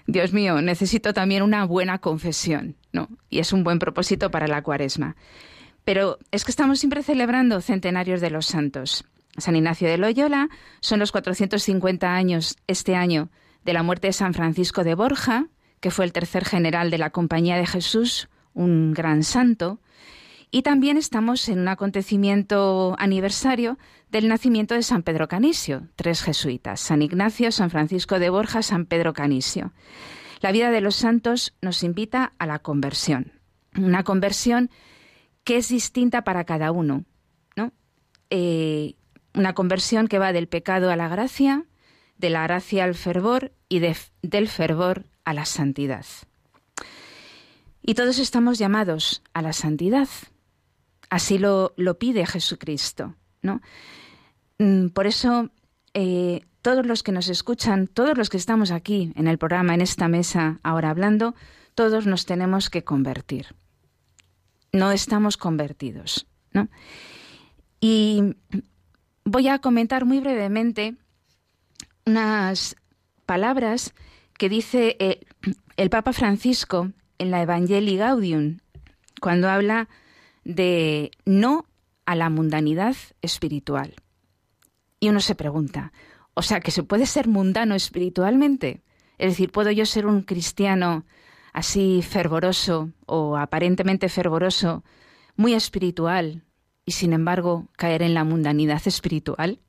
Dios 0.08 0.34
mío, 0.34 0.62
necesito 0.62 1.14
también 1.14 1.44
una 1.44 1.66
buena 1.66 2.00
confesión, 2.00 2.76
¿no? 2.92 3.10
Y 3.30 3.40
es 3.40 3.54
un 3.54 3.64
buen 3.64 3.80
propósito 3.80 4.32
para 4.32 4.48
la 4.48 4.62
cuaresma. 4.62 5.16
Pero 5.84 6.20
es 6.32 6.44
que 6.46 6.52
estamos 6.52 6.80
siempre 6.80 7.04
celebrando 7.04 7.62
centenarios 7.62 8.22
de 8.22 8.30
los 8.30 8.46
santos. 8.46 9.06
San 9.38 9.56
Ignacio 9.56 9.88
de 9.88 9.98
Loyola, 9.98 10.50
son 10.82 11.00
los 11.00 11.12
450 11.12 12.14
años 12.14 12.58
este 12.68 12.96
año 12.96 13.30
de 13.64 13.74
la 13.74 13.84
muerte 13.84 14.08
de 14.08 14.14
San 14.14 14.34
Francisco 14.34 14.84
de 14.84 14.96
Borja, 14.96 15.48
que 15.80 15.92
fue 15.92 16.06
el 16.06 16.14
tercer 16.14 16.46
general 16.46 16.92
de 16.92 16.98
la 16.98 17.10
Compañía 17.10 17.58
de 17.58 17.66
Jesús, 17.66 18.30
un 18.54 18.94
gran 18.94 19.24
santo, 19.24 19.80
y 20.52 20.64
también 20.64 20.98
estamos 20.98 21.48
en 21.48 21.60
un 21.60 21.70
acontecimiento 21.70 22.96
aniversario 23.00 23.78
del 24.12 24.28
nacimiento 24.28 24.76
de 24.76 24.84
San 24.84 25.02
Pedro 25.02 25.30
Canisio, 25.30 25.84
tres 25.96 26.22
jesuitas, 26.22 26.82
San 26.82 27.02
Ignacio, 27.02 27.54
San 27.54 27.70
Francisco 27.70 28.20
de 28.20 28.30
Borja, 28.30 28.62
San 28.62 28.86
Pedro 28.86 29.14
Canisio. 29.14 29.72
La 30.42 30.52
vida 30.52 30.72
de 30.72 30.82
los 30.82 30.96
santos 30.96 31.56
nos 31.62 31.84
invita 31.84 32.34
a 32.40 32.48
la 32.48 32.60
conversión, 32.60 33.32
una 33.78 34.04
conversión 34.04 34.70
que 35.44 35.58
es 35.58 35.70
distinta 35.70 36.24
para 36.24 36.46
cada 36.46 36.72
uno, 36.72 37.06
¿no? 37.56 37.72
Eh, 38.30 38.96
una 39.34 39.54
conversión 39.54 40.08
que 40.08 40.20
va 40.20 40.34
del 40.34 40.48
pecado 40.48 40.92
a 40.92 40.96
la 40.96 41.08
gracia, 41.08 41.66
de 42.18 42.30
la 42.30 42.44
gracia 42.44 42.84
al 42.84 42.96
fervor 42.96 43.54
y 43.70 43.80
del 43.80 44.48
fervor 44.48 45.06
a 45.24 45.34
la 45.34 45.46
santidad. 45.46 46.06
Y 47.84 47.94
todos 47.94 48.20
estamos 48.20 48.58
llamados 48.58 49.24
a 49.34 49.42
la 49.42 49.54
santidad. 49.54 50.08
Así 51.10 51.38
lo, 51.38 51.74
pide 52.00 52.26
Jesucristo. 52.26 53.16
¿no? 53.42 53.62
Mm, 54.60 54.88
por 54.88 55.08
eso, 55.08 55.50
eh, 55.94 56.46
todos 56.62 56.86
los 56.86 57.04
que 57.04 57.12
nos 57.12 57.28
escuchan, 57.28 57.88
todos 57.88 58.18
los 58.18 58.30
que 58.30 58.38
estamos 58.38 58.72
aquí 58.72 59.14
en 59.16 59.28
el 59.28 59.38
programa, 59.38 59.74
en 59.74 59.82
esta 59.82 60.08
mesa, 60.08 60.60
ahora 60.64 60.90
hablando, 60.90 61.36
todos 61.76 62.06
nos 62.06 62.26
tenemos 62.26 62.70
que 62.70 62.84
convertir. 62.84 63.56
No 64.72 64.92
estamos 64.92 65.38
convertidos. 65.38 66.28
¿no? 66.54 66.70
Y 67.80 68.36
voy 69.26 69.48
a 69.48 69.60
comentar 69.60 70.06
muy 70.06 70.20
brevemente 70.20 70.96
unas 72.06 72.76
palabras 73.26 73.94
que 74.38 74.50
dice 74.50 74.98
eh, 75.00 75.22
el, 75.78 75.90
Papa 75.90 76.14
Francisco 76.14 76.92
en 77.18 77.32
la 77.32 77.42
Evangelii 77.42 77.98
Gaudium, 77.98 78.58
cuando 79.20 79.50
habla 79.50 79.88
de 80.44 81.12
no 81.26 81.66
a 82.06 82.16
la 82.16 82.30
mundanidad 82.30 82.96
espiritual. 83.22 83.96
Y 85.00 85.10
uno 85.10 85.20
se 85.20 85.36
pregunta, 85.36 85.92
o 86.34 86.42
sea, 86.42 86.60
que 86.60 86.72
se 86.72 86.84
puede 86.84 87.06
ser 87.06 87.28
mundano 87.28 87.76
espiritualmente. 87.76 88.82
Es 89.18 89.32
decir, 89.32 89.52
¿puedo 89.52 89.72
yo 89.72 89.86
ser 89.86 90.06
un 90.06 90.22
cristiano 90.22 91.06
así 91.54 92.02
fervoroso 92.02 92.92
o 93.06 93.38
aparentemente 93.38 94.10
fervoroso, 94.10 94.84
muy 95.36 95.54
espiritual, 95.54 96.44
y 96.86 96.94
sin 96.94 97.14
embargo 97.14 97.68
caer 97.78 98.02
en 98.02 98.14
la 98.14 98.24
mundanidad 98.24 98.82
espiritual? 98.86 99.60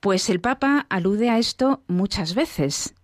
Pues 0.00 0.28
el 0.30 0.40
Papa 0.40 0.86
alude 0.88 1.30
a 1.30 1.38
esto 1.38 1.82
muchas 1.86 2.34
veces. 2.34 2.94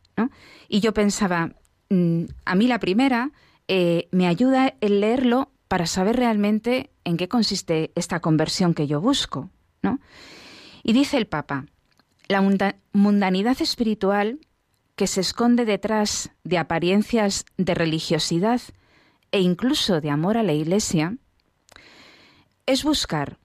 Y 0.69 0.81
yo 0.81 0.93
pensaba, 0.95 1.53
mm, 1.91 2.25
a 2.45 2.55
mí 2.55 2.67
la 2.67 2.79
primera 2.79 3.33
eh, 3.69 4.09
me 4.11 4.27
ayuda 4.27 4.75
el 4.81 5.01
leerlo 5.01 5.53
para 5.69 5.87
saber 5.87 6.17
realmente 6.17 6.91
en 7.05 7.17
qué 7.17 7.29
consiste 7.29 7.93
esta 7.95 8.21
conversión 8.21 8.75
que 8.75 8.87
yo 8.87 9.01
busco. 9.01 9.51
Y 10.85 10.93
dice 10.93 11.17
el 11.17 11.27
Papa, 11.27 11.67
la 12.33 12.77
mundanidad 12.93 13.61
espiritual 13.61 14.41
que 14.97 15.07
se 15.07 15.21
esconde 15.21 15.65
detrás 15.65 16.31
de 16.45 16.59
apariencias 16.59 17.45
de 17.57 17.75
religiosidad 17.75 18.61
e 19.31 19.41
incluso 19.41 20.01
de 20.01 20.11
amor 20.11 20.37
a 20.37 20.43
la 20.43 20.53
Iglesia, 20.53 21.17
es 22.67 22.85
buscar, 22.85 23.39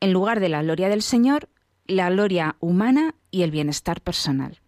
en 0.00 0.12
lugar 0.12 0.40
de 0.40 0.48
la 0.48 0.62
gloria 0.62 0.88
del 0.88 1.02
Señor, 1.02 1.48
la 1.86 2.10
gloria 2.10 2.56
humana 2.60 3.14
y 3.30 3.42
el 3.42 3.50
bienestar 3.50 4.00
personal. 4.00 4.60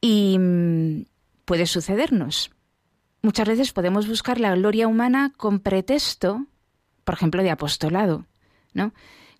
Y 0.00 0.38
mm, 0.38 1.06
puede 1.44 1.66
sucedernos. 1.66 2.50
Muchas 3.22 3.48
veces 3.48 3.72
podemos 3.72 4.06
buscar 4.06 4.38
la 4.38 4.54
gloria 4.54 4.86
humana 4.86 5.32
con 5.36 5.58
pretexto, 5.58 6.46
por 7.04 7.14
ejemplo, 7.14 7.42
de 7.42 7.50
apostolado, 7.50 8.26
¿no? 8.72 8.92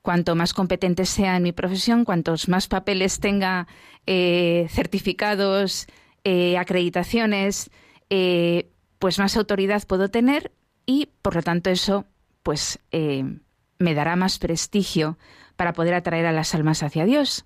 Cuanto 0.07 0.37
más 0.37 0.55
competente 0.55 1.05
sea 1.05 1.37
en 1.37 1.43
mi 1.43 1.51
profesión, 1.51 2.05
cuantos 2.05 2.49
más 2.49 2.69
papeles 2.69 3.19
tenga, 3.19 3.67
eh, 4.07 4.69
certificados, 4.71 5.89
eh, 6.23 6.57
acreditaciones, 6.59 7.71
eh, 8.09 8.71
pues 9.01 9.19
más 9.19 9.37
autoridad 9.37 9.83
puedo 9.85 10.09
tener 10.09 10.53
y, 10.87 11.09
por 11.23 11.35
lo 11.35 11.43
tanto, 11.43 11.71
eso, 11.71 12.05
pues, 12.45 12.79
me 12.93 13.95
dará 13.95 14.15
más 14.15 14.39
prestigio 14.39 15.19
para 15.57 15.73
poder 15.73 15.95
atraer 15.95 16.27
a 16.27 16.33
las 16.33 16.55
almas 16.55 16.85
hacia 16.85 17.05
Dios. 17.05 17.45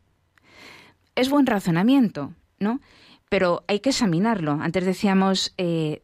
Es 1.15 1.31
buen 1.31 1.47
razonamiento, 1.47 2.35
¿no? 2.59 2.83
Pero 3.31 3.65
hay 3.69 3.81
que 3.81 3.89
examinarlo. 3.89 4.59
Antes 4.61 4.85
decíamos 4.85 5.55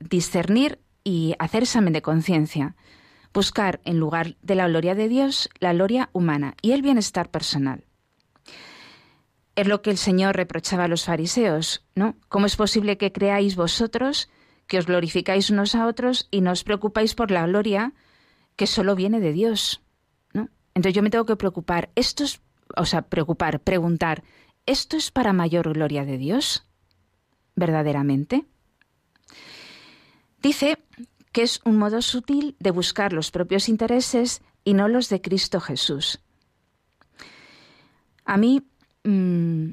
discernir 0.00 0.78
y 1.04 1.34
hacer 1.38 1.64
examen 1.64 1.92
de 1.92 2.00
conciencia. 2.00 2.76
Buscar, 3.36 3.82
en 3.84 3.98
lugar 3.98 4.34
de 4.40 4.54
la 4.54 4.66
gloria 4.66 4.94
de 4.94 5.10
Dios, 5.10 5.50
la 5.60 5.74
gloria 5.74 6.08
humana 6.14 6.54
y 6.62 6.72
el 6.72 6.80
bienestar 6.80 7.30
personal. 7.30 7.84
Es 9.54 9.66
lo 9.68 9.82
que 9.82 9.90
el 9.90 9.98
Señor 9.98 10.36
reprochaba 10.36 10.84
a 10.84 10.88
los 10.88 11.04
fariseos, 11.04 11.84
¿no? 11.94 12.16
¿Cómo 12.30 12.46
es 12.46 12.56
posible 12.56 12.96
que 12.96 13.12
creáis 13.12 13.54
vosotros, 13.54 14.30
que 14.66 14.78
os 14.78 14.86
glorificáis 14.86 15.50
unos 15.50 15.74
a 15.74 15.86
otros 15.86 16.28
y 16.30 16.40
no 16.40 16.50
os 16.50 16.64
preocupáis 16.64 17.14
por 17.14 17.30
la 17.30 17.46
gloria 17.46 17.92
que 18.56 18.66
solo 18.66 18.96
viene 18.96 19.20
de 19.20 19.32
Dios? 19.32 19.82
Entonces 20.32 20.94
yo 20.94 21.02
me 21.02 21.10
tengo 21.10 21.26
que 21.26 21.36
preocupar, 21.36 21.90
esto 21.94 22.24
es, 22.24 22.40
o 22.74 22.86
sea, 22.86 23.02
preocupar, 23.02 23.60
preguntar, 23.60 24.24
¿esto 24.64 24.96
es 24.96 25.10
para 25.10 25.34
mayor 25.34 25.74
gloria 25.74 26.06
de 26.06 26.16
Dios? 26.16 26.66
¿Verdaderamente? 27.54 28.46
Dice 30.40 30.78
que 31.36 31.42
es 31.42 31.60
un 31.66 31.76
modo 31.76 32.00
sutil 32.00 32.56
de 32.60 32.70
buscar 32.70 33.12
los 33.12 33.30
propios 33.30 33.68
intereses 33.68 34.40
y 34.64 34.72
no 34.72 34.88
los 34.88 35.10
de 35.10 35.20
Cristo 35.20 35.60
Jesús. 35.60 36.18
A 38.24 38.38
mí 38.38 38.62
mm, 39.04 39.68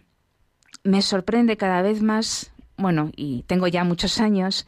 me 0.83 1.01
sorprende 1.01 1.55
cada 1.55 1.81
vez 1.81 2.01
más, 2.01 2.51
bueno, 2.75 3.11
y 3.15 3.43
tengo 3.43 3.67
ya 3.67 3.85
muchos 3.85 4.19
años, 4.19 4.67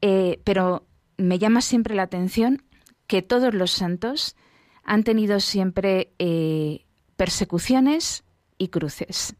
eh, 0.00 0.40
pero 0.42 0.86
me 1.18 1.38
llama 1.38 1.60
siempre 1.60 1.94
la 1.94 2.04
atención 2.04 2.62
que 3.06 3.20
todos 3.20 3.52
los 3.52 3.72
santos 3.72 4.34
han 4.82 5.04
tenido 5.04 5.40
siempre 5.40 6.14
eh, 6.18 6.86
persecuciones 7.16 8.24
y 8.56 8.68
cruces. 8.68 9.36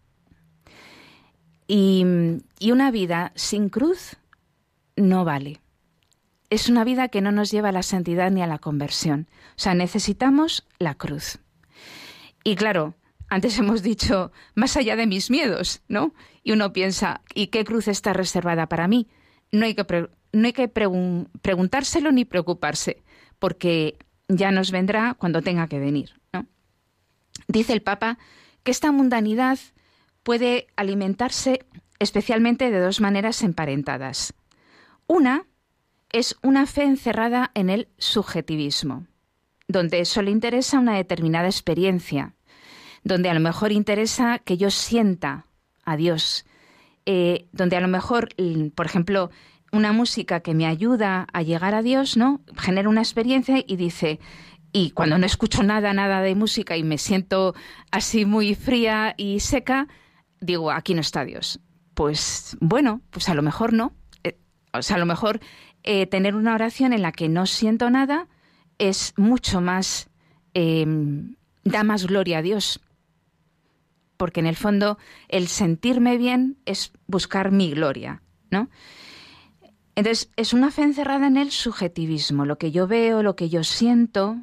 Y, 1.66 2.04
y 2.58 2.72
una 2.72 2.90
vida 2.90 3.32
sin 3.36 3.70
cruz 3.70 4.18
no 4.96 5.24
vale. 5.24 5.62
Es 6.50 6.68
una 6.68 6.84
vida 6.84 7.08
que 7.08 7.20
no 7.20 7.32
nos 7.32 7.50
lleva 7.50 7.70
a 7.70 7.72
la 7.72 7.82
santidad 7.82 8.30
ni 8.30 8.42
a 8.42 8.46
la 8.46 8.58
conversión. 8.58 9.28
O 9.50 9.58
sea, 9.58 9.74
necesitamos 9.74 10.66
la 10.78 10.94
cruz. 10.94 11.38
Y 12.44 12.56
claro, 12.56 12.94
antes 13.28 13.58
hemos 13.60 13.82
dicho, 13.82 14.32
más 14.54 14.76
allá 14.76 14.96
de 14.96 15.06
mis 15.06 15.30
miedos, 15.30 15.82
¿no? 15.88 16.12
Y 16.42 16.52
uno 16.52 16.72
piensa, 16.72 17.22
¿y 17.34 17.46
qué 17.48 17.64
cruz 17.64 17.88
está 17.88 18.12
reservada 18.12 18.66
para 18.66 18.88
mí? 18.88 19.08
No 19.52 19.64
hay 19.64 19.74
que, 19.74 20.08
no 20.32 20.46
hay 20.46 20.52
que 20.52 20.68
preguntárselo 20.68 22.12
ni 22.12 22.24
preocuparse, 22.24 23.02
porque 23.38 23.96
ya 24.28 24.50
nos 24.50 24.70
vendrá 24.70 25.14
cuando 25.14 25.42
tenga 25.42 25.68
que 25.68 25.78
venir. 25.78 26.20
¿no? 26.32 26.46
Dice 27.48 27.72
el 27.72 27.82
Papa 27.82 28.18
que 28.62 28.70
esta 28.70 28.92
mundanidad 28.92 29.58
puede 30.22 30.68
alimentarse 30.76 31.66
especialmente 31.98 32.70
de 32.70 32.80
dos 32.80 33.00
maneras 33.00 33.42
emparentadas. 33.42 34.34
Una 35.06 35.46
es 36.12 36.36
una 36.42 36.66
fe 36.66 36.84
encerrada 36.84 37.50
en 37.54 37.70
el 37.70 37.88
subjetivismo, 37.98 39.06
donde 39.68 40.04
solo 40.04 40.30
interesa 40.30 40.78
una 40.78 40.96
determinada 40.96 41.46
experiencia, 41.46 42.34
donde 43.04 43.30
a 43.30 43.34
lo 43.34 43.40
mejor 43.40 43.72
interesa 43.72 44.38
que 44.38 44.56
yo 44.56 44.70
sienta 44.70 45.46
a 45.84 45.96
Dios, 45.96 46.44
eh, 47.06 47.48
donde 47.52 47.76
a 47.76 47.80
lo 47.80 47.88
mejor, 47.88 48.28
por 48.74 48.86
ejemplo, 48.86 49.30
una 49.72 49.92
música 49.92 50.40
que 50.40 50.54
me 50.54 50.66
ayuda 50.66 51.26
a 51.32 51.42
llegar 51.42 51.74
a 51.74 51.82
Dios, 51.82 52.16
¿no? 52.16 52.40
Genera 52.56 52.88
una 52.88 53.00
experiencia 53.00 53.62
y 53.66 53.76
dice, 53.76 54.18
y 54.72 54.90
cuando 54.90 55.18
no 55.18 55.26
escucho 55.26 55.62
nada, 55.62 55.92
nada 55.92 56.20
de 56.20 56.34
música 56.34 56.76
y 56.76 56.82
me 56.82 56.98
siento 56.98 57.54
así 57.90 58.24
muy 58.24 58.54
fría 58.54 59.14
y 59.16 59.40
seca, 59.40 59.88
digo, 60.40 60.70
aquí 60.70 60.94
no 60.94 61.00
está 61.00 61.24
Dios. 61.24 61.60
Pues 61.94 62.56
bueno, 62.60 63.00
pues 63.10 63.28
a 63.28 63.34
lo 63.34 63.42
mejor 63.42 63.72
no. 63.72 63.94
Eh, 64.24 64.38
o 64.72 64.82
sea, 64.82 64.96
a 64.96 65.00
lo 65.00 65.06
mejor 65.06 65.40
eh, 65.82 66.06
tener 66.06 66.34
una 66.34 66.54
oración 66.54 66.92
en 66.92 67.02
la 67.02 67.12
que 67.12 67.28
no 67.28 67.46
siento 67.46 67.90
nada 67.90 68.28
es 68.78 69.12
mucho 69.16 69.60
más, 69.60 70.08
em, 70.54 71.36
da 71.64 71.84
más 71.84 72.06
gloria 72.06 72.38
a 72.38 72.42
Dios. 72.42 72.80
Porque 74.16 74.40
en 74.40 74.46
el 74.46 74.56
fondo 74.56 74.98
el 75.28 75.48
sentirme 75.48 76.18
bien 76.18 76.58
es 76.66 76.92
buscar 77.06 77.52
mi 77.52 77.70
gloria, 77.70 78.22
¿no? 78.50 78.68
Entonces, 79.94 80.30
es 80.36 80.54
una 80.54 80.70
fe 80.70 80.82
encerrada 80.82 81.26
en 81.26 81.36
el 81.36 81.50
subjetivismo, 81.50 82.46
lo 82.46 82.58
que 82.58 82.70
yo 82.70 82.86
veo, 82.86 83.22
lo 83.22 83.36
que 83.36 83.48
yo 83.48 83.64
siento, 83.64 84.36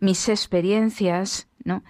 mis 0.00 0.28
experiencias, 0.28 1.46
¿no? 1.62 1.84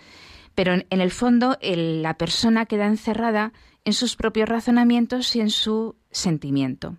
Pero 0.55 0.75
en, 0.75 1.01
el 1.01 1.11
fondo, 1.11 1.59
la 1.61 2.17
persona 2.17 2.67
queda 2.67 2.87
encerrada 2.87 3.53
en 3.85 3.93
sus 3.93 4.17
propios 4.17 4.49
razonamientos 4.49 5.35
y 5.37 5.41
en 5.41 5.51
su 5.51 5.97
sentimiento. 6.11 6.97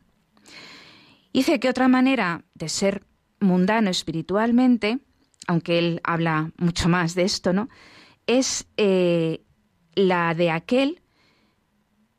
Dice 1.36 1.60
que 1.60 1.68
otra 1.68 1.90
manera 1.90 2.46
de 2.54 2.70
ser 2.70 3.06
mundano 3.42 3.90
espiritualmente, 3.90 5.00
aunque 5.48 5.80
él 5.80 6.00
habla 6.06 6.54
mucho 6.56 6.88
más 6.88 7.14
de 7.14 7.24
esto, 7.24 7.52
¿no? 7.52 7.68
Es 8.26 8.70
eh, 8.78 9.44
la 9.96 10.34
de 10.34 10.50
aquel 10.50 11.02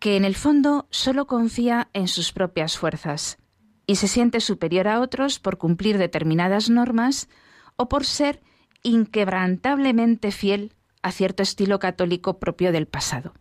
que 0.01 0.19
en 0.19 0.27
el 0.27 0.35
fondo 0.35 0.87
solo 0.91 1.27
confía 1.27 1.89
en 1.95 2.09
sus 2.09 2.31
propias 2.35 2.77
fuerzas 2.77 3.39
y 3.87 3.97
se 3.97 4.07
siente 4.07 4.41
superior 4.41 4.87
a 4.87 5.01
otros 5.01 5.39
por 5.39 5.57
cumplir 5.57 5.97
determinadas 5.97 6.69
normas 6.69 7.31
o 7.77 7.89
por 7.89 8.05
ser 8.05 8.43
inquebrantablemente 8.83 10.31
fiel 10.31 10.75
a 11.01 11.11
cierto 11.11 11.43
estilo 11.43 11.79
católico 11.79 12.39
propio 12.39 12.71
del 12.71 12.87
pasado. 12.87 13.33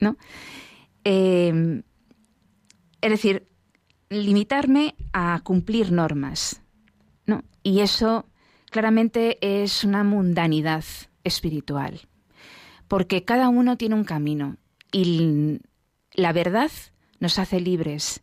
¿No? 0.00 0.16
Em, 1.04 1.84
es 3.00 3.10
decir, 3.12 3.46
limitarme 4.08 4.94
a 5.12 5.40
cumplir 5.42 5.92
normas. 5.92 6.62
¿no? 7.26 7.44
Y 7.62 7.80
eso 7.80 8.26
claramente 8.70 9.38
es 9.40 9.84
una 9.84 10.04
mundanidad 10.04 10.84
espiritual, 11.24 12.00
porque 12.88 13.24
cada 13.24 13.48
uno 13.48 13.76
tiene 13.76 13.94
un 13.94 14.04
camino 14.04 14.56
y 14.92 15.60
la 16.14 16.32
verdad 16.32 16.70
nos 17.18 17.38
hace 17.38 17.60
libres 17.60 18.20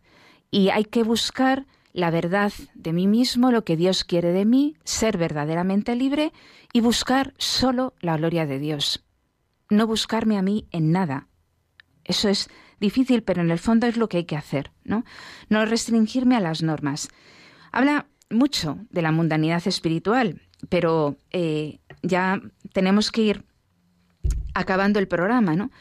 y 0.51 0.69
hay 0.69 0.85
que 0.85 1.03
buscar 1.03 1.65
la 1.93 2.09
verdad 2.09 2.51
de 2.73 2.91
mí 2.91 3.07
mismo, 3.07 3.51
lo 3.51 3.63
que 3.63 3.77
Dios 3.77 4.03
quiere 4.03 4.31
de 4.31 4.45
mí, 4.45 4.75
ser 4.83 5.17
verdaderamente 5.17 5.95
libre 5.95 6.33
y 6.73 6.81
buscar 6.81 7.33
solo 7.37 7.93
la 7.99 8.17
gloria 8.17 8.47
de 8.47 8.57
Dios. 8.57 9.03
No 9.69 9.85
buscarme 9.85 10.37
a 10.37 10.41
mí 10.41 10.67
en 10.71 10.91
nada. 10.91 11.27
Eso 12.03 12.29
es 12.29 12.49
difícil, 12.83 13.23
pero 13.23 13.41
en 13.41 13.49
el 13.49 13.59
fondo 13.59 13.87
es 13.87 13.97
lo 13.97 14.09
que 14.09 14.17
hay 14.17 14.25
que 14.25 14.35
hacer, 14.35 14.71
¿no? 14.83 15.05
No 15.49 15.65
restringirme 15.65 16.35
a 16.35 16.41
las 16.41 16.61
normas. 16.61 17.07
Habla 17.71 18.07
mucho 18.29 18.77
de 18.91 19.01
la 19.01 19.11
mundanidad 19.11 19.65
espiritual, 19.65 20.41
pero 20.69 21.15
eh, 21.31 21.79
ya 22.01 22.41
tenemos 22.73 23.11
que 23.11 23.21
ir 23.21 23.45
acabando 24.53 24.99
el 24.99 25.07
programa, 25.07 25.55
¿no? 25.55 25.71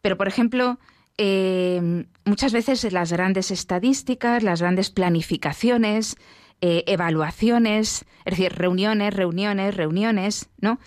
Pero, 0.00 0.16
por 0.16 0.28
ejemplo, 0.28 0.78
eh, 1.18 2.06
muchas 2.24 2.52
veces 2.52 2.90
las 2.92 3.12
grandes 3.12 3.50
estadísticas, 3.50 4.42
las 4.42 4.60
grandes 4.60 4.90
planificaciones, 4.90 6.16
eh, 6.60 6.84
evaluaciones, 6.86 8.04
es 8.24 8.30
decir, 8.36 8.52
reuniones, 8.52 9.12
reuniones, 9.12 9.76
reuniones, 9.76 10.48
¿no? 10.60 10.78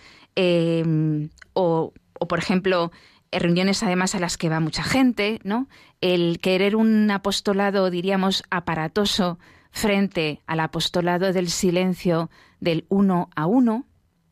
O, 1.54 1.94
o, 2.20 2.28
por 2.28 2.40
ejemplo, 2.40 2.92
reuniones 3.32 3.84
además 3.84 4.16
a 4.16 4.20
las 4.20 4.38
que 4.38 4.50
va 4.50 4.60
mucha 4.60 4.84
gente, 4.84 5.40
¿no? 5.44 5.68
El 6.02 6.40
querer 6.40 6.76
un 6.76 7.10
apostolado, 7.12 7.90
diríamos, 7.90 8.44
aparatoso 8.50 9.40
frente 9.72 10.42
al 10.48 10.60
apostolado 10.60 11.34
del 11.34 11.50
silencio 11.50 12.30
del 12.60 12.86
uno 12.90 13.30
a 13.36 13.46
uno, 13.46 13.86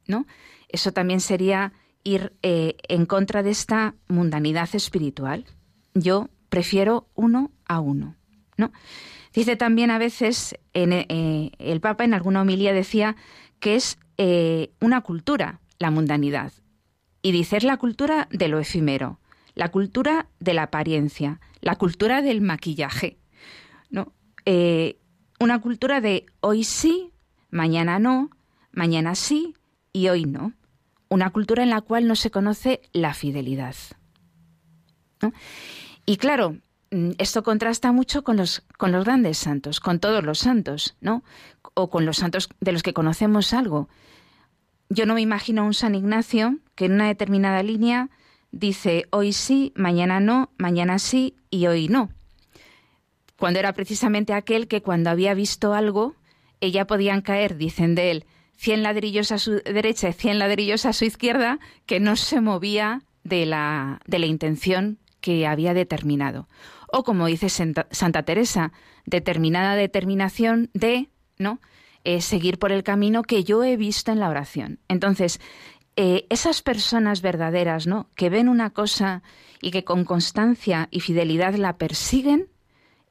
¿no? 0.07 0.25
Eso 0.69 0.91
también 0.91 1.21
sería 1.21 1.73
ir 2.03 2.33
en 2.41 3.05
contra 3.05 3.43
de 3.43 3.51
esta 3.51 3.95
mundanidad 4.07 4.69
espiritual 4.73 5.45
yo 5.95 6.29
prefiero 6.49 7.07
uno 7.15 7.51
a 7.65 7.79
uno. 7.79 8.15
¿no? 8.57 8.71
Dice 9.33 9.55
también 9.55 9.89
a 9.89 9.97
veces, 9.97 10.55
eh, 10.73 11.51
el 11.57 11.81
Papa 11.81 12.03
en 12.03 12.13
alguna 12.13 12.41
homilía 12.41 12.73
decía 12.73 13.15
que 13.59 13.75
es 13.75 13.97
eh, 14.17 14.71
una 14.79 15.01
cultura 15.01 15.61
la 15.79 15.91
mundanidad. 15.91 16.53
Y 17.25 17.31
dice, 17.31 17.59
la 17.61 17.77
cultura 17.77 18.27
de 18.29 18.47
lo 18.49 18.59
efímero, 18.59 19.19
la 19.55 19.71
cultura 19.71 20.27
de 20.39 20.53
la 20.53 20.61
apariencia, 20.61 21.41
la 21.59 21.75
cultura 21.75 22.21
del 22.21 22.39
maquillaje, 22.39 23.17
¿no? 23.89 24.13
Eh, 24.45 24.99
una 25.39 25.59
cultura 25.59 26.01
de 26.01 26.27
hoy 26.41 26.63
sí, 26.63 27.13
mañana 27.49 27.97
no, 27.97 28.29
mañana 28.71 29.15
sí 29.15 29.55
y 29.91 30.09
hoy 30.09 30.25
no. 30.25 30.53
Una 31.09 31.31
cultura 31.31 31.63
en 31.63 31.71
la 31.71 31.81
cual 31.81 32.05
no 32.05 32.15
se 32.15 32.29
conoce 32.29 32.83
la 32.93 33.15
fidelidad. 33.15 33.75
Y 36.05 36.17
claro, 36.17 36.59
mm, 36.91 37.13
esto 37.17 37.41
contrasta 37.41 37.91
mucho 37.91 38.23
con 38.23 38.37
los, 38.37 38.61
con 38.77 38.91
los 38.91 39.03
grandes 39.03 39.39
santos, 39.39 39.79
con 39.79 39.99
todos 39.99 40.23
los 40.23 40.37
santos, 40.37 40.95
¿no? 41.01 41.23
O 41.73 41.89
con 41.89 42.05
los 42.05 42.17
santos 42.17 42.49
de 42.59 42.71
los 42.71 42.83
que 42.83 42.93
conocemos 42.93 43.51
algo. 43.51 43.89
Yo 44.89 45.05
no 45.05 45.15
me 45.15 45.21
imagino 45.21 45.65
un 45.65 45.73
San 45.73 45.95
Ignacio 45.95 46.59
que 46.75 46.85
en 46.85 46.93
una 46.93 47.07
determinada 47.07 47.63
línea 47.63 48.09
dice 48.51 49.05
hoy 49.11 49.33
sí, 49.33 49.73
mañana 49.75 50.19
no, 50.19 50.51
mañana 50.57 50.99
sí 50.99 51.35
y 51.49 51.67
hoy 51.67 51.87
no. 51.87 52.09
Cuando 53.37 53.59
era 53.59 53.73
precisamente 53.73 54.33
aquel 54.33 54.67
que 54.67 54.81
cuando 54.81 55.09
había 55.09 55.33
visto 55.33 55.73
algo, 55.73 56.15
ella 56.61 56.87
podían 56.87 57.21
caer, 57.21 57.57
dicen 57.57 57.95
de 57.95 58.11
él, 58.11 58.25
cien 58.55 58.83
ladrillos 58.83 59.31
a 59.31 59.39
su 59.39 59.61
derecha 59.65 60.09
y 60.09 60.13
cien 60.13 60.39
ladrillos 60.39 60.85
a 60.85 60.93
su 60.93 61.05
izquierda, 61.05 61.59
que 61.85 61.99
no 61.99 62.15
se 62.15 62.39
movía 62.39 63.01
de 63.23 63.45
la, 63.45 63.99
de 64.05 64.19
la 64.19 64.25
intención 64.27 64.99
que 65.19 65.47
había 65.47 65.73
determinado. 65.73 66.47
O 66.87 67.03
como 67.03 67.25
dice 67.25 67.49
Santa, 67.49 68.23
Teresa, 68.23 68.71
determinada 69.05 69.75
determinación 69.75 70.69
de, 70.73 71.09
¿no? 71.37 71.59
Eh, 72.07 72.21
seguir 72.21 72.59
por 72.59 72.71
el 72.71 72.83
camino 72.83 73.23
que 73.23 73.43
yo 73.43 73.63
he 73.63 73.77
visto 73.77 74.11
en 74.11 74.19
la 74.19 74.29
oración. 74.29 74.77
Entonces, 74.87 75.41
eh, 75.95 76.27
esas 76.29 76.61
personas 76.61 77.23
verdaderas, 77.23 77.87
¿no? 77.87 78.11
Que 78.13 78.29
ven 78.29 78.47
una 78.47 78.69
cosa 78.69 79.23
y 79.59 79.71
que 79.71 79.83
con 79.83 80.05
constancia 80.05 80.87
y 80.91 80.99
fidelidad 80.99 81.55
la 81.55 81.79
persiguen, 81.79 82.47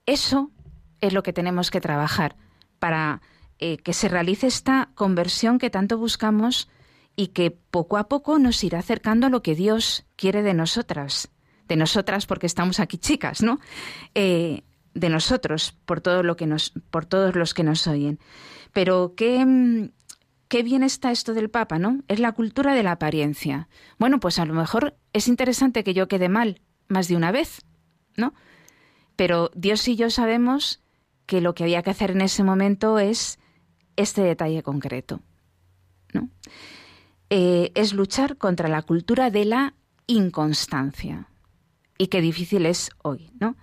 eso 0.07 0.53
es 1.01 1.13
lo 1.13 1.25
que 1.25 1.33
tenemos 1.33 1.73
que 1.73 1.81
trabajar 1.81 2.37
para 2.79 3.21
eh, 3.59 3.79
que 3.79 3.95
se 3.95 4.09
realice 4.09 4.47
esta 4.47 4.91
conversión 4.95 5.59
que 5.59 5.71
tanto 5.71 5.99
buscamos 5.99 6.69
y 7.17 7.29
que 7.29 7.51
poco 7.51 7.97
a 7.97 8.09
poco 8.09 8.39
nos 8.39 8.63
irá 8.63 8.79
acercando 8.79 9.27
a 9.27 9.31
lo 9.31 9.43
que 9.43 9.57
Dios 9.57 10.07
quiere 10.15 10.45
de 10.45 10.55
nosotras 10.55 11.31
de 11.67 11.77
nosotras 11.77 12.27
porque 12.27 12.47
estamos 12.47 12.79
aquí 12.79 12.99
chicas, 12.99 13.43
¿no? 13.43 13.59
De 14.15 14.63
nosotros, 14.95 15.75
por 15.87 16.03
todo 16.03 16.23
lo 16.23 16.37
que 16.37 16.47
nos, 16.47 16.75
por 16.91 17.07
todos 17.07 17.35
los 17.35 17.55
que 17.55 17.65
nos 17.65 17.87
oyen. 17.87 18.21
Pero 18.75 19.15
qué, 19.17 19.47
mm, 19.47 19.93
qué 20.49 20.63
bien 20.63 20.83
está 20.83 21.11
esto 21.11 21.33
del 21.33 21.49
Papa, 21.49 21.79
¿no? 21.79 22.01
Es 22.09 22.21
la 22.21 22.33
cultura 22.33 22.75
de 22.75 22.83
la 22.83 22.93
apariencia. 22.93 23.69
Bueno, 23.99 24.21
pues 24.21 24.39
a 24.39 24.45
lo 24.45 24.53
mejor 24.53 24.95
es 25.15 25.29
interesante 25.29 25.83
que 25.83 25.95
yo 25.95 26.07
quede 26.09 26.29
mal 26.29 26.61
más 26.89 27.09
de 27.09 27.17
una 27.17 27.33
vez, 27.33 27.63
¿no? 28.19 28.35
Pero 29.17 29.51
Dios 29.55 29.89
y 29.89 29.97
yo 29.97 30.11
sabemos 30.11 30.83
que 31.25 31.41
lo 31.41 31.55
que 31.55 31.63
había 31.63 31.83
que 31.83 31.91
hacer 31.91 32.11
en 32.11 32.21
ese 32.21 32.45
momento 32.45 32.99
es 32.99 33.39
este 33.97 34.21
detalle 34.23 34.63
concreto, 34.63 35.21
¿no? 36.13 36.29
Eh, 37.31 37.73
es 37.75 37.95
luchar 37.95 38.37
contra 38.37 38.69
la 38.69 38.83
cultura 38.83 39.31
de 39.31 39.45
la 39.45 39.75
inconstancia 40.07 41.29
y 41.97 42.09
qué 42.09 42.21
difícil 42.21 42.67
es 42.67 42.91
hoy, 43.03 43.31
¿no? 43.41 43.57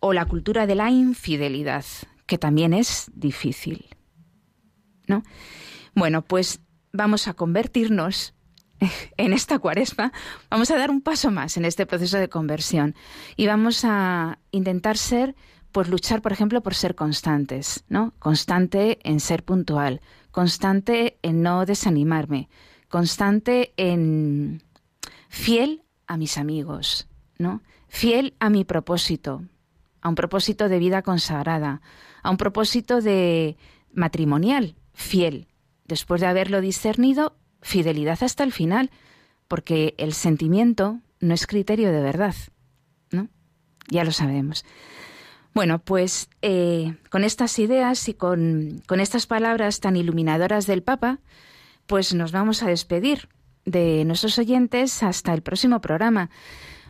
O 0.00 0.12
la 0.12 0.24
cultura 0.24 0.66
de 0.66 0.74
la 0.74 0.90
infidelidad, 0.90 1.84
que 2.26 2.38
también 2.38 2.72
es 2.72 3.10
difícil, 3.14 3.86
¿no? 5.08 5.24
Bueno, 5.94 6.22
pues 6.22 6.60
vamos 6.92 7.26
a 7.26 7.34
convertirnos 7.34 8.34
en 9.16 9.32
esta 9.32 9.58
cuaresma, 9.58 10.12
vamos 10.50 10.70
a 10.70 10.78
dar 10.78 10.90
un 10.90 11.00
paso 11.00 11.30
más 11.30 11.56
en 11.56 11.64
este 11.64 11.86
proceso 11.86 12.18
de 12.18 12.28
conversión 12.28 12.94
y 13.36 13.46
vamos 13.46 13.84
a 13.84 14.38
intentar 14.50 14.96
ser, 14.96 15.34
pues 15.72 15.88
luchar, 15.88 16.22
por 16.22 16.32
ejemplo, 16.32 16.62
por 16.62 16.74
ser 16.74 16.94
constantes, 16.94 17.84
¿no? 17.88 18.14
Constante 18.18 18.98
en 19.02 19.20
ser 19.20 19.44
puntual, 19.44 20.00
constante 20.30 21.18
en 21.22 21.42
no 21.42 21.66
desanimarme, 21.66 22.48
constante 22.88 23.72
en 23.76 24.62
fiel 25.28 25.82
a 26.06 26.16
mis 26.16 26.38
amigos, 26.38 27.08
¿no? 27.38 27.62
Fiel 27.88 28.34
a 28.38 28.50
mi 28.50 28.64
propósito, 28.64 29.42
a 30.00 30.08
un 30.08 30.14
propósito 30.14 30.68
de 30.68 30.78
vida 30.78 31.02
consagrada, 31.02 31.80
a 32.22 32.30
un 32.30 32.36
propósito 32.36 33.00
de 33.00 33.56
matrimonial, 33.92 34.76
fiel. 34.98 35.46
Después 35.86 36.20
de 36.20 36.26
haberlo 36.26 36.60
discernido, 36.60 37.36
fidelidad 37.62 38.18
hasta 38.22 38.44
el 38.44 38.52
final, 38.52 38.90
porque 39.46 39.94
el 39.96 40.12
sentimiento 40.12 41.00
no 41.20 41.34
es 41.34 41.46
criterio 41.46 41.90
de 41.92 42.02
verdad, 42.02 42.34
¿no? 43.10 43.28
Ya 43.88 44.04
lo 44.04 44.12
sabemos. 44.12 44.64
Bueno, 45.54 45.78
pues 45.78 46.28
eh, 46.42 46.94
con 47.10 47.24
estas 47.24 47.58
ideas 47.58 48.08
y 48.08 48.14
con, 48.14 48.82
con 48.86 49.00
estas 49.00 49.26
palabras 49.26 49.80
tan 49.80 49.96
iluminadoras 49.96 50.66
del 50.66 50.82
Papa, 50.82 51.20
pues 51.86 52.12
nos 52.12 52.32
vamos 52.32 52.62
a 52.62 52.68
despedir 52.68 53.28
de 53.64 54.04
nuestros 54.04 54.38
oyentes 54.38 55.02
hasta 55.02 55.32
el 55.32 55.42
próximo 55.42 55.80
programa. 55.80 56.28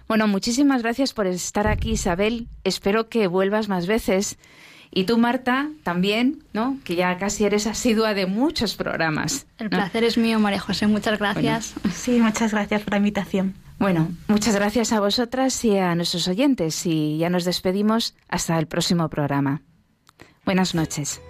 Bueno, 0.08 0.26
muchísimas 0.26 0.82
gracias 0.82 1.12
por 1.12 1.26
estar 1.26 1.66
aquí, 1.66 1.92
Isabel. 1.92 2.48
Espero 2.64 3.08
que 3.08 3.26
vuelvas 3.26 3.68
más 3.68 3.86
veces. 3.86 4.38
Y 4.90 5.04
tú, 5.04 5.18
Marta, 5.18 5.68
también, 5.82 6.42
¿no? 6.52 6.78
Que 6.84 6.96
ya 6.96 7.18
casi 7.18 7.44
eres 7.44 7.66
asidua 7.66 8.14
de 8.14 8.26
muchos 8.26 8.74
programas. 8.74 9.46
El 9.58 9.70
placer 9.70 10.04
es 10.04 10.16
mío, 10.18 10.38
María 10.38 10.60
José. 10.60 10.86
Muchas 10.86 11.18
gracias. 11.18 11.74
Sí, 11.92 12.20
muchas 12.20 12.52
gracias 12.52 12.82
por 12.82 12.92
la 12.92 12.98
invitación. 12.98 13.54
Bueno, 13.78 14.08
muchas 14.26 14.54
gracias 14.54 14.92
a 14.92 15.00
vosotras 15.00 15.64
y 15.64 15.76
a 15.76 15.94
nuestros 15.94 16.26
oyentes. 16.26 16.84
Y 16.86 17.18
ya 17.18 17.30
nos 17.30 17.44
despedimos 17.44 18.14
hasta 18.28 18.58
el 18.58 18.66
próximo 18.66 19.08
programa. 19.08 19.62
Buenas 20.44 20.74
noches. 20.74 21.20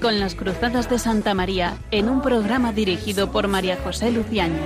Con 0.00 0.18
las 0.18 0.34
Cruzadas 0.34 0.88
de 0.88 0.98
Santa 0.98 1.34
María 1.34 1.76
en 1.90 2.08
un 2.08 2.22
programa 2.22 2.72
dirigido 2.72 3.30
por 3.30 3.48
María 3.48 3.78
José 3.82 4.10
Luciano. 4.10 4.56